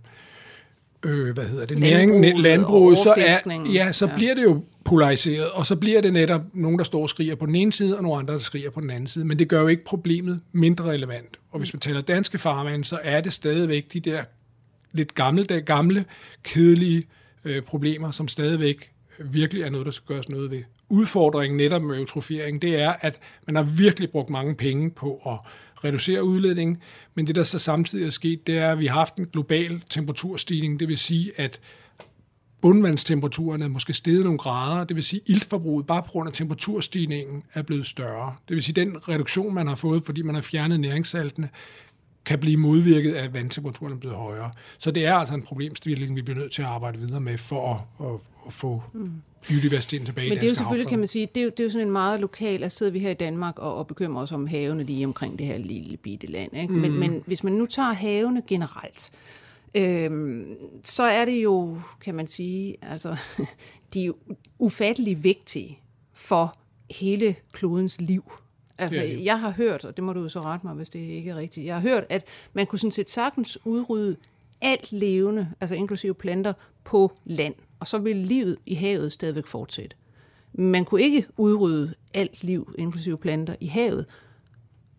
øh, 1.02 1.34
hvad 1.34 1.44
hedder 1.44 1.66
det, 1.66 1.78
næring, 1.78 2.40
landbruget, 2.40 2.98
så, 2.98 3.14
er, 3.16 3.62
ja, 3.72 3.92
så 3.92 4.06
ja. 4.06 4.16
bliver 4.16 4.34
det 4.34 4.42
jo 4.42 4.64
polariseret, 4.84 5.50
og 5.50 5.66
så 5.66 5.76
bliver 5.76 6.00
det 6.00 6.12
netop 6.12 6.40
nogen, 6.54 6.78
der 6.78 6.84
står 6.84 7.02
og 7.02 7.08
skriger 7.08 7.34
på 7.34 7.46
den 7.46 7.54
ene 7.54 7.72
side, 7.72 7.96
og 7.96 8.02
nogle 8.02 8.18
andre, 8.18 8.32
der 8.32 8.38
skriger 8.38 8.70
på 8.70 8.80
den 8.80 8.90
anden 8.90 9.06
side. 9.06 9.24
Men 9.24 9.38
det 9.38 9.48
gør 9.48 9.60
jo 9.60 9.66
ikke 9.66 9.84
problemet 9.84 10.40
mindre 10.52 10.84
relevant. 10.84 11.38
Og 11.50 11.58
hvis 11.58 11.72
man 11.72 11.80
taler 11.80 12.00
danske 12.00 12.38
farvand, 12.38 12.84
så 12.84 12.98
er 13.02 13.20
det 13.20 13.32
stadigvæk 13.32 13.92
de 13.92 14.00
der 14.00 14.24
lidt 14.92 15.14
gamle, 15.14 15.44
gamle 15.44 16.04
kedelige 16.42 17.06
øh, 17.44 17.62
problemer, 17.62 18.10
som 18.10 18.28
stadigvæk 18.28 18.90
virkelig 19.24 19.62
er 19.62 19.70
noget, 19.70 19.86
der 19.86 19.92
skal 19.92 20.06
gøres 20.06 20.28
noget 20.28 20.50
ved. 20.50 20.62
Udfordringen 20.88 21.56
netop 21.56 21.82
med 21.82 21.98
eutrofiering, 21.98 22.62
det 22.62 22.80
er, 22.80 22.92
at 23.00 23.18
man 23.46 23.56
har 23.56 23.62
virkelig 23.62 24.10
brugt 24.10 24.30
mange 24.30 24.54
penge 24.54 24.90
på 24.90 25.22
at 25.26 25.38
reducere 25.84 26.24
udledningen, 26.24 26.82
men 27.14 27.26
det, 27.26 27.34
der 27.34 27.42
så 27.42 27.58
samtidig 27.58 28.06
er 28.06 28.10
sket, 28.10 28.46
det 28.46 28.58
er, 28.58 28.72
at 28.72 28.78
vi 28.78 28.86
har 28.86 28.94
haft 28.94 29.16
en 29.16 29.26
global 29.26 29.82
temperaturstigning, 29.90 30.80
det 30.80 30.88
vil 30.88 30.98
sige, 30.98 31.32
at 31.36 31.60
bundvandstemperaturen 32.60 33.62
er 33.62 33.68
måske 33.68 33.92
steget 33.92 34.24
nogle 34.24 34.38
grader, 34.38 34.84
det 34.84 34.96
vil 34.96 35.04
sige, 35.04 35.20
at 35.20 35.28
iltforbruget 35.28 35.86
bare 35.86 36.02
på 36.02 36.10
grund 36.10 36.28
af 36.28 36.32
temperaturstigningen 36.32 37.42
er 37.54 37.62
blevet 37.62 37.86
større. 37.86 38.34
Det 38.48 38.54
vil 38.54 38.62
sige, 38.62 38.80
at 38.80 38.86
den 38.86 39.08
reduktion, 39.08 39.54
man 39.54 39.66
har 39.66 39.74
fået, 39.74 40.02
fordi 40.04 40.22
man 40.22 40.34
har 40.34 40.42
fjernet 40.42 40.80
næringssaltene, 40.80 41.48
kan 42.24 42.38
blive 42.38 42.56
modvirket 42.56 43.14
af, 43.14 43.24
at 43.24 43.34
vandtemperaturen 43.34 43.92
er 43.92 43.96
blevet 43.96 44.16
højere. 44.16 44.50
Så 44.78 44.90
det 44.90 45.06
er 45.06 45.14
altså 45.14 45.34
en 45.34 45.42
problemstilling, 45.42 46.16
vi 46.16 46.22
bliver 46.22 46.38
nødt 46.38 46.52
til 46.52 46.62
at 46.62 46.68
arbejde 46.68 46.98
videre 46.98 47.20
med 47.20 47.38
for 47.38 47.74
at, 47.74 48.06
at, 48.06 48.14
at 48.46 48.52
få 48.52 48.82
mm. 48.92 49.12
biodiversiteten 49.48 50.06
tilbage 50.06 50.28
Men 50.28 50.38
det 50.38 50.44
er 50.44 50.48
jo 50.48 50.54
selvfølgelig, 50.54 50.84
havfred. 50.84 50.90
kan 50.90 50.98
man 50.98 51.08
sige, 51.08 51.26
det 51.34 51.40
er, 51.40 51.44
jo, 51.44 51.50
det 51.50 51.60
er 51.60 51.64
jo 51.64 51.70
sådan 51.70 51.86
en 51.86 51.92
meget 51.92 52.20
lokal, 52.20 52.62
at 52.62 52.72
sidder 52.72 52.92
vi 52.92 52.98
her 52.98 53.10
i 53.10 53.14
Danmark 53.14 53.58
og, 53.58 53.76
og 53.76 53.86
bekymrer 53.86 54.22
os 54.22 54.32
om 54.32 54.46
havene 54.46 54.82
lige 54.82 55.06
omkring 55.06 55.38
det 55.38 55.46
her 55.46 55.58
lille 55.58 55.96
bitte 55.96 56.26
land. 56.26 56.56
Ikke? 56.56 56.72
Mm. 56.72 56.80
Men, 56.80 56.92
men 56.92 57.22
hvis 57.26 57.44
man 57.44 57.52
nu 57.52 57.66
tager 57.66 57.92
havene 57.92 58.42
generelt, 58.46 59.10
øhm, 59.74 60.56
så 60.84 61.02
er 61.02 61.24
det 61.24 61.42
jo, 61.42 61.80
kan 62.00 62.14
man 62.14 62.26
sige, 62.26 62.76
altså, 62.82 63.16
de 63.94 64.06
er 64.06 64.12
ufattelig 64.58 65.24
vigtige 65.24 65.78
for 66.12 66.54
hele 66.90 67.36
klodens 67.52 68.00
liv. 68.00 68.32
Altså, 68.78 69.00
jeg 69.00 69.40
har 69.40 69.50
hørt, 69.50 69.84
og 69.84 69.96
det 69.96 70.04
må 70.04 70.12
du 70.12 70.20
jo 70.20 70.28
så 70.28 70.40
rette 70.40 70.66
mig, 70.66 70.74
hvis 70.74 70.88
det 70.88 70.98
ikke 70.98 71.30
er 71.30 71.36
rigtigt, 71.36 71.66
jeg 71.66 71.74
har 71.74 71.82
hørt, 71.82 72.04
at 72.08 72.24
man 72.52 72.66
kunne 72.66 72.78
sådan 72.78 72.92
set 72.92 73.10
sagtens 73.10 73.58
udrydde 73.66 74.16
alt 74.60 74.92
levende, 74.92 75.48
altså 75.60 75.74
inklusive 75.74 76.14
planter, 76.14 76.52
på 76.84 77.12
land, 77.24 77.54
og 77.80 77.86
så 77.86 77.98
ville 77.98 78.24
livet 78.24 78.56
i 78.66 78.74
havet 78.74 79.12
stadigvæk 79.12 79.46
fortsætte. 79.46 79.96
Man 80.52 80.84
kunne 80.84 81.02
ikke 81.02 81.26
udrydde 81.36 81.94
alt 82.14 82.44
liv, 82.44 82.74
inklusive 82.78 83.18
planter, 83.18 83.56
i 83.60 83.66
havet, 83.66 84.06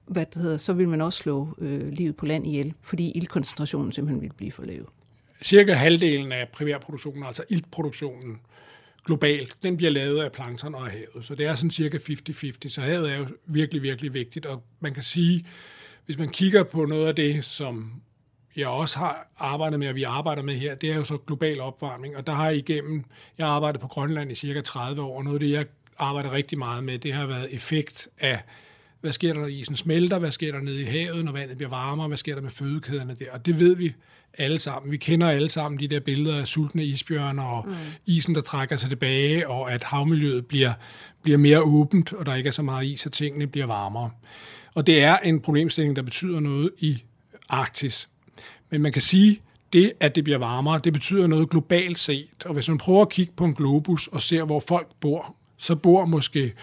hvad 0.06 0.26
det 0.26 0.42
hedder, 0.42 0.58
så 0.58 0.74
ville 0.74 0.90
man 0.90 1.02
også 1.02 1.20
slå 1.20 1.56
øh, 1.58 1.90
livet 1.90 2.16
på 2.16 2.26
land 2.26 2.48
ihjel, 2.48 2.74
fordi 2.82 3.12
ildkoncentrationen 3.12 3.92
simpelthen 3.92 4.22
ville 4.22 4.36
blive 4.38 4.52
for 4.52 4.64
lav. 4.64 4.90
Cirka 5.44 5.74
halvdelen 5.74 6.32
af 6.32 6.50
primærproduktionen, 6.50 7.24
altså 7.24 7.44
iltproduktionen, 7.50 8.40
globalt, 9.10 9.64
den 9.64 9.78
bliver 9.78 9.92
lavet 9.92 10.24
af 10.24 10.32
plankton 10.32 10.76
og 10.76 10.86
af 10.86 10.92
havet. 10.92 11.26
Så 11.26 11.36
det 11.36 11.46
er 11.46 11.54
sådan 11.54 11.72
cirka 11.72 11.98
50-50. 11.98 12.70
Så 12.70 12.82
havet 12.82 13.12
er 13.12 13.18
jo 13.18 13.28
virkelig, 13.46 13.84
virkelig 13.84 14.14
vigtigt. 14.14 14.46
Og 14.46 14.64
man 14.80 14.94
kan 14.94 15.04
sige, 15.04 15.46
hvis 16.06 16.18
man 16.18 16.30
kigger 16.30 16.64
på 16.64 16.86
noget 16.86 17.08
af 17.08 17.16
det, 17.16 17.46
som 17.46 18.02
jeg 18.56 18.68
også 18.68 19.00
har 19.00 19.28
arbejdet 19.38 19.80
med, 19.80 19.88
og 19.88 19.96
vi 19.96 20.04
arbejder 20.04 20.42
med 20.42 20.56
her, 20.56 20.76
det 20.76 20.92
er 20.92 20.96
jo 20.96 21.04
så 21.04 21.18
global 21.18 21.60
opvarmning. 21.60 22.18
Og 22.18 22.28
der 22.28 22.34
har 22.34 22.50
jeg 22.50 22.58
igennem, 22.58 23.04
jeg 23.38 23.46
har 23.46 23.54
arbejdet 23.54 23.82
på 23.82 23.88
Grønland 23.88 24.32
i 24.32 24.36
cirka 24.36 24.62
30 24.62 25.02
år, 25.02 25.18
og 25.18 25.24
noget 25.24 25.36
af 25.36 25.40
det, 25.40 25.52
jeg 25.52 25.66
arbejder 26.00 26.32
rigtig 26.32 26.58
meget 26.58 26.84
med, 26.84 27.00
det 27.00 27.14
har 27.14 27.26
været 27.26 27.56
effekt 27.56 28.08
af 28.20 28.42
hvad 29.02 29.12
sker 29.12 29.34
der, 29.34 29.40
når 29.40 29.48
isen 29.48 29.76
smelter? 29.76 30.20
Hvad 30.20 30.32
sker 30.32 30.52
der 30.52 30.62
nede 30.62 30.82
i 30.82 30.86
havet, 30.86 31.26
når 31.26 31.32
vandet 31.32 31.58
bliver 31.58 31.70
varmere? 31.70 32.08
Hvad 32.08 32.18
sker 32.18 32.36
der 32.36 32.42
med 32.42 32.50
fødekæderne 32.50 33.16
der? 33.20 33.32
Og 33.32 33.46
det 33.46 33.60
ved 33.60 33.76
vi 33.76 33.94
alle 34.38 34.60
sammen. 34.60 34.92
Vi 34.92 34.98
kender 34.98 35.30
alle 35.30 35.50
sammen 35.50 35.80
de 35.80 35.88
der 35.88 36.00
billeder 36.00 36.40
af 36.40 36.48
sultne 36.48 36.86
isbjørne 36.86 37.44
og 37.44 37.68
mm. 37.68 37.76
isen, 38.06 38.36
der 38.36 38.42
trækker 38.42 38.76
sig 38.76 38.90
tilbage, 38.90 39.50
og 39.50 39.72
at 39.72 39.84
havmiljøet 39.84 40.46
bliver, 40.46 40.74
bliver 41.22 41.38
mere 41.38 41.62
åbent, 41.62 42.14
og 42.14 42.26
der 42.26 42.36
ikke 42.36 42.48
er 42.48 42.52
så 42.52 42.62
meget 42.62 42.86
is, 42.86 43.06
og 43.06 43.12
tingene 43.12 43.48
bliver 43.48 43.66
varmere. 43.66 44.12
Og 44.74 44.88
det 44.88 45.04
er 45.04 45.18
en 45.18 45.40
problemstilling, 45.40 45.96
der 45.96 46.02
betyder 46.02 46.40
noget 46.40 46.72
i 46.78 47.04
Arktis. 47.50 48.10
Men 48.70 48.82
man 48.82 48.92
kan 48.92 49.02
sige, 49.02 49.42
det, 49.74 49.94
at 50.00 50.16
det 50.16 50.24
bliver 50.24 50.40
varmere, 50.40 50.82
det 50.84 50.94
betyder 50.94 51.28
noget 51.28 51.50
globalt 51.50 52.00
set. 52.00 52.46
Og 52.46 52.54
hvis 52.54 52.70
man 52.70 52.78
prøver 52.78 53.02
at 53.02 53.10
kigge 53.10 53.34
på 53.36 53.46
en 53.46 53.54
globus 53.54 54.08
og 54.08 54.22
ser, 54.22 54.44
hvor 54.44 54.60
folk 54.60 54.88
bor, 55.00 55.36
så 55.58 55.76
bor 55.76 56.06
måske 56.06 56.54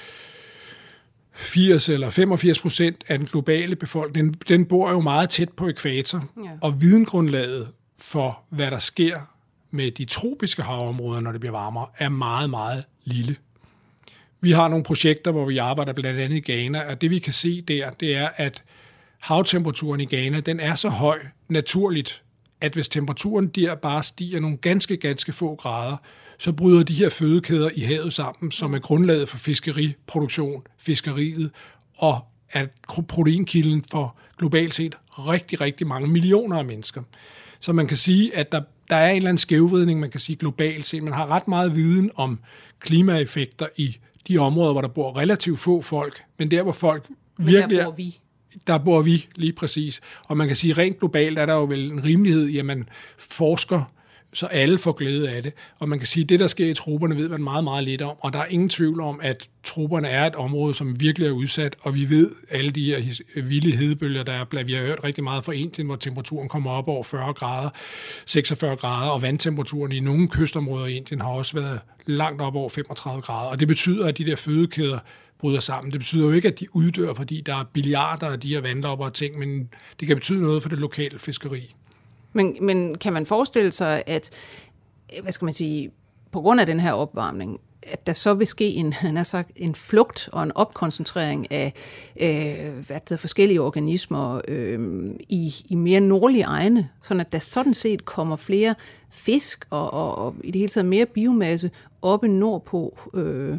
80 1.36 1.88
eller 1.88 2.10
85 2.10 2.58
procent 2.58 3.04
af 3.08 3.18
den 3.18 3.26
globale 3.26 3.76
befolkning, 3.76 4.48
den, 4.48 4.66
bor 4.66 4.90
jo 4.90 5.00
meget 5.00 5.30
tæt 5.30 5.48
på 5.52 5.68
ekvator. 5.68 6.24
Ja. 6.44 6.50
Og 6.60 6.80
videngrundlaget 6.80 7.68
for, 7.98 8.42
hvad 8.50 8.70
der 8.70 8.78
sker 8.78 9.20
med 9.70 9.90
de 9.90 10.04
tropiske 10.04 10.62
havområder, 10.62 11.20
når 11.20 11.32
det 11.32 11.40
bliver 11.40 11.52
varmere, 11.52 11.86
er 11.98 12.08
meget, 12.08 12.50
meget 12.50 12.84
lille. 13.04 13.36
Vi 14.40 14.50
har 14.50 14.68
nogle 14.68 14.84
projekter, 14.84 15.30
hvor 15.30 15.44
vi 15.44 15.58
arbejder 15.58 15.92
blandt 15.92 16.20
andet 16.20 16.36
i 16.36 16.52
Ghana, 16.52 16.90
og 16.90 17.00
det 17.00 17.10
vi 17.10 17.18
kan 17.18 17.32
se 17.32 17.60
der, 17.60 17.90
det 17.90 18.16
er, 18.16 18.28
at 18.36 18.62
havtemperaturen 19.18 20.00
i 20.00 20.04
Ghana, 20.04 20.40
den 20.40 20.60
er 20.60 20.74
så 20.74 20.88
høj 20.88 21.18
naturligt, 21.48 22.22
at 22.60 22.72
hvis 22.72 22.88
temperaturen 22.88 23.48
der 23.48 23.74
bare 23.74 24.02
stiger 24.02 24.40
nogle 24.40 24.56
ganske, 24.56 24.96
ganske 24.96 25.32
få 25.32 25.54
grader, 25.54 25.96
så 26.38 26.52
bryder 26.52 26.82
de 26.82 26.94
her 26.94 27.08
fødekæder 27.08 27.70
i 27.74 27.80
havet 27.80 28.12
sammen, 28.12 28.50
som 28.50 28.74
er 28.74 28.78
grundlaget 28.78 29.28
for 29.28 29.38
fiskeriproduktion, 29.38 30.62
fiskeriet 30.78 31.50
og 31.96 32.20
er 32.52 32.66
proteinkilden 33.08 33.82
for 33.90 34.16
globalt 34.38 34.74
set 34.74 34.96
rigtig, 35.10 35.60
rigtig 35.60 35.86
mange 35.86 36.08
millioner 36.08 36.58
af 36.58 36.64
mennesker. 36.64 37.02
Så 37.60 37.72
man 37.72 37.86
kan 37.86 37.96
sige, 37.96 38.36
at 38.36 38.52
der, 38.52 38.60
der 38.90 38.96
er 38.96 39.10
en 39.10 39.16
eller 39.16 39.28
anden 39.28 39.38
skævvridning, 39.38 40.00
man 40.00 40.10
kan 40.10 40.20
sige 40.20 40.36
globalt 40.36 40.86
set. 40.86 41.02
Man 41.02 41.12
har 41.12 41.26
ret 41.26 41.48
meget 41.48 41.74
viden 41.74 42.10
om 42.14 42.38
klimaeffekter 42.80 43.66
i 43.76 43.96
de 44.28 44.38
områder, 44.38 44.72
hvor 44.72 44.80
der 44.80 44.88
bor 44.88 45.16
relativt 45.16 45.58
få 45.58 45.80
folk, 45.80 46.22
men 46.38 46.50
der, 46.50 46.62
hvor 46.62 46.72
folk 46.72 47.08
virkelig 47.38 47.78
der 47.78 47.84
bor 47.84 47.92
vi. 47.92 48.18
Der 48.66 48.78
bor 48.78 49.02
vi 49.02 49.26
lige 49.34 49.52
præcis. 49.52 50.00
Og 50.24 50.36
man 50.36 50.46
kan 50.46 50.56
sige, 50.56 50.72
rent 50.72 50.98
globalt 50.98 51.38
er 51.38 51.46
der 51.46 51.54
jo 51.54 51.64
vel 51.64 51.92
en 51.92 52.04
rimelighed 52.04 52.48
i, 52.48 52.58
at 52.58 52.66
man 52.66 52.88
forsker 53.18 53.92
så 54.36 54.46
alle 54.46 54.78
får 54.78 54.92
glæde 54.92 55.30
af 55.30 55.42
det. 55.42 55.52
Og 55.78 55.88
man 55.88 55.98
kan 55.98 56.06
sige, 56.06 56.22
at 56.22 56.28
det, 56.28 56.40
der 56.40 56.46
sker 56.46 56.66
i 56.66 56.74
trupperne, 56.74 57.18
ved 57.18 57.28
man 57.28 57.42
meget, 57.42 57.64
meget 57.64 57.84
lidt 57.84 58.02
om. 58.02 58.16
Og 58.20 58.32
der 58.32 58.38
er 58.38 58.46
ingen 58.46 58.68
tvivl 58.68 59.00
om, 59.00 59.20
at 59.22 59.48
trupperne 59.64 60.08
er 60.08 60.26
et 60.26 60.34
område, 60.34 60.74
som 60.74 61.00
virkelig 61.00 61.28
er 61.28 61.32
udsat. 61.32 61.76
Og 61.80 61.94
vi 61.94 62.10
ved 62.10 62.30
alle 62.50 62.70
de 62.70 62.84
her 62.84 63.22
vilde 63.42 63.76
hedebølger, 63.76 64.22
der 64.22 64.32
er, 64.32 64.64
vi 64.64 64.72
har 64.72 64.80
hørt 64.80 65.04
rigtig 65.04 65.24
meget 65.24 65.44
fra 65.44 65.52
Indien, 65.52 65.86
hvor 65.86 65.96
temperaturen 65.96 66.48
kommer 66.48 66.70
op 66.70 66.88
over 66.88 67.02
40 67.02 67.32
grader, 67.32 67.70
46 68.26 68.76
grader, 68.76 69.10
og 69.10 69.22
vandtemperaturen 69.22 69.92
i 69.92 70.00
nogle 70.00 70.28
kystområder 70.28 70.86
i 70.86 70.96
Indien 70.96 71.20
har 71.20 71.28
også 71.28 71.54
været 71.54 71.80
langt 72.06 72.42
op 72.42 72.54
over 72.54 72.68
35 72.68 73.22
grader. 73.22 73.50
Og 73.50 73.60
det 73.60 73.68
betyder, 73.68 74.06
at 74.06 74.18
de 74.18 74.26
der 74.26 74.36
fødekæder 74.36 74.98
bryder 75.38 75.60
sammen. 75.60 75.92
Det 75.92 76.00
betyder 76.00 76.24
jo 76.24 76.32
ikke, 76.32 76.48
at 76.48 76.60
de 76.60 76.76
uddør, 76.76 77.14
fordi 77.14 77.40
der 77.40 77.54
er 77.54 77.64
billiarder 77.72 78.26
af 78.26 78.40
de 78.40 78.48
her 78.48 78.60
vandlopper 78.60 79.04
og 79.04 79.14
ting, 79.14 79.38
men 79.38 79.68
det 80.00 80.08
kan 80.08 80.16
betyde 80.16 80.42
noget 80.42 80.62
for 80.62 80.68
det 80.68 80.78
lokale 80.78 81.18
fiskeri. 81.18 81.74
Men, 82.36 82.56
men 82.60 82.98
kan 82.98 83.12
man 83.12 83.26
forestille 83.26 83.72
sig, 83.72 84.02
at 84.06 84.30
øh, 85.16 85.22
hvad 85.22 85.32
skal 85.32 85.44
man 85.44 85.54
sige, 85.54 85.90
på 86.32 86.40
grund 86.40 86.60
af 86.60 86.66
den 86.66 86.80
her 86.80 86.92
opvarmning, 86.92 87.60
at 87.82 88.06
der 88.06 88.12
så 88.12 88.34
vil 88.34 88.46
ske 88.46 88.68
en, 88.68 88.92
han 89.06 89.16
har 89.16 89.24
sagt, 89.24 89.50
en 89.56 89.74
flugt 89.74 90.28
og 90.32 90.42
en 90.42 90.52
opkoncentrering 90.54 91.52
af 91.52 91.72
øh, 92.20 92.86
hvad 92.86 93.00
det, 93.08 93.20
forskellige 93.20 93.60
organismer 93.60 94.40
øh, 94.48 95.10
i, 95.28 95.54
i 95.68 95.74
mere 95.74 96.00
nordlige 96.00 96.44
egne, 96.44 96.88
sådan 97.02 97.20
at 97.20 97.32
der 97.32 97.38
sådan 97.38 97.74
set 97.74 98.04
kommer 98.04 98.36
flere 98.36 98.74
fisk 99.10 99.66
og, 99.70 99.92
og, 99.92 100.18
og 100.18 100.34
i 100.44 100.50
det 100.50 100.58
hele 100.58 100.70
taget 100.70 100.86
mere 100.86 101.06
biomasse 101.06 101.70
oppe 102.02 102.28
nordpå, 102.28 102.98
øh, 103.14 103.58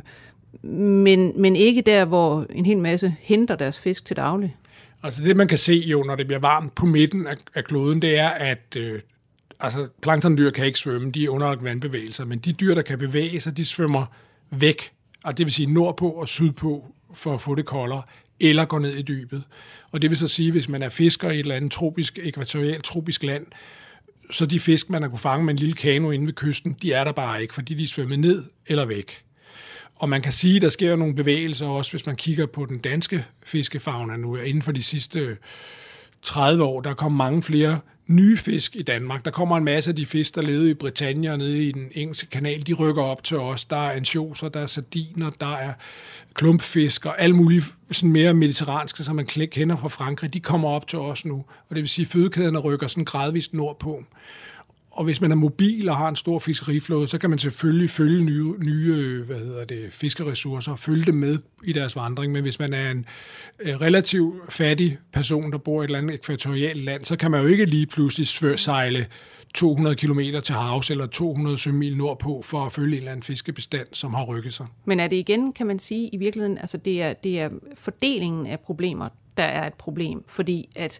men, 0.71 1.41
men 1.41 1.55
ikke 1.55 1.81
der, 1.81 2.05
hvor 2.05 2.45
en 2.49 2.65
hel 2.65 2.77
masse 2.77 3.15
henter 3.19 3.55
deres 3.55 3.79
fisk 3.79 4.05
til 4.05 4.17
daglig. 4.17 4.55
Altså 5.03 5.23
det, 5.23 5.37
man 5.37 5.47
kan 5.47 5.57
se 5.57 5.73
jo, 5.73 6.03
når 6.03 6.15
det 6.15 6.27
bliver 6.27 6.39
varmt 6.39 6.75
på 6.75 6.85
midten 6.85 7.27
af, 7.27 7.35
af 7.55 7.63
kloden, 7.63 8.01
det 8.01 8.19
er, 8.19 8.29
at 8.29 8.75
øh, 8.77 9.01
altså, 9.59 9.87
planktondyr 10.01 10.51
kan 10.51 10.65
ikke 10.65 10.79
svømme, 10.79 11.11
de 11.11 11.25
er 11.25 11.29
underlagt 11.29 11.63
vandbevægelser, 11.63 12.25
men 12.25 12.39
de 12.39 12.53
dyr, 12.53 12.75
der 12.75 12.81
kan 12.81 12.99
bevæge 12.99 13.39
sig, 13.39 13.57
de 13.57 13.65
svømmer 13.65 14.05
væk, 14.49 14.91
og 15.23 15.37
det 15.37 15.45
vil 15.45 15.53
sige 15.53 15.73
nordpå 15.73 16.09
og 16.09 16.27
sydpå, 16.27 16.85
for 17.13 17.33
at 17.33 17.41
få 17.41 17.55
det 17.55 17.65
koldere, 17.65 18.01
eller 18.39 18.65
går 18.65 18.79
ned 18.79 18.95
i 18.95 19.01
dybet. 19.01 19.43
Og 19.91 20.01
det 20.01 20.09
vil 20.09 20.17
så 20.17 20.27
sige, 20.27 20.51
hvis 20.51 20.69
man 20.69 20.83
er 20.83 20.89
fisker 20.89 21.29
i 21.29 21.33
et 21.33 21.39
eller 21.39 21.55
andet 21.55 21.71
tropisk, 21.71 22.19
ekvatorialt 22.23 22.83
tropisk 22.83 23.23
land, 23.23 23.45
så 24.31 24.45
de 24.45 24.59
fisk, 24.59 24.89
man 24.89 25.01
har 25.01 25.09
kunne 25.09 25.19
fange 25.19 25.45
med 25.45 25.53
en 25.53 25.59
lille 25.59 25.75
kano 25.75 26.11
inde 26.11 26.25
ved 26.25 26.33
kysten, 26.33 26.77
de 26.81 26.93
er 26.93 27.03
der 27.03 27.11
bare 27.11 27.41
ikke, 27.41 27.53
fordi 27.53 27.73
de 27.73 27.83
er 27.83 27.87
svømmet 27.87 28.19
ned 28.19 28.43
eller 28.67 28.85
væk. 28.85 29.23
Og 29.99 30.09
man 30.09 30.21
kan 30.21 30.31
sige, 30.31 30.55
at 30.55 30.61
der 30.61 30.69
sker 30.69 30.95
nogle 30.95 31.15
bevægelser 31.15 31.67
også, 31.67 31.91
hvis 31.91 32.05
man 32.05 32.15
kigger 32.15 32.45
på 32.45 32.65
den 32.65 32.77
danske 32.77 33.25
fiskefauna 33.45 34.15
nu. 34.15 34.35
Inden 34.35 34.61
for 34.61 34.71
de 34.71 34.83
sidste 34.83 35.37
30 36.21 36.63
år, 36.63 36.81
der 36.81 36.93
kom 36.93 37.11
mange 37.11 37.43
flere 37.43 37.79
nye 38.07 38.37
fisk 38.37 38.75
i 38.75 38.81
Danmark. 38.81 39.25
Der 39.25 39.31
kommer 39.31 39.57
en 39.57 39.63
masse 39.63 39.91
af 39.91 39.95
de 39.95 40.05
fisk, 40.05 40.35
der 40.35 40.41
levede 40.41 40.69
i 40.69 40.73
Britannia 40.73 41.31
og 41.31 41.37
nede 41.37 41.63
i 41.63 41.71
den 41.71 41.87
engelske 41.91 42.29
kanal, 42.29 42.67
de 42.67 42.73
rykker 42.73 43.03
op 43.03 43.23
til 43.23 43.37
os. 43.37 43.65
Der 43.65 43.75
er 43.75 43.91
ansjoser, 43.91 44.49
der 44.49 44.59
er 44.59 44.65
sardiner, 44.65 45.29
der 45.29 45.55
er 45.55 45.73
klumpfisk 46.33 47.05
og 47.05 47.21
alle 47.21 47.35
mulige 47.35 47.63
sådan 47.91 48.11
mere 48.11 48.33
mediterranske, 48.33 49.03
som 49.03 49.15
man 49.15 49.25
kender 49.25 49.75
fra 49.75 49.87
Frankrig, 49.87 50.33
de 50.33 50.39
kommer 50.39 50.69
op 50.69 50.87
til 50.87 50.99
os 50.99 51.25
nu. 51.25 51.35
Og 51.69 51.75
det 51.75 51.77
vil 51.77 51.89
sige, 51.89 52.03
at 52.03 52.11
fødekæderne 52.11 52.59
rykker 52.59 52.87
sådan 52.87 53.05
gradvist 53.05 53.53
nordpå. 53.53 54.03
Og 54.97 55.03
hvis 55.03 55.21
man 55.21 55.31
er 55.31 55.35
mobil 55.35 55.89
og 55.89 55.97
har 55.97 56.09
en 56.09 56.15
stor 56.15 56.39
fiskeriflåde, 56.39 57.07
så 57.07 57.17
kan 57.17 57.29
man 57.29 57.39
selvfølgelig 57.39 57.89
følge 57.89 58.23
nye, 58.23 58.53
nye 58.59 59.23
hvad 59.23 59.39
hedder 59.39 59.65
det, 59.65 59.93
fiskeressourcer 59.93 60.71
og 60.71 60.79
følge 60.79 61.05
dem 61.05 61.15
med 61.15 61.39
i 61.63 61.73
deres 61.73 61.95
vandring. 61.95 62.33
Men 62.33 62.41
hvis 62.41 62.59
man 62.59 62.73
er 62.73 62.91
en 62.91 63.05
øh, 63.59 63.81
relativt 63.81 64.53
fattig 64.53 64.97
person, 65.13 65.51
der 65.51 65.57
bor 65.57 65.81
i 65.81 65.83
et 65.83 65.87
eller 65.87 65.99
andet 65.99 66.13
ekvatorialt 66.13 66.83
land, 66.83 67.05
så 67.05 67.15
kan 67.15 67.31
man 67.31 67.41
jo 67.41 67.47
ikke 67.47 67.65
lige 67.65 67.85
pludselig 67.85 68.59
sejle 68.59 69.07
200 69.53 69.95
km 69.95 70.19
til 70.43 70.55
havs 70.55 70.91
eller 70.91 71.07
200 71.07 71.57
sømil 71.57 71.97
nordpå 71.97 72.41
for 72.45 72.65
at 72.65 72.73
følge 72.73 72.91
en 72.91 72.97
eller 72.97 73.11
anden 73.11 73.23
fiskebestand, 73.23 73.87
som 73.91 74.13
har 74.13 74.25
rykket 74.25 74.53
sig. 74.53 74.65
Men 74.85 74.99
er 74.99 75.07
det 75.07 75.15
igen, 75.15 75.53
kan 75.53 75.67
man 75.67 75.79
sige, 75.79 76.07
i 76.07 76.17
virkeligheden, 76.17 76.57
altså 76.57 76.77
det 76.77 77.01
er, 77.01 77.13
det 77.13 77.39
er 77.39 77.49
fordelingen 77.75 78.47
af 78.47 78.59
problemer, 78.59 79.09
der 79.37 79.43
er 79.43 79.67
et 79.67 79.73
problem, 79.73 80.23
fordi 80.27 80.69
at 80.75 80.99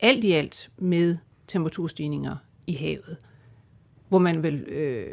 alt 0.00 0.24
i 0.24 0.32
alt 0.32 0.70
med 0.78 1.16
temperaturstigninger 1.48 2.36
i 2.70 2.74
havet, 2.74 3.16
hvor 4.08 4.18
man 4.18 4.42
vil 4.42 4.54
øh, 4.54 5.06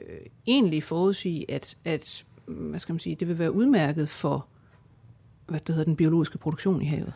egentlig 0.48 0.84
forudsige, 0.84 1.52
at, 1.52 1.78
at 1.86 2.26
hvad 2.46 2.80
skal 2.80 2.94
man 2.94 3.00
sige, 3.00 3.16
det 3.16 3.28
vil 3.28 3.40
være 3.40 3.52
udmærket 3.52 4.10
for 4.10 4.48
hvad 5.48 5.60
det 5.60 5.76
hedder, 5.76 5.84
den 5.84 5.96
biologiske 5.96 6.38
produktion 6.38 6.82
i 6.82 6.86
havet. 6.86 7.14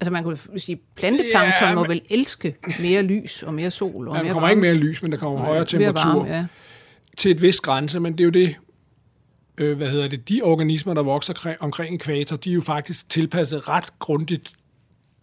Altså 0.00 0.10
man 0.10 0.24
kunne 0.24 0.38
sige, 0.56 0.80
planteplankton 0.94 1.68
ja, 1.68 1.74
må 1.74 1.86
vel 1.86 2.02
elske 2.10 2.56
mere 2.80 3.02
lys 3.02 3.42
og 3.42 3.54
mere 3.54 3.70
sol. 3.70 4.08
Og 4.08 4.16
ja, 4.16 4.22
der 4.22 4.28
kommer 4.28 4.48
varme. 4.48 4.52
ikke 4.52 4.60
mere 4.60 4.74
lys, 4.74 5.02
men 5.02 5.12
der 5.12 5.18
kommer 5.18 5.38
højere 5.38 5.64
temperatur 5.64 6.12
varme, 6.12 6.34
ja. 6.34 6.46
til 7.16 7.30
et 7.30 7.42
vis 7.42 7.60
grænse, 7.60 8.00
men 8.00 8.12
det 8.12 8.20
er 8.20 8.24
jo 8.24 8.30
det, 8.30 8.56
øh, 9.58 9.76
hvad 9.76 9.90
hedder 9.90 10.08
det, 10.08 10.28
de 10.28 10.40
organismer, 10.42 10.94
der 10.94 11.02
vokser 11.02 11.54
omkring 11.60 11.94
ekvator, 11.94 12.36
de 12.36 12.50
er 12.50 12.54
jo 12.54 12.60
faktisk 12.60 13.08
tilpasset 13.08 13.68
ret 13.68 13.98
grundigt 13.98 14.52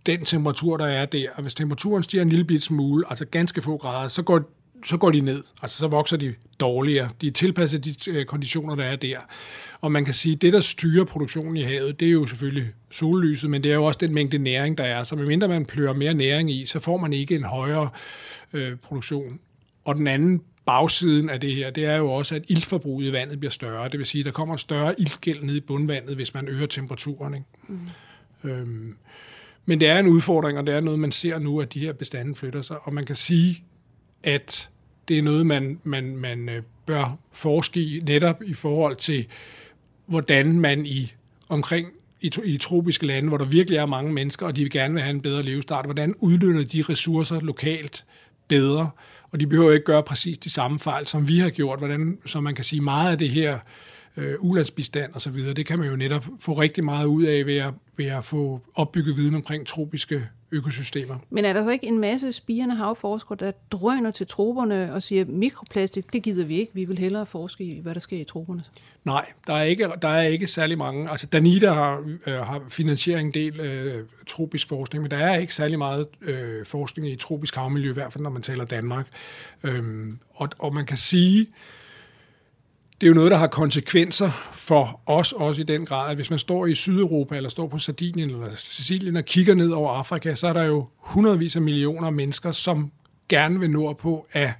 den 0.05 0.25
temperatur, 0.25 0.77
der 0.77 0.85
er 0.85 1.05
der. 1.05 1.29
Og 1.35 1.41
hvis 1.41 1.55
temperaturen 1.55 2.03
stiger 2.03 2.21
en 2.21 2.29
lille 2.29 2.45
bit 2.45 2.63
smule, 2.63 3.05
altså 3.09 3.25
ganske 3.25 3.61
få 3.61 3.77
grader, 3.77 4.07
så 4.07 4.23
går, 4.23 4.41
så 4.85 4.97
går 4.97 5.11
de 5.11 5.21
ned. 5.21 5.43
Altså 5.61 5.77
så 5.77 5.87
vokser 5.87 6.17
de 6.17 6.33
dårligere. 6.59 7.09
De 7.21 7.27
er 7.27 7.31
tilpasset 7.31 7.85
de 7.85 8.11
øh, 8.11 8.25
konditioner, 8.25 8.75
der 8.75 8.83
er 8.83 8.95
der. 8.95 9.17
Og 9.81 9.91
man 9.91 10.05
kan 10.05 10.13
sige, 10.13 10.35
at 10.35 10.41
det, 10.41 10.53
der 10.53 10.59
styrer 10.59 11.05
produktionen 11.05 11.57
i 11.57 11.63
havet, 11.63 11.99
det 11.99 12.07
er 12.07 12.11
jo 12.11 12.25
selvfølgelig 12.25 12.67
sollyset, 12.91 13.49
men 13.49 13.63
det 13.63 13.71
er 13.71 13.75
jo 13.75 13.85
også 13.85 13.97
den 13.97 14.13
mængde 14.13 14.37
næring, 14.37 14.77
der 14.77 14.83
er. 14.83 15.03
Så 15.03 15.15
medmindre 15.15 15.47
man 15.47 15.65
plører 15.65 15.93
mere 15.93 16.13
næring 16.13 16.51
i, 16.51 16.65
så 16.65 16.79
får 16.79 16.97
man 16.97 17.13
ikke 17.13 17.35
en 17.35 17.43
højere 17.43 17.89
øh, 18.53 18.75
produktion. 18.75 19.39
Og 19.85 19.95
den 19.95 20.07
anden 20.07 20.41
bagsiden 20.65 21.29
af 21.29 21.39
det 21.39 21.55
her, 21.55 21.69
det 21.69 21.85
er 21.85 21.95
jo 21.95 22.11
også, 22.11 22.35
at 22.35 22.43
iltforbruget 22.47 23.05
i 23.07 23.11
vandet 23.11 23.39
bliver 23.39 23.51
større. 23.51 23.89
Det 23.89 23.97
vil 23.97 24.05
sige, 24.05 24.19
at 24.19 24.25
der 24.25 24.31
kommer 24.31 24.55
en 24.55 24.59
større 24.59 24.95
iltgæld 24.99 25.43
ned 25.43 25.55
i 25.55 25.59
bundvandet, 25.59 26.15
hvis 26.15 26.33
man 26.33 26.47
øger 26.47 26.67
temperaturen. 26.67 27.33
Ikke? 27.33 27.45
Mm. 28.43 28.49
Øhm, 28.49 28.95
men 29.69 29.79
det 29.79 29.87
er 29.87 29.99
en 29.99 30.07
udfordring, 30.07 30.57
og 30.57 30.67
det 30.67 30.75
er 30.75 30.79
noget, 30.79 30.99
man 30.99 31.11
ser 31.11 31.39
nu, 31.39 31.61
at 31.61 31.73
de 31.73 31.79
her 31.79 31.93
bestande 31.93 32.35
flytter 32.35 32.61
sig. 32.61 32.77
Og 32.83 32.93
man 32.93 33.05
kan 33.05 33.15
sige, 33.15 33.63
at 34.23 34.69
det 35.07 35.17
er 35.17 35.21
noget, 35.21 35.45
man, 35.45 35.79
man, 35.83 36.15
man 36.15 36.49
øh, 36.49 36.61
bør 36.85 37.17
forske 37.31 37.81
i 37.81 37.99
netop 37.99 38.43
i 38.43 38.53
forhold 38.53 38.95
til, 38.95 39.25
hvordan 40.05 40.59
man 40.59 40.85
i 40.85 41.13
omkring 41.49 41.87
i, 42.21 42.31
i 42.43 42.57
tropiske 42.57 43.05
lande, 43.05 43.27
hvor 43.27 43.37
der 43.37 43.45
virkelig 43.45 43.77
er 43.77 43.85
mange 43.85 44.13
mennesker, 44.13 44.45
og 44.45 44.55
de 44.55 44.61
vil 44.61 44.71
gerne 44.71 44.93
vil 44.93 45.03
have 45.03 45.15
en 45.15 45.21
bedre 45.21 45.43
levestart, 45.43 45.85
hvordan 45.85 46.15
udnytter 46.19 46.63
de 46.63 46.83
ressourcer 46.89 47.39
lokalt 47.39 48.05
bedre, 48.47 48.89
og 49.31 49.39
de 49.39 49.47
behøver 49.47 49.71
ikke 49.71 49.85
gøre 49.85 50.03
præcis 50.03 50.37
de 50.37 50.49
samme 50.49 50.79
fejl, 50.79 51.07
som 51.07 51.27
vi 51.27 51.39
har 51.39 51.49
gjort, 51.49 51.79
hvordan, 51.79 52.17
så 52.25 52.41
man 52.41 52.55
kan 52.55 52.63
sige 52.63 52.81
meget 52.81 53.11
af 53.11 53.17
det 53.17 53.29
her 53.29 53.59
øh, 54.17 54.35
ulandsbistand 54.39 55.15
osv., 55.15 55.35
det 55.35 55.65
kan 55.65 55.79
man 55.79 55.89
jo 55.89 55.95
netop 55.95 56.25
få 56.39 56.53
rigtig 56.53 56.83
meget 56.83 57.05
ud 57.05 57.23
af 57.23 57.45
ved 57.45 57.57
at, 57.57 57.73
ved 57.99 58.05
at 58.05 58.25
få 58.25 58.61
opbygget 58.75 59.17
viden 59.17 59.35
omkring 59.35 59.67
tropiske 59.67 60.27
økosystemer. 60.51 61.15
Men 61.29 61.45
er 61.45 61.53
der 61.53 61.63
så 61.63 61.69
ikke 61.69 61.87
en 61.87 61.99
masse 61.99 62.33
spirende 62.33 62.75
havforskere, 62.75 63.37
der 63.39 63.51
drøner 63.71 64.11
til 64.11 64.27
troberne 64.27 64.93
og 64.93 65.03
siger, 65.03 65.25
mikroplastik, 65.25 66.13
det 66.13 66.23
gider 66.23 66.45
vi 66.45 66.55
ikke, 66.59 66.71
vi 66.73 66.85
vil 66.85 66.97
hellere 66.97 67.25
forske 67.25 67.63
i, 67.63 67.79
hvad 67.79 67.93
der 67.93 67.99
sker 67.99 68.17
i 68.17 68.23
troberne? 68.23 68.63
Nej, 69.05 69.25
der 69.47 69.53
er 69.53 69.63
ikke, 69.63 69.89
der 70.01 70.07
er 70.07 70.21
ikke 70.21 70.47
særlig 70.47 70.77
mange. 70.77 71.09
Altså 71.09 71.27
Danida 71.27 71.73
har, 71.73 72.03
øh, 72.25 72.33
har 72.33 72.61
finansieret 72.69 73.19
en 73.19 73.33
del 73.33 73.59
øh, 73.59 74.05
tropisk 74.27 74.67
forskning, 74.67 75.01
men 75.01 75.11
der 75.11 75.17
er 75.17 75.37
ikke 75.37 75.55
særlig 75.55 75.77
meget 75.77 76.07
øh, 76.21 76.65
forskning 76.65 77.09
i 77.09 77.15
tropisk 77.15 77.55
havmiljø, 77.55 77.89
i 77.89 77.93
hvert 77.93 78.13
fald 78.13 78.23
når 78.23 78.29
man 78.29 78.41
taler 78.41 78.65
Danmark. 78.65 79.07
Øhm, 79.63 80.19
og, 80.33 80.49
og 80.59 80.73
man 80.73 80.85
kan 80.85 80.97
sige, 80.97 81.47
det 83.01 83.07
er 83.07 83.09
jo 83.09 83.13
noget, 83.13 83.31
der 83.31 83.37
har 83.37 83.47
konsekvenser 83.47 84.49
for 84.53 85.01
os 85.05 85.33
også 85.33 85.61
i 85.61 85.65
den 85.65 85.85
grad, 85.85 86.09
at 86.11 86.15
hvis 86.15 86.29
man 86.29 86.39
står 86.39 86.65
i 86.65 86.75
Sydeuropa 86.75 87.35
eller 87.35 87.49
står 87.49 87.67
på 87.67 87.77
Sardinien 87.77 88.29
eller 88.29 88.55
Sicilien 88.55 89.15
og 89.15 89.25
kigger 89.25 89.55
ned 89.55 89.69
over 89.69 89.93
Afrika, 89.93 90.35
så 90.35 90.47
er 90.47 90.53
der 90.53 90.63
jo 90.63 90.87
hundredvis 90.97 91.55
af 91.55 91.61
millioner 91.61 92.07
af 92.07 92.13
mennesker, 92.13 92.51
som 92.51 92.91
gerne 93.29 93.59
vil 93.59 93.69
nordpå 93.69 94.27
af 94.33 94.53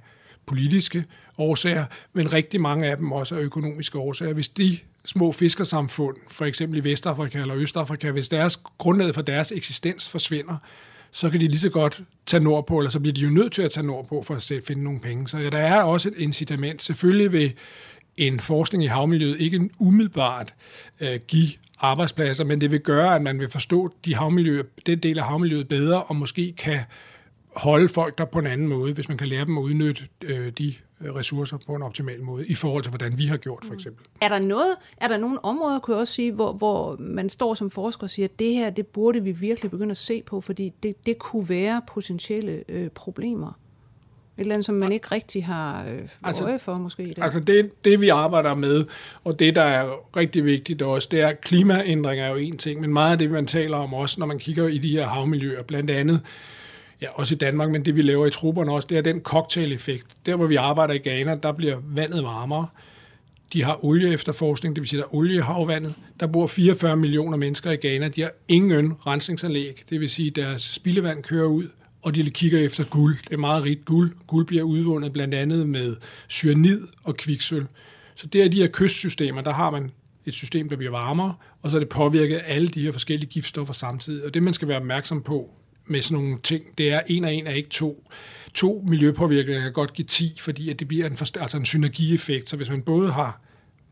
politiske 0.46 1.04
årsager, 1.38 1.84
men 2.12 2.32
rigtig 2.32 2.60
mange 2.60 2.86
af 2.90 2.96
dem 2.96 3.12
også 3.12 3.36
af 3.36 3.40
økonomiske 3.40 3.98
årsager. 3.98 4.32
Hvis 4.32 4.48
de 4.48 4.78
små 5.04 5.32
fiskersamfund, 5.32 6.16
for 6.28 6.44
eksempel 6.44 6.78
i 6.78 6.90
Vestafrika 6.90 7.38
eller 7.38 7.56
Østafrika, 7.56 8.10
hvis 8.10 8.28
deres 8.28 8.56
grundlag 8.78 9.14
for 9.14 9.22
deres 9.22 9.52
eksistens 9.52 10.08
forsvinder, 10.08 10.56
så 11.12 11.30
kan 11.30 11.40
de 11.40 11.48
lige 11.48 11.58
så 11.58 11.70
godt 11.70 12.02
tage 12.26 12.42
nordpå, 12.42 12.78
eller 12.78 12.90
så 12.90 13.00
bliver 13.00 13.14
de 13.14 13.20
jo 13.20 13.30
nødt 13.30 13.52
til 13.52 13.62
at 13.62 13.70
tage 13.70 13.86
nordpå 13.86 14.22
for 14.22 14.34
at 14.34 14.52
finde 14.66 14.84
nogle 14.84 15.00
penge. 15.00 15.28
Så 15.28 15.38
ja, 15.38 15.50
der 15.50 15.58
er 15.58 15.82
også 15.82 16.08
et 16.08 16.14
incitament. 16.16 16.82
Selvfølgelig 16.82 17.32
vil 17.32 17.52
en 18.20 18.40
forskning 18.40 18.84
i 18.84 18.86
havmiljøet 18.86 19.40
ikke 19.40 19.70
umiddelbart 19.78 20.54
øh, 21.00 21.20
give 21.28 21.48
arbejdspladser, 21.78 22.44
men 22.44 22.60
det 22.60 22.70
vil 22.70 22.80
gøre, 22.80 23.14
at 23.14 23.22
man 23.22 23.40
vil 23.40 23.50
forstå 23.50 23.90
de 24.04 24.14
havmiljø, 24.14 24.62
den 24.86 24.98
del 24.98 25.18
af 25.18 25.24
havmiljøet 25.24 25.68
bedre, 25.68 26.02
og 26.02 26.16
måske 26.16 26.52
kan 26.52 26.80
holde 27.56 27.88
folk 27.88 28.18
der 28.18 28.24
på 28.24 28.38
en 28.38 28.46
anden 28.46 28.66
måde, 28.66 28.92
hvis 28.92 29.08
man 29.08 29.18
kan 29.18 29.28
lære 29.28 29.44
dem 29.44 29.58
at 29.58 29.62
udnytte 29.62 30.08
øh, 30.24 30.52
de 30.52 30.74
ressourcer 31.04 31.58
på 31.66 31.74
en 31.74 31.82
optimal 31.82 32.22
måde, 32.22 32.46
i 32.46 32.54
forhold 32.54 32.82
til, 32.82 32.90
hvordan 32.90 33.18
vi 33.18 33.26
har 33.26 33.36
gjort, 33.36 33.64
for 33.64 33.74
eksempel. 33.74 34.06
Er 34.20 34.28
der, 34.28 34.38
noget, 34.38 34.76
er 34.96 35.08
der 35.08 35.16
nogle 35.16 35.44
områder, 35.44 35.78
kunne 35.78 35.94
jeg 35.94 36.00
også 36.00 36.14
sige, 36.14 36.32
hvor, 36.32 36.52
hvor 36.52 36.96
man 36.98 37.28
står 37.28 37.54
som 37.54 37.70
forsker 37.70 38.02
og 38.02 38.10
siger, 38.10 38.28
at 38.28 38.38
det 38.38 38.54
her, 38.54 38.70
det 38.70 38.86
burde 38.86 39.22
vi 39.22 39.32
virkelig 39.32 39.70
begynde 39.70 39.90
at 39.90 39.96
se 39.96 40.22
på, 40.22 40.40
fordi 40.40 40.72
det, 40.82 41.06
det 41.06 41.18
kunne 41.18 41.48
være 41.48 41.82
potentielle 41.86 42.64
øh, 42.68 42.90
problemer? 42.90 43.52
Eller 44.40 44.54
andet, 44.54 44.66
som 44.66 44.74
man 44.74 44.92
ikke 44.92 45.06
rigtig 45.12 45.44
har 45.44 45.84
øh, 45.84 45.98
altså, 46.24 46.44
øje 46.44 46.58
for, 46.58 46.74
måske? 46.74 47.02
Det. 47.02 47.18
Altså 47.22 47.40
det, 47.40 47.84
det, 47.84 48.00
vi 48.00 48.08
arbejder 48.08 48.54
med, 48.54 48.84
og 49.24 49.38
det, 49.38 49.54
der 49.54 49.62
er 49.62 50.16
rigtig 50.16 50.44
vigtigt 50.44 50.82
også, 50.82 51.08
det 51.10 51.20
er, 51.20 51.28
at 51.28 51.40
klimaændring 51.40 52.20
er 52.20 52.28
jo 52.28 52.36
en 52.36 52.58
ting, 52.58 52.80
men 52.80 52.92
meget 52.92 53.12
af 53.12 53.18
det, 53.18 53.30
man 53.30 53.46
taler 53.46 53.76
om 53.76 53.94
også, 53.94 54.20
når 54.20 54.26
man 54.26 54.38
kigger 54.38 54.68
i 54.68 54.78
de 54.78 54.90
her 54.90 55.06
havmiljøer, 55.06 55.62
blandt 55.62 55.90
andet, 55.90 56.20
ja, 57.02 57.06
også 57.14 57.34
i 57.34 57.38
Danmark, 57.38 57.70
men 57.70 57.84
det 57.84 57.96
vi 57.96 58.02
laver 58.02 58.26
i 58.26 58.30
trupperne 58.30 58.72
også, 58.72 58.88
det 58.90 58.98
er 58.98 59.02
den 59.02 59.20
cocktail-effekt. 59.20 60.06
Der, 60.26 60.36
hvor 60.36 60.46
vi 60.46 60.56
arbejder 60.56 60.94
i 60.94 60.98
Ghana, 60.98 61.34
der 61.42 61.52
bliver 61.52 61.76
vandet 61.84 62.24
varmere. 62.24 62.66
De 63.52 63.64
har 63.64 63.84
olie 63.84 64.12
efterforskning, 64.12 64.76
det 64.76 64.82
vil 64.82 64.88
sige, 64.88 65.00
der 65.00 65.06
er 65.06 65.14
olie 65.14 65.36
i 65.36 65.40
havvandet. 65.40 65.94
Der 66.20 66.26
bor 66.26 66.46
44 66.46 66.96
millioner 66.96 67.36
mennesker 67.36 67.70
i 67.70 67.76
Ghana. 67.76 68.08
De 68.08 68.20
har 68.20 68.32
ingen 68.48 68.92
rensningsanlæg, 69.06 69.82
det 69.90 70.00
vil 70.00 70.10
sige, 70.10 70.30
deres 70.30 70.62
spildevand 70.62 71.22
kører 71.22 71.46
ud 71.46 71.68
og 72.02 72.14
de 72.14 72.30
kigger 72.30 72.58
efter 72.58 72.84
guld. 72.84 73.18
Det 73.24 73.32
er 73.32 73.36
meget 73.36 73.64
rigt 73.64 73.84
guld. 73.84 74.12
Guld 74.26 74.46
bliver 74.46 74.62
udvundet 74.62 75.12
blandt 75.12 75.34
andet 75.34 75.68
med 75.68 75.96
cyanid 76.28 76.88
og 77.04 77.16
kviksøl. 77.16 77.66
Så 78.14 78.26
det 78.26 78.42
er 78.42 78.48
de 78.48 78.60
her 78.60 78.68
kystsystemer, 78.72 79.40
der 79.40 79.52
har 79.52 79.70
man 79.70 79.90
et 80.26 80.34
system, 80.34 80.68
der 80.68 80.76
bliver 80.76 80.90
varmere, 80.90 81.34
og 81.62 81.70
så 81.70 81.76
er 81.76 81.78
det 81.78 81.88
påvirket 81.88 82.36
af 82.36 82.54
alle 82.54 82.68
de 82.68 82.82
her 82.82 82.92
forskellige 82.92 83.30
giftstoffer 83.30 83.74
samtidig. 83.74 84.24
Og 84.24 84.34
det, 84.34 84.42
man 84.42 84.52
skal 84.52 84.68
være 84.68 84.76
opmærksom 84.76 85.22
på 85.22 85.50
med 85.86 86.02
sådan 86.02 86.24
nogle 86.24 86.38
ting, 86.42 86.64
det 86.78 86.92
er 86.92 87.00
en 87.06 87.24
og 87.24 87.34
en 87.34 87.46
er 87.46 87.52
ikke 87.52 87.68
to. 87.68 88.10
To 88.54 88.84
miljøpåvirkninger 88.88 89.62
kan 89.62 89.72
godt 89.72 89.92
give 89.92 90.06
10, 90.06 90.36
fordi 90.40 90.70
at 90.70 90.78
det 90.78 90.88
bliver 90.88 91.06
en, 91.06 91.16
altså 91.40 91.56
en 91.56 91.64
synergieffekt. 91.64 92.48
Så 92.48 92.56
hvis 92.56 92.70
man 92.70 92.82
både 92.82 93.12
har 93.12 93.40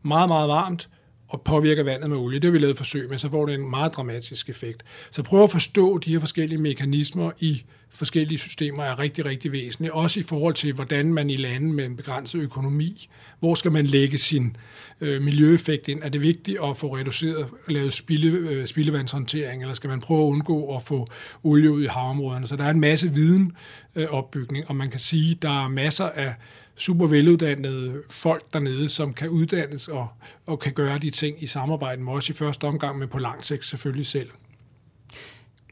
meget, 0.01 0.29
meget 0.29 0.49
varmt, 0.49 0.89
og 1.29 1.41
påvirker 1.41 1.83
vandet 1.83 2.09
med 2.09 2.17
olie. 2.17 2.39
Det 2.39 2.47
har 2.47 2.51
vi 2.51 2.57
lavet 2.57 2.77
forsøg 2.77 3.09
med, 3.09 3.17
så 3.17 3.29
får 3.29 3.45
det 3.45 3.55
en 3.55 3.69
meget 3.69 3.93
dramatisk 3.95 4.49
effekt. 4.49 4.83
Så 5.11 5.23
prøv 5.23 5.43
at 5.43 5.51
forstå 5.51 5.97
de 5.97 6.11
her 6.11 6.19
forskellige 6.19 6.61
mekanismer 6.61 7.31
i 7.39 7.63
forskellige 7.89 8.37
systemer 8.37 8.83
er 8.83 8.99
rigtig, 8.99 9.25
rigtig 9.25 9.51
væsentligt. 9.51 9.93
Også 9.93 10.19
i 10.19 10.23
forhold 10.23 10.53
til, 10.53 10.73
hvordan 10.73 11.13
man 11.13 11.29
i 11.29 11.37
lande 11.37 11.73
med 11.73 11.85
en 11.85 11.95
begrænset 11.95 12.39
økonomi, 12.39 13.09
hvor 13.39 13.55
skal 13.55 13.71
man 13.71 13.85
lægge 13.85 14.17
sin 14.17 14.57
øh, 15.01 15.21
miljøeffekt 15.21 15.87
ind? 15.87 16.03
Er 16.03 16.09
det 16.09 16.21
vigtigt 16.21 16.57
at 16.63 16.77
få 16.77 16.95
reduceret, 16.95 17.47
lavet 17.67 17.93
spilde, 17.93 18.27
øh, 18.27 18.67
spildevandshåndtering, 18.67 19.61
eller 19.61 19.73
skal 19.73 19.89
man 19.89 19.99
prøve 19.99 20.21
at 20.21 20.31
undgå 20.31 20.75
at 20.75 20.83
få 20.83 21.07
olie 21.43 21.71
ud 21.71 21.83
i 21.83 21.87
havområderne? 21.87 22.47
Så 22.47 22.55
der 22.55 22.63
er 22.63 22.69
en 22.69 22.79
masse 22.79 23.13
viden 23.13 23.51
øh, 23.95 24.07
opbygning, 24.09 24.65
og 24.67 24.75
man 24.75 24.89
kan 24.89 24.99
sige, 24.99 25.35
der 25.41 25.63
er 25.63 25.67
masser 25.67 26.05
af 26.05 26.33
super 26.79 27.07
veluddannede 27.07 28.01
folk 28.09 28.53
dernede, 28.53 28.89
som 28.89 29.13
kan 29.13 29.29
uddannes 29.29 29.87
og, 29.87 30.07
og 30.45 30.59
kan 30.59 30.73
gøre 30.73 30.99
de 30.99 31.09
ting 31.09 31.43
i 31.43 31.47
samarbejde 31.47 32.01
med 32.01 32.13
os 32.13 32.29
i 32.29 32.33
første 32.33 32.65
omgang, 32.65 32.97
men 32.97 33.09
på 33.09 33.19
lang 33.19 33.45
sigt 33.45 33.65
selvfølgelig 33.65 34.05
selv. 34.05 34.29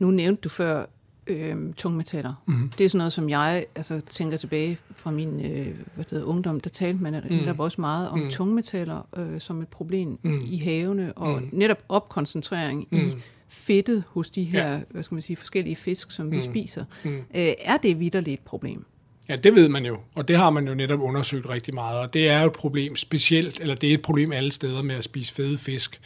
Nu 0.01 0.12
nævnte 0.12 0.41
du 0.41 0.49
før 0.49 0.86
øh, 1.28 1.74
tungmetaller. 1.74 2.34
Mm. 2.45 2.70
Det 2.78 2.86
er 2.86 2.89
sådan 2.89 2.97
noget, 2.97 3.14
som 3.14 3.30
jeg 3.30 3.66
altså, 3.76 4.01
tænker 4.10 4.38
tilbage 4.38 4.78
fra 4.95 5.12
min 5.12 5.45
øh, 5.45 5.76
hvad 5.95 6.05
hedder, 6.12 6.26
ungdom. 6.26 6.60
Der 6.60 6.70
talte 6.70 7.03
man 7.03 7.14
mm. 7.14 7.45
der 7.45 7.53
også 7.58 7.82
meget 7.82 8.10
om 8.10 8.20
mm. 8.20 8.30
tungmetaller 8.30 9.08
øh, 9.18 9.39
som 9.39 9.62
et 9.62 9.68
problem 9.68 10.20
mm. 10.24 10.41
i 10.45 10.58
havene, 10.58 11.14
og 11.14 11.41
mm. 11.41 11.49
netop 11.51 11.84
opkoncentrering 11.89 12.88
mm. 12.91 12.97
i 12.97 13.12
fedtet 13.47 14.03
hos 14.08 14.30
de 14.30 14.43
her 14.43 14.72
ja. 14.72 14.80
hvad 14.89 15.03
skal 15.03 15.16
man 15.16 15.22
sige, 15.22 15.38
forskellige 15.38 15.76
fisk, 15.76 16.12
som 16.12 16.26
mm. 16.26 16.32
vi 16.32 16.41
spiser. 16.41 16.86
Mm. 17.03 17.18
Øh, 17.18 17.53
er 17.60 17.78
det 17.78 17.99
vidderligt 17.99 18.39
et 18.39 18.45
problem? 18.45 18.86
Ja, 19.30 19.36
det 19.36 19.56
ved 19.56 19.70
man 19.70 19.86
jo, 19.86 19.98
og 20.16 20.28
det 20.28 20.38
har 20.38 20.50
man 20.50 20.68
jo 20.68 20.74
netop 20.74 21.00
undersøgt 21.00 21.50
rigtig 21.50 21.74
meget, 21.74 22.00
og 22.00 22.14
det 22.14 22.30
er 22.30 22.42
jo 22.42 22.48
et 22.48 22.54
problem 22.54 22.96
specielt, 22.96 23.60
eller 23.60 23.76
det 23.76 23.90
er 23.90 23.94
et 23.94 24.02
problem 24.02 24.32
alle 24.32 24.52
steder 24.52 24.82
med 24.82 24.96
at 24.96 25.04
spise 25.04 25.34
fede 25.34 25.58
fisk. 25.58 26.02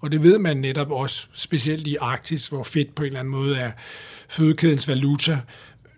Og 0.00 0.12
det 0.12 0.22
ved 0.22 0.38
man 0.38 0.56
netop 0.56 0.90
også, 0.90 1.26
specielt 1.32 1.86
i 1.86 1.96
Arktis, 2.00 2.46
hvor 2.46 2.62
fedt 2.62 2.94
på 2.94 3.02
en 3.02 3.06
eller 3.06 3.20
anden 3.20 3.32
måde 3.32 3.56
er 3.56 3.72
fødekædens 4.28 4.88
valuta. 4.88 5.38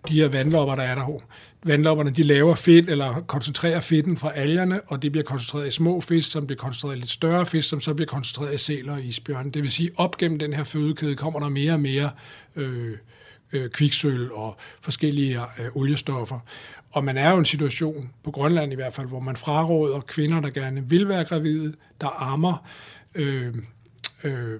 De 0.07 0.13
her 0.13 0.27
vandlopper, 0.27 0.75
der 0.75 0.83
er 0.83 0.95
der, 0.95 1.19
vandlopperne, 1.63 2.11
de 2.11 2.23
laver 2.23 2.55
fedt, 2.55 2.89
eller 2.89 3.21
koncentrerer 3.27 3.79
fedten 3.79 4.17
fra 4.17 4.31
algerne, 4.35 4.81
og 4.81 5.01
det 5.01 5.11
bliver 5.11 5.25
koncentreret 5.25 5.67
i 5.67 5.71
små 5.71 6.01
fisk, 6.01 6.31
som 6.31 6.47
bliver 6.47 6.57
koncentreret 6.57 6.95
i 6.95 6.99
lidt 6.99 7.11
større 7.11 7.45
fisk, 7.45 7.69
som 7.69 7.81
så 7.81 7.93
bliver 7.93 8.07
koncentreret 8.07 8.53
i 8.53 8.57
sæler 8.57 8.93
og 8.93 9.03
isbjørn. 9.03 9.49
Det 9.49 9.63
vil 9.63 9.71
sige, 9.71 9.91
op 9.95 10.17
gennem 10.17 10.39
den 10.39 10.53
her 10.53 10.63
fødekæde 10.63 11.15
kommer 11.15 11.39
der 11.39 11.49
mere 11.49 11.73
og 11.73 11.79
mere 11.79 12.09
øh, 12.55 12.97
øh, 13.53 13.69
kviksøl 13.69 14.31
og 14.31 14.57
forskellige 14.81 15.41
øh, 15.59 15.75
oliestoffer. 15.75 16.39
Og 16.91 17.03
man 17.03 17.17
er 17.17 17.29
jo 17.29 17.35
i 17.35 17.39
en 17.39 17.45
situation, 17.45 18.09
på 18.23 18.31
Grønland 18.31 18.71
i 18.71 18.75
hvert 18.75 18.93
fald, 18.93 19.07
hvor 19.07 19.19
man 19.19 19.35
fraråder 19.35 19.99
kvinder, 19.99 20.39
der 20.41 20.49
gerne 20.49 20.89
vil 20.89 21.09
være 21.09 21.25
gravide, 21.25 21.73
der 22.01 22.07
ammer, 22.07 22.67
øh, 23.15 23.55
øh, 24.23 24.59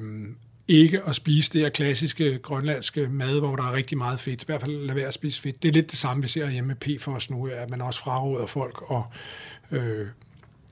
ikke 0.67 1.01
at 1.07 1.15
spise 1.15 1.53
det 1.53 1.61
her 1.61 1.69
klassiske 1.69 2.39
grønlandske 2.39 3.07
mad, 3.07 3.39
hvor 3.39 3.55
der 3.55 3.63
er 3.63 3.73
rigtig 3.73 3.97
meget 3.97 4.19
fedt. 4.19 4.43
I 4.43 4.45
hvert 4.45 4.61
fald 4.61 4.85
lade 4.85 4.95
være 4.95 5.07
at 5.07 5.13
spise 5.13 5.41
fedt. 5.41 5.63
Det 5.63 5.69
er 5.69 5.73
lidt 5.73 5.91
det 5.91 5.99
samme, 5.99 6.21
vi 6.21 6.27
ser 6.27 6.49
hjemme 6.49 6.67
med 6.67 6.97
PFOS 6.99 7.29
nu, 7.29 7.47
at 7.47 7.69
man 7.69 7.81
også 7.81 7.99
fraråder 7.99 8.45
folk 8.45 8.91
og 8.91 9.05
øh, 9.71 10.07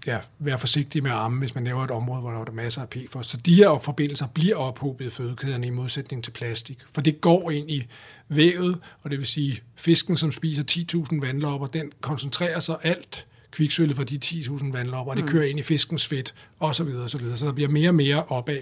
ja, 0.08 0.20
være 0.39 0.60
forsigtig 0.60 1.03
med 1.03 1.12
armen, 1.12 1.39
hvis 1.39 1.55
man 1.55 1.64
laver 1.64 1.84
et 1.84 1.91
område, 1.91 2.22
hvor 2.22 2.32
der 2.32 2.39
er 2.39 2.51
masser 2.51 2.82
af 2.82 2.89
PFOS. 2.89 3.28
Så 3.28 3.38
de 3.38 3.55
her 3.55 3.78
forbindelser 3.78 4.28
bliver 4.28 4.55
ophobet 4.55 5.05
i 5.05 5.10
fødekæderne 5.10 5.68
i 5.68 5.70
modsætning 5.70 6.24
til 6.24 6.32
plastik. 6.32 6.78
For 6.91 7.01
det 7.01 7.22
går 7.22 7.51
ind 7.51 7.72
i 7.72 7.88
vævet, 8.30 8.80
og 9.01 9.12
det 9.12 9.20
vil 9.20 9.28
sige, 9.28 9.62
fisken, 9.76 10.16
som 10.16 10.32
spiser 10.32 10.64
10.000 11.12 11.22
vandlopper, 11.22 11.68
den 11.68 11.91
koncentrerer 12.01 12.60
sig 12.60 12.76
alt 12.84 13.26
kviksølvet 13.51 13.95
fra 13.95 14.03
de 14.03 14.20
10.000 14.26 14.72
vandlopper, 14.72 15.12
og 15.12 15.18
det 15.18 15.26
mm. 15.26 15.32
kører 15.32 15.45
ind 15.45 15.60
i 15.60 15.62
fiskens 15.62 16.08
fedt, 16.08 16.34
og 16.60 16.76
så 16.76 16.84
videre, 16.84 17.03
og 17.03 17.10
så 17.10 17.18
videre. 17.18 17.38
Så 17.38 17.45
der 17.45 17.53
bliver 17.53 17.70
mere 17.70 17.89
og 17.89 17.95
mere 17.95 18.24
opad. 18.24 18.62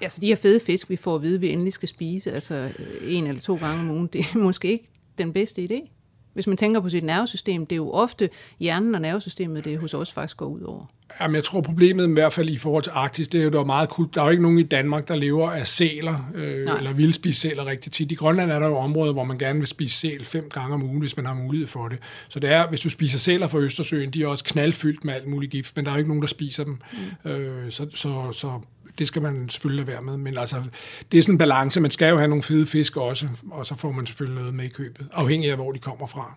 Altså 0.00 0.20
de 0.20 0.26
her 0.26 0.36
fede 0.36 0.60
fisk, 0.60 0.90
vi 0.90 0.96
får 0.96 1.14
at 1.14 1.22
vide, 1.22 1.40
vi 1.40 1.48
endelig 1.48 1.72
skal 1.72 1.88
spise, 1.88 2.32
altså 2.32 2.72
en 3.02 3.26
eller 3.26 3.40
to 3.40 3.56
gange 3.56 3.80
om 3.80 3.90
ugen, 3.90 4.06
det 4.06 4.20
er 4.20 4.38
måske 4.38 4.68
ikke 4.68 4.88
den 5.18 5.32
bedste 5.32 5.64
idé. 5.64 5.95
Hvis 6.36 6.46
man 6.46 6.56
tænker 6.56 6.80
på 6.80 6.88
sit 6.88 7.04
nervesystem, 7.04 7.66
det 7.66 7.72
er 7.72 7.76
jo 7.76 7.90
ofte 7.90 8.30
hjernen 8.60 8.94
og 8.94 9.00
nervesystemet, 9.00 9.64
det 9.64 9.78
hos 9.78 9.94
os 9.94 10.12
faktisk 10.12 10.36
går 10.36 10.46
ud 10.46 10.60
over. 10.60 10.84
Jamen, 11.20 11.34
jeg 11.34 11.44
tror 11.44 11.60
problemet 11.60 12.08
i 12.08 12.12
hvert 12.12 12.32
fald 12.32 12.50
i 12.50 12.58
forhold 12.58 12.82
til 12.82 12.92
Arktis, 12.94 13.28
det 13.28 13.40
er 13.40 13.44
jo 13.44 13.50
der 13.50 13.60
er 13.60 13.64
meget 13.64 13.88
kult. 13.88 14.14
Der 14.14 14.20
er 14.20 14.24
jo 14.24 14.30
ikke 14.30 14.42
nogen 14.42 14.58
i 14.58 14.62
Danmark, 14.62 15.08
der 15.08 15.16
lever 15.16 15.50
af 15.50 15.66
sæler, 15.66 16.30
øh, 16.34 16.68
eller 16.78 16.92
vil 16.92 17.14
spise 17.14 17.40
sæler 17.40 17.66
rigtig 17.66 17.92
tit. 17.92 18.12
I 18.12 18.14
Grønland 18.14 18.50
er 18.50 18.58
der 18.58 18.66
jo 18.66 18.76
områder, 18.76 19.12
hvor 19.12 19.24
man 19.24 19.38
gerne 19.38 19.58
vil 19.58 19.68
spise 19.68 19.96
sæl 19.96 20.24
fem 20.24 20.48
gange 20.52 20.74
om 20.74 20.82
ugen, 20.82 20.98
hvis 20.98 21.16
man 21.16 21.26
har 21.26 21.34
mulighed 21.34 21.66
for 21.66 21.88
det. 21.88 21.98
Så 22.28 22.40
det 22.40 22.50
er, 22.50 22.68
hvis 22.68 22.80
du 22.80 22.90
spiser 22.90 23.18
sæler 23.18 23.48
fra 23.48 23.58
Østersøen, 23.58 24.10
de 24.10 24.22
er 24.22 24.26
også 24.26 24.44
knaldfyldt 24.44 25.04
med 25.04 25.14
alt 25.14 25.26
muligt 25.26 25.52
gift, 25.52 25.76
men 25.76 25.84
der 25.84 25.90
er 25.90 25.94
jo 25.94 25.98
ikke 25.98 26.10
nogen, 26.10 26.22
der 26.22 26.28
spiser 26.28 26.64
dem. 26.64 26.78
Mm. 27.24 27.30
Øh, 27.30 27.72
så, 27.72 27.86
så, 27.94 28.32
så 28.32 28.60
det 28.98 29.06
skal 29.06 29.22
man 29.22 29.48
selvfølgelig 29.48 29.86
lade 29.86 29.94
være 29.94 30.02
med. 30.02 30.16
Men 30.16 30.38
altså, 30.38 30.62
det 31.12 31.18
er 31.18 31.22
sådan 31.22 31.34
en 31.34 31.38
balance. 31.38 31.80
Man 31.80 31.90
skal 31.90 32.08
jo 32.08 32.16
have 32.16 32.28
nogle 32.28 32.42
fede 32.42 32.66
fisk 32.66 32.96
også, 32.96 33.28
og 33.50 33.66
så 33.66 33.74
får 33.74 33.92
man 33.92 34.06
selvfølgelig 34.06 34.38
noget 34.38 34.54
med 34.54 34.64
i 34.64 34.68
købet, 34.68 35.08
afhængig 35.12 35.50
af, 35.50 35.56
hvor 35.56 35.72
de 35.72 35.78
kommer 35.78 36.06
fra. 36.06 36.34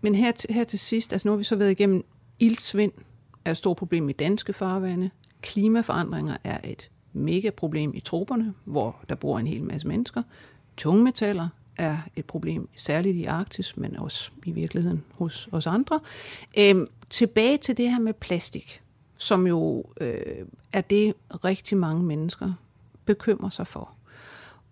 Men 0.00 0.14
her, 0.14 0.32
her 0.50 0.64
til 0.64 0.78
sidst, 0.78 1.12
altså 1.12 1.28
nu 1.28 1.32
har 1.32 1.36
vi 1.36 1.44
så 1.44 1.56
været 1.56 1.70
igennem 1.70 2.04
ildsvind, 2.38 2.92
er 3.44 3.50
et 3.50 3.56
stort 3.56 3.76
problem 3.76 4.08
i 4.08 4.12
danske 4.12 4.52
farvande. 4.52 5.10
Klimaforandringer 5.42 6.36
er 6.44 6.58
et 6.64 6.90
mega 7.12 7.50
problem 7.50 7.92
i 7.94 8.00
troberne, 8.00 8.54
hvor 8.64 9.04
der 9.08 9.14
bor 9.14 9.38
en 9.38 9.46
hel 9.46 9.62
masse 9.62 9.88
mennesker. 9.88 10.22
Tungmetaller 10.76 11.48
er 11.76 11.96
et 12.16 12.24
problem, 12.24 12.68
særligt 12.76 13.16
i 13.16 13.24
Arktis, 13.24 13.76
men 13.76 13.96
også 13.96 14.30
i 14.44 14.50
virkeligheden 14.50 15.02
hos 15.14 15.48
os 15.52 15.66
andre. 15.66 16.00
Øhm, 16.58 16.86
tilbage 17.10 17.56
til 17.56 17.76
det 17.76 17.90
her 17.90 17.98
med 17.98 18.12
plastik 18.12 18.80
som 19.20 19.46
jo 19.46 19.84
øh, 20.00 20.46
er 20.72 20.80
det 20.80 21.14
rigtig 21.44 21.78
mange 21.78 22.02
mennesker 22.02 22.52
bekymrer 23.04 23.50
sig 23.50 23.66
for. 23.66 23.90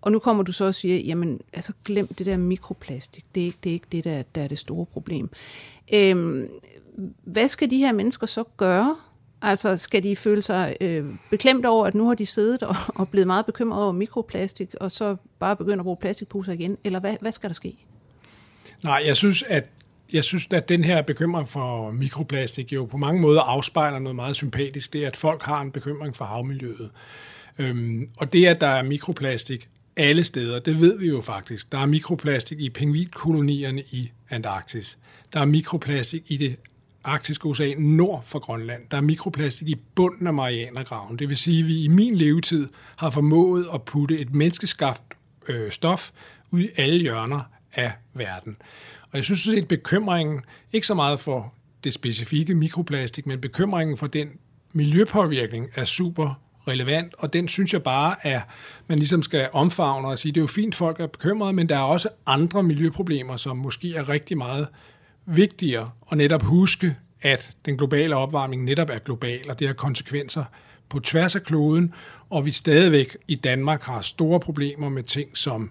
Og 0.01 0.13
nu 0.13 0.19
kommer 0.19 0.43
du 0.43 0.53
så 0.53 0.65
og 0.65 0.75
siger, 0.75 0.97
jamen 0.97 1.41
altså 1.53 1.73
glem 1.85 2.07
det 2.07 2.27
der 2.27 2.37
mikroplastik, 2.37 3.25
det 3.35 3.41
er 3.41 3.45
ikke 3.45 3.59
det, 3.65 3.71
er 3.71 3.75
ikke 3.75 3.87
det 3.93 4.05
der, 4.05 4.23
der 4.35 4.43
er 4.43 4.49
det 4.49 4.59
store 4.59 4.87
problem. 4.87 5.31
Øhm, 5.95 6.49
hvad 7.25 7.49
skal 7.49 7.71
de 7.71 7.79
her 7.79 7.93
mennesker 7.93 8.27
så 8.27 8.45
gøre? 8.57 8.97
Altså 9.43 9.77
skal 9.77 10.03
de 10.03 10.17
føle 10.17 10.43
sig 10.43 10.77
øh, 10.81 11.05
beklemt 11.31 11.67
over, 11.67 11.87
at 11.87 11.95
nu 11.95 12.07
har 12.07 12.15
de 12.15 12.27
siddet 12.27 12.63
og, 12.63 12.77
og 12.95 13.09
blevet 13.09 13.27
meget 13.27 13.47
bekymret 13.47 13.83
over 13.83 13.93
mikroplastik, 13.93 14.75
og 14.81 14.91
så 14.91 15.17
bare 15.39 15.57
begynde 15.57 15.79
at 15.79 15.85
bruge 15.85 15.97
plastikposer 15.97 16.53
igen? 16.53 16.79
Eller 16.85 17.01
hvad, 17.01 17.17
hvad 17.21 17.33
skal 17.33 17.51
der 17.51 17.55
ske? 17.55 17.77
Nej, 18.83 19.03
jeg 19.07 19.17
synes, 19.17 19.43
at 19.43 19.71
jeg 20.13 20.25
synes, 20.25 20.49
at 20.51 20.69
den 20.69 20.85
her 20.85 21.03
bekymring 21.03 21.49
for 21.49 21.91
mikroplastik 21.91 22.73
jo 22.73 22.85
på 22.85 22.97
mange 22.97 23.21
måder 23.21 23.41
afspejler 23.41 23.99
noget 23.99 24.17
meget 24.17 24.37
sympatisk. 24.37 24.93
Det 24.93 25.03
er, 25.03 25.07
at 25.07 25.17
folk 25.17 25.43
har 25.43 25.61
en 25.61 25.73
bekymring 25.73 26.17
for 26.17 26.25
havmiljøet. 26.25 26.91
Øhm, 27.59 28.09
og 28.19 28.33
det, 28.33 28.47
at 28.47 28.61
der 28.61 28.67
er 28.67 28.83
mikroplastik 28.83 29.69
alle 29.97 30.25
steder, 30.25 30.59
det 30.59 30.81
ved 30.81 30.99
vi 30.99 31.09
jo 31.09 31.21
faktisk. 31.21 31.73
Der 31.73 31.79
er 31.79 31.87
mikroplastik 31.87 32.61
i 32.61 32.71
pingvinkolonierne 32.71 33.83
i 33.91 34.11
Antarktis. 34.31 34.99
Der 35.33 35.41
er 35.41 35.45
mikroplastik 35.45 36.23
i 36.27 36.37
det 36.37 36.57
arktiske 37.05 37.49
ocean 37.49 37.79
nord 37.79 38.25
for 38.27 38.39
Grønland. 38.39 38.83
Der 38.91 38.97
er 38.97 39.01
mikroplastik 39.01 39.69
i 39.69 39.77
bunden 39.95 40.27
af 40.27 40.35
Marianergraven. 40.35 41.19
Det 41.19 41.29
vil 41.29 41.37
sige, 41.37 41.61
at 41.61 41.67
vi 41.67 41.85
i 41.85 41.89
min 41.89 42.15
levetid 42.15 42.69
har 42.97 43.11
formået 43.11 43.67
at 43.75 43.83
putte 43.83 44.19
et 44.19 44.35
menneskeskabt 44.35 45.03
øh, 45.49 45.71
stof 45.73 46.11
ud 46.51 46.61
i 46.61 46.69
alle 46.77 47.01
hjørner 47.01 47.41
af 47.75 47.93
verden. 48.15 48.57
Og 49.13 49.17
jeg 49.17 49.25
synes 49.25 49.49
at 49.49 49.69
bekymringen, 49.69 50.41
ikke 50.73 50.87
så 50.87 50.95
meget 50.95 51.21
for 51.21 51.55
det 51.85 51.93
specifikke 51.93 52.55
mikroplastik, 52.55 53.27
men 53.27 53.41
bekymringen 53.41 53.97
for 53.97 54.07
den 54.07 54.29
miljøpåvirkning 54.73 55.69
er 55.75 55.85
super 55.85 56.41
relevant, 56.69 57.15
og 57.19 57.33
den 57.33 57.49
synes 57.49 57.73
jeg 57.73 57.83
bare, 57.83 58.27
at 58.27 58.41
man 58.87 58.99
ligesom 58.99 59.23
skal 59.23 59.49
omfavne 59.53 60.09
og 60.09 60.19
sige, 60.19 60.33
det 60.33 60.41
er 60.41 60.43
jo 60.43 60.47
fint, 60.47 60.75
folk 60.75 61.01
er 61.01 61.07
bekymrede, 61.07 61.53
men 61.53 61.69
der 61.69 61.77
er 61.77 61.83
også 61.83 62.09
andre 62.27 62.63
miljøproblemer, 62.63 63.37
som 63.37 63.57
måske 63.57 63.95
er 63.95 64.09
rigtig 64.09 64.39
meget 64.39 64.69
vigtigere 65.27 65.91
at 66.13 66.19
netop 66.19 66.43
huske, 66.43 66.97
at 67.23 67.57
den 67.65 67.77
globale 67.77 68.17
opvarmning 68.17 68.65
netop 68.65 68.91
er 68.91 68.99
global, 68.99 69.51
og 69.51 69.59
det 69.59 69.67
har 69.67 69.75
konsekvenser 69.75 70.45
på 70.89 71.01
tværs 71.01 71.37
af 71.37 71.43
kloden, 71.43 71.95
og 72.31 72.47
vi 72.47 72.51
stadigvæk 72.51 73.17
i 73.29 73.35
Danmark 73.35 73.83
har 73.83 74.01
store 74.01 74.41
problemer 74.41 74.89
med 74.89 75.03
ting 75.03 75.37
som 75.37 75.71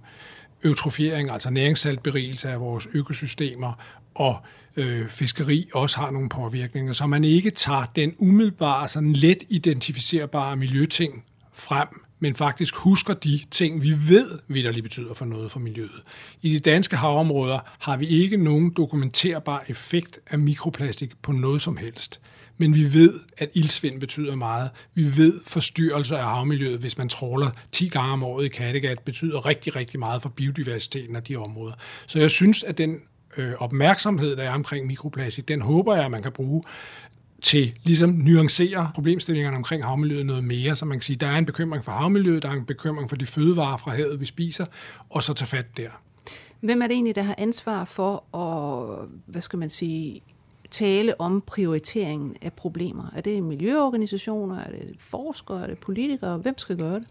eutrofiering, 0.64 1.32
altså 1.32 1.50
næringssaltberigelse 1.50 2.50
af 2.50 2.60
vores 2.60 2.88
økosystemer, 2.94 3.74
og 4.16 4.38
øh, 4.76 5.10
fiskeri 5.10 5.70
også 5.74 5.98
har 5.98 6.12
nogle 6.12 6.30
påvirkninger, 6.30 6.94
så 6.94 7.08
man 7.08 7.24
ikke 7.24 7.52
tager 7.52 7.86
den 7.96 8.16
umiddelbare, 8.18 8.88
sådan 8.88 9.14
let 9.14 9.44
identificerbare 9.50 10.56
miljøting 10.56 11.24
frem, 11.54 11.88
men 12.20 12.36
faktisk 12.36 12.76
husker 12.76 13.14
de 13.14 13.40
ting, 13.52 13.82
vi 13.82 13.92
ved, 14.08 14.40
hvad 14.48 14.64
der 14.64 14.72
lige 14.72 14.84
betyder 14.84 15.14
for 15.14 15.26
noget 15.26 15.52
for 15.52 15.60
miljøet. 15.60 16.04
I 16.42 16.54
de 16.54 16.60
danske 16.60 16.96
havområder 16.96 17.60
har 17.80 17.98
vi 17.98 18.08
ikke 18.08 18.38
nogen 18.38 18.74
dokumenterbar 18.78 19.66
effekt 19.68 20.20
af 20.28 20.40
mikroplastik 20.40 21.22
på 21.22 21.32
noget 21.32 21.62
som 21.62 21.78
helst. 21.78 22.22
Men 22.58 22.76
vi 22.76 22.94
ved, 22.94 23.20
at 23.38 23.50
ildsvind 23.54 24.00
betyder 24.00 24.36
meget. 24.36 24.70
Vi 24.94 25.18
ved, 25.18 25.42
forstyrrelser 25.44 26.18
af 26.18 26.24
havmiljøet, 26.24 26.80
hvis 26.80 26.98
man 26.98 27.10
tråler 27.10 27.52
10 27.72 27.88
gange 27.88 28.14
om 28.14 28.24
året 28.24 28.46
i 28.46 28.48
Kattegat, 28.48 29.00
betyder 29.00 29.46
rigtig, 29.46 29.76
rigtig 29.76 30.00
meget 30.00 30.22
for 30.22 30.30
biodiversiteten 30.30 31.16
af 31.16 31.24
de 31.24 31.36
områder. 31.36 31.74
Så 32.08 32.20
jeg 32.20 32.32
synes, 32.32 32.64
at 32.64 32.78
den 32.78 32.98
øh, 33.38 33.54
opmærksomhed, 33.58 34.36
der 34.36 34.44
er 34.44 34.54
omkring 34.54 34.88
mikroplastik, 34.88 35.48
den 35.48 35.62
håber 35.62 35.96
jeg, 35.96 36.06
at 36.06 36.12
man 36.12 36.24
kan 36.24 36.32
bruge 36.32 36.64
til 37.42 37.74
ligesom 37.84 38.10
nuancere 38.10 38.92
problemstillingerne 38.96 39.58
omkring 39.58 39.84
havmiljøet 39.84 40.26
noget 40.26 40.44
mere, 40.44 40.76
så 40.76 40.86
man 40.86 40.98
kan 40.98 41.02
sige, 41.02 41.16
der 41.16 41.28
er 41.28 41.38
en 41.38 41.46
bekymring 41.46 41.86
for 41.86 41.92
havmiljøet, 41.92 42.44
der 42.44 42.50
er 42.50 42.54
en 42.54 42.66
bekymring 42.66 43.10
for 43.10 43.16
de 43.16 43.26
fødevarer 43.26 43.78
fra 43.78 43.92
havet, 43.92 44.20
vi 44.20 44.26
spiser, 44.26 44.66
og 45.10 45.24
så 45.24 45.34
tage 45.34 45.48
fat 45.48 45.78
der. 45.78 45.90
Hvem 46.60 46.82
er 46.82 46.88
det 46.88 46.94
egentlig, 46.94 47.16
der 47.16 47.22
har 47.22 47.36
ansvar 47.38 47.86
for 47.86 48.36
at, 48.38 49.08
hvad 49.26 49.42
skal 49.42 49.60
man 49.60 49.70
sige, 49.70 50.22
tale 50.72 51.22
om 51.22 51.44
prioriteringen 51.48 52.36
af 52.42 52.54
problemer? 52.54 53.04
Er 53.16 53.22
det 53.22 53.44
miljøorganisationer, 53.44 54.60
er 54.60 54.70
det 54.70 54.96
forskere, 55.00 55.64
er 55.64 55.68
det 55.68 55.78
politikere? 55.78 56.38
Hvem 56.38 56.58
skal 56.58 56.78
gøre 56.78 56.96
det? 56.96 57.08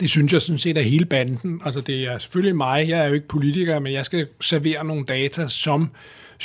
Det 0.00 0.10
synes 0.10 0.32
jeg 0.32 0.42
sådan 0.42 0.58
set 0.58 0.78
er 0.78 0.82
hele 0.82 1.04
banden. 1.04 1.60
Altså 1.64 1.80
det 1.80 2.04
er 2.04 2.18
selvfølgelig 2.18 2.56
mig, 2.56 2.88
jeg 2.88 3.00
er 3.00 3.06
jo 3.06 3.14
ikke 3.14 3.28
politiker, 3.28 3.78
men 3.78 3.92
jeg 3.92 4.06
skal 4.06 4.26
servere 4.40 4.84
nogle 4.84 5.04
data, 5.04 5.48
som 5.48 5.90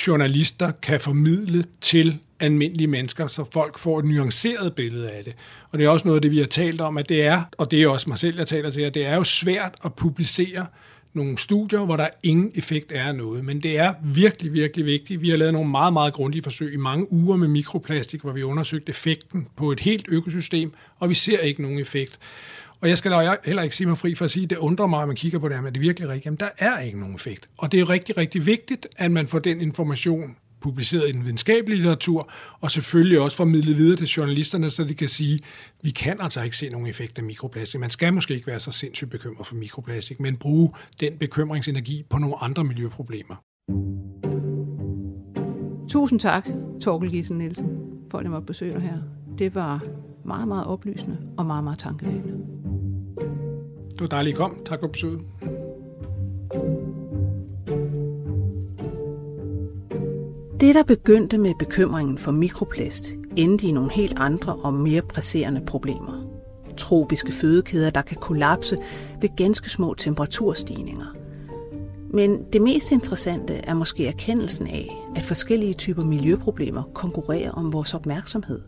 journalister 0.07 0.71
kan 0.71 0.99
formidle 0.99 1.63
til 1.81 2.19
almindelige 2.39 2.87
mennesker, 2.87 3.27
så 3.27 3.43
folk 3.51 3.77
får 3.79 3.99
et 3.99 4.05
nuanceret 4.05 4.75
billede 4.75 5.09
af 5.09 5.23
det. 5.23 5.33
Og 5.71 5.79
det 5.79 5.85
er 5.85 5.89
også 5.89 6.07
noget 6.07 6.17
af 6.17 6.21
det, 6.21 6.31
vi 6.31 6.37
har 6.37 6.45
talt 6.45 6.81
om, 6.81 6.97
at 6.97 7.09
det 7.09 7.25
er, 7.25 7.43
og 7.57 7.71
det 7.71 7.83
er 7.83 7.87
også 7.87 8.09
mig 8.09 8.17
selv, 8.17 8.37
jeg 8.37 8.47
taler 8.47 8.69
til, 8.69 8.81
at 8.81 8.93
det 8.93 9.05
er 9.05 9.15
jo 9.15 9.23
svært 9.23 9.75
at 9.85 9.93
publicere 9.93 10.65
nogle 11.15 11.37
studier, 11.37 11.85
hvor 11.85 11.97
der 11.97 12.07
ingen 12.23 12.51
effekt 12.55 12.91
er 12.91 13.03
af 13.03 13.15
noget. 13.15 13.45
Men 13.45 13.59
det 13.63 13.77
er 13.77 13.93
virkelig, 14.03 14.53
virkelig 14.53 14.85
vigtigt. 14.85 15.21
Vi 15.21 15.29
har 15.29 15.37
lavet 15.37 15.53
nogle 15.53 15.69
meget, 15.69 15.93
meget 15.93 16.13
grundige 16.13 16.43
forsøg 16.43 16.73
i 16.73 16.77
mange 16.77 17.13
uger 17.13 17.37
med 17.37 17.47
mikroplastik, 17.47 18.21
hvor 18.21 18.31
vi 18.31 18.43
undersøgte 18.43 18.89
effekten 18.89 19.47
på 19.55 19.71
et 19.71 19.79
helt 19.79 20.05
økosystem, 20.09 20.73
og 20.99 21.09
vi 21.09 21.15
ser 21.15 21.39
ikke 21.39 21.61
nogen 21.61 21.79
effekt. 21.79 22.19
Og 22.81 22.89
jeg 22.89 22.97
skal 22.97 23.11
da 23.11 23.35
heller 23.45 23.63
ikke 23.63 23.75
sige 23.75 23.87
mig 23.87 23.97
fri 23.97 24.15
for 24.15 24.25
at 24.25 24.31
sige, 24.31 24.43
at 24.43 24.49
det 24.49 24.57
undrer 24.57 24.87
mig, 24.87 25.01
at 25.01 25.07
man 25.07 25.15
kigger 25.15 25.39
på 25.39 25.47
det 25.47 25.55
her, 25.55 25.63
men 25.63 25.73
det 25.73 25.79
er 25.79 25.81
virkelig 25.81 26.09
rigtigt. 26.09 26.25
Jamen, 26.25 26.37
der 26.39 26.49
er 26.57 26.79
ikke 26.79 26.99
nogen 26.99 27.15
effekt. 27.15 27.49
Og 27.57 27.71
det 27.71 27.79
er 27.79 27.89
rigtig, 27.89 28.17
rigtig 28.17 28.45
vigtigt, 28.45 28.87
at 28.97 29.11
man 29.11 29.27
får 29.27 29.39
den 29.39 29.61
information 29.61 30.35
publiceret 30.65 31.09
i 31.09 31.11
den 31.11 31.23
videnskabelige 31.23 31.77
litteratur, 31.77 32.29
og 32.61 32.71
selvfølgelig 32.71 33.19
også 33.19 33.37
formidlet 33.37 33.77
videre 33.77 33.97
til 33.97 34.07
journalisterne, 34.07 34.69
så 34.69 34.83
de 34.83 34.95
kan 34.95 35.07
sige, 35.07 35.39
vi 35.81 35.89
kan 35.89 36.17
altså 36.19 36.41
ikke 36.41 36.57
se 36.57 36.69
nogen 36.69 36.87
effekt 36.87 37.17
af 37.17 37.23
mikroplastik. 37.23 37.79
Man 37.79 37.89
skal 37.89 38.13
måske 38.13 38.33
ikke 38.33 38.47
være 38.47 38.59
så 38.59 38.71
sindssygt 38.71 39.09
bekymret 39.11 39.47
for 39.47 39.55
mikroplastik, 39.55 40.19
men 40.19 40.37
bruge 40.37 40.71
den 40.99 41.17
bekymringsenergi 41.17 42.03
på 42.09 42.17
nogle 42.17 42.35
andre 42.41 42.63
miljøproblemer. 42.63 43.35
Tusind 45.89 46.19
tak, 46.19 46.47
Torkel 46.81 47.11
Gissen 47.11 47.37
Nielsen, 47.37 47.67
for 48.11 48.17
at 48.17 48.23
jeg 48.23 48.31
måtte 48.31 48.45
besøge 48.45 48.73
dig 48.73 48.81
her. 48.81 48.97
Det 49.37 49.55
var 49.55 49.83
meget, 50.25 50.47
meget 50.47 50.65
oplysende 50.65 51.17
og 51.37 51.45
meget, 51.45 51.63
meget 51.63 51.79
tankevækkende. 51.79 52.37
Det 53.91 54.01
var 54.01 54.07
dejligt, 54.07 54.33
at 54.33 54.37
I 54.37 54.41
kom. 54.41 54.57
Tak 54.65 54.79
for 54.79 54.87
besøget. 54.87 55.19
Det, 60.65 60.75
der 60.75 60.83
begyndte 60.83 61.37
med 61.37 61.53
bekymringen 61.59 62.17
for 62.17 62.31
mikroplast, 62.31 63.13
endte 63.35 63.67
i 63.67 63.71
nogle 63.71 63.91
helt 63.91 64.13
andre 64.17 64.55
og 64.55 64.73
mere 64.73 65.01
presserende 65.01 65.61
problemer. 65.67 66.27
Tropiske 66.77 67.31
fødekæder, 67.31 67.89
der 67.89 68.01
kan 68.01 68.17
kollapse 68.17 68.77
ved 69.21 69.29
ganske 69.35 69.69
små 69.69 69.93
temperaturstigninger. 69.93 71.05
Men 72.09 72.43
det 72.53 72.61
mest 72.61 72.91
interessante 72.91 73.53
er 73.53 73.73
måske 73.73 74.07
erkendelsen 74.07 74.67
af, 74.67 74.95
at 75.15 75.23
forskellige 75.23 75.73
typer 75.73 76.05
miljøproblemer 76.05 76.83
konkurrerer 76.93 77.51
om 77.51 77.73
vores 77.73 77.93
opmærksomhed. 77.93 78.61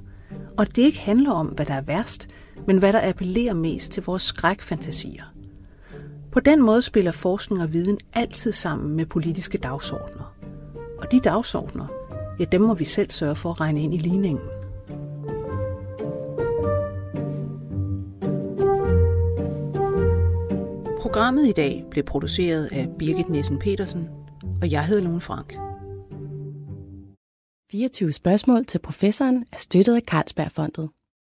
Og 0.57 0.75
det 0.75 0.81
ikke 0.81 0.99
handler 0.99 1.31
om, 1.31 1.47
hvad 1.47 1.65
der 1.65 1.73
er 1.73 1.81
værst, 1.81 2.27
men 2.67 2.77
hvad 2.77 2.93
der 2.93 3.09
appellerer 3.09 3.53
mest 3.53 3.91
til 3.91 4.03
vores 4.03 4.23
skrækfantasier. 4.23 5.23
På 6.31 6.39
den 6.39 6.61
måde 6.61 6.81
spiller 6.81 7.11
forskning 7.11 7.61
og 7.61 7.73
viden 7.73 7.97
altid 8.13 8.51
sammen 8.51 8.95
med 8.95 9.05
politiske 9.05 9.57
dagsordner. 9.57 10.36
Og 10.97 11.11
de 11.11 11.19
dagsordner, 11.19 11.87
ja, 12.39 12.45
dem 12.45 12.61
må 12.61 12.73
vi 12.73 12.83
selv 12.83 13.11
sørge 13.11 13.35
for 13.35 13.49
at 13.49 13.61
regne 13.61 13.83
ind 13.83 13.93
i 13.93 13.97
ligningen. 13.97 14.41
Programmet 21.01 21.47
i 21.47 21.51
dag 21.51 21.85
blev 21.91 22.03
produceret 22.03 22.69
af 22.71 22.89
Birgit 22.99 23.29
Nielsen 23.29 23.59
Petersen, 23.59 24.07
og 24.61 24.71
jeg 24.71 24.85
hedder 24.85 25.03
Lone 25.03 25.21
Frank. 25.21 25.57
24 27.71 28.13
spørgsmål 28.13 28.65
til 28.65 28.79
professoren 28.79 29.45
er 29.51 29.57
støttet 29.57 29.95
af 29.95 30.01
Carlsbergfondet. 30.01 30.89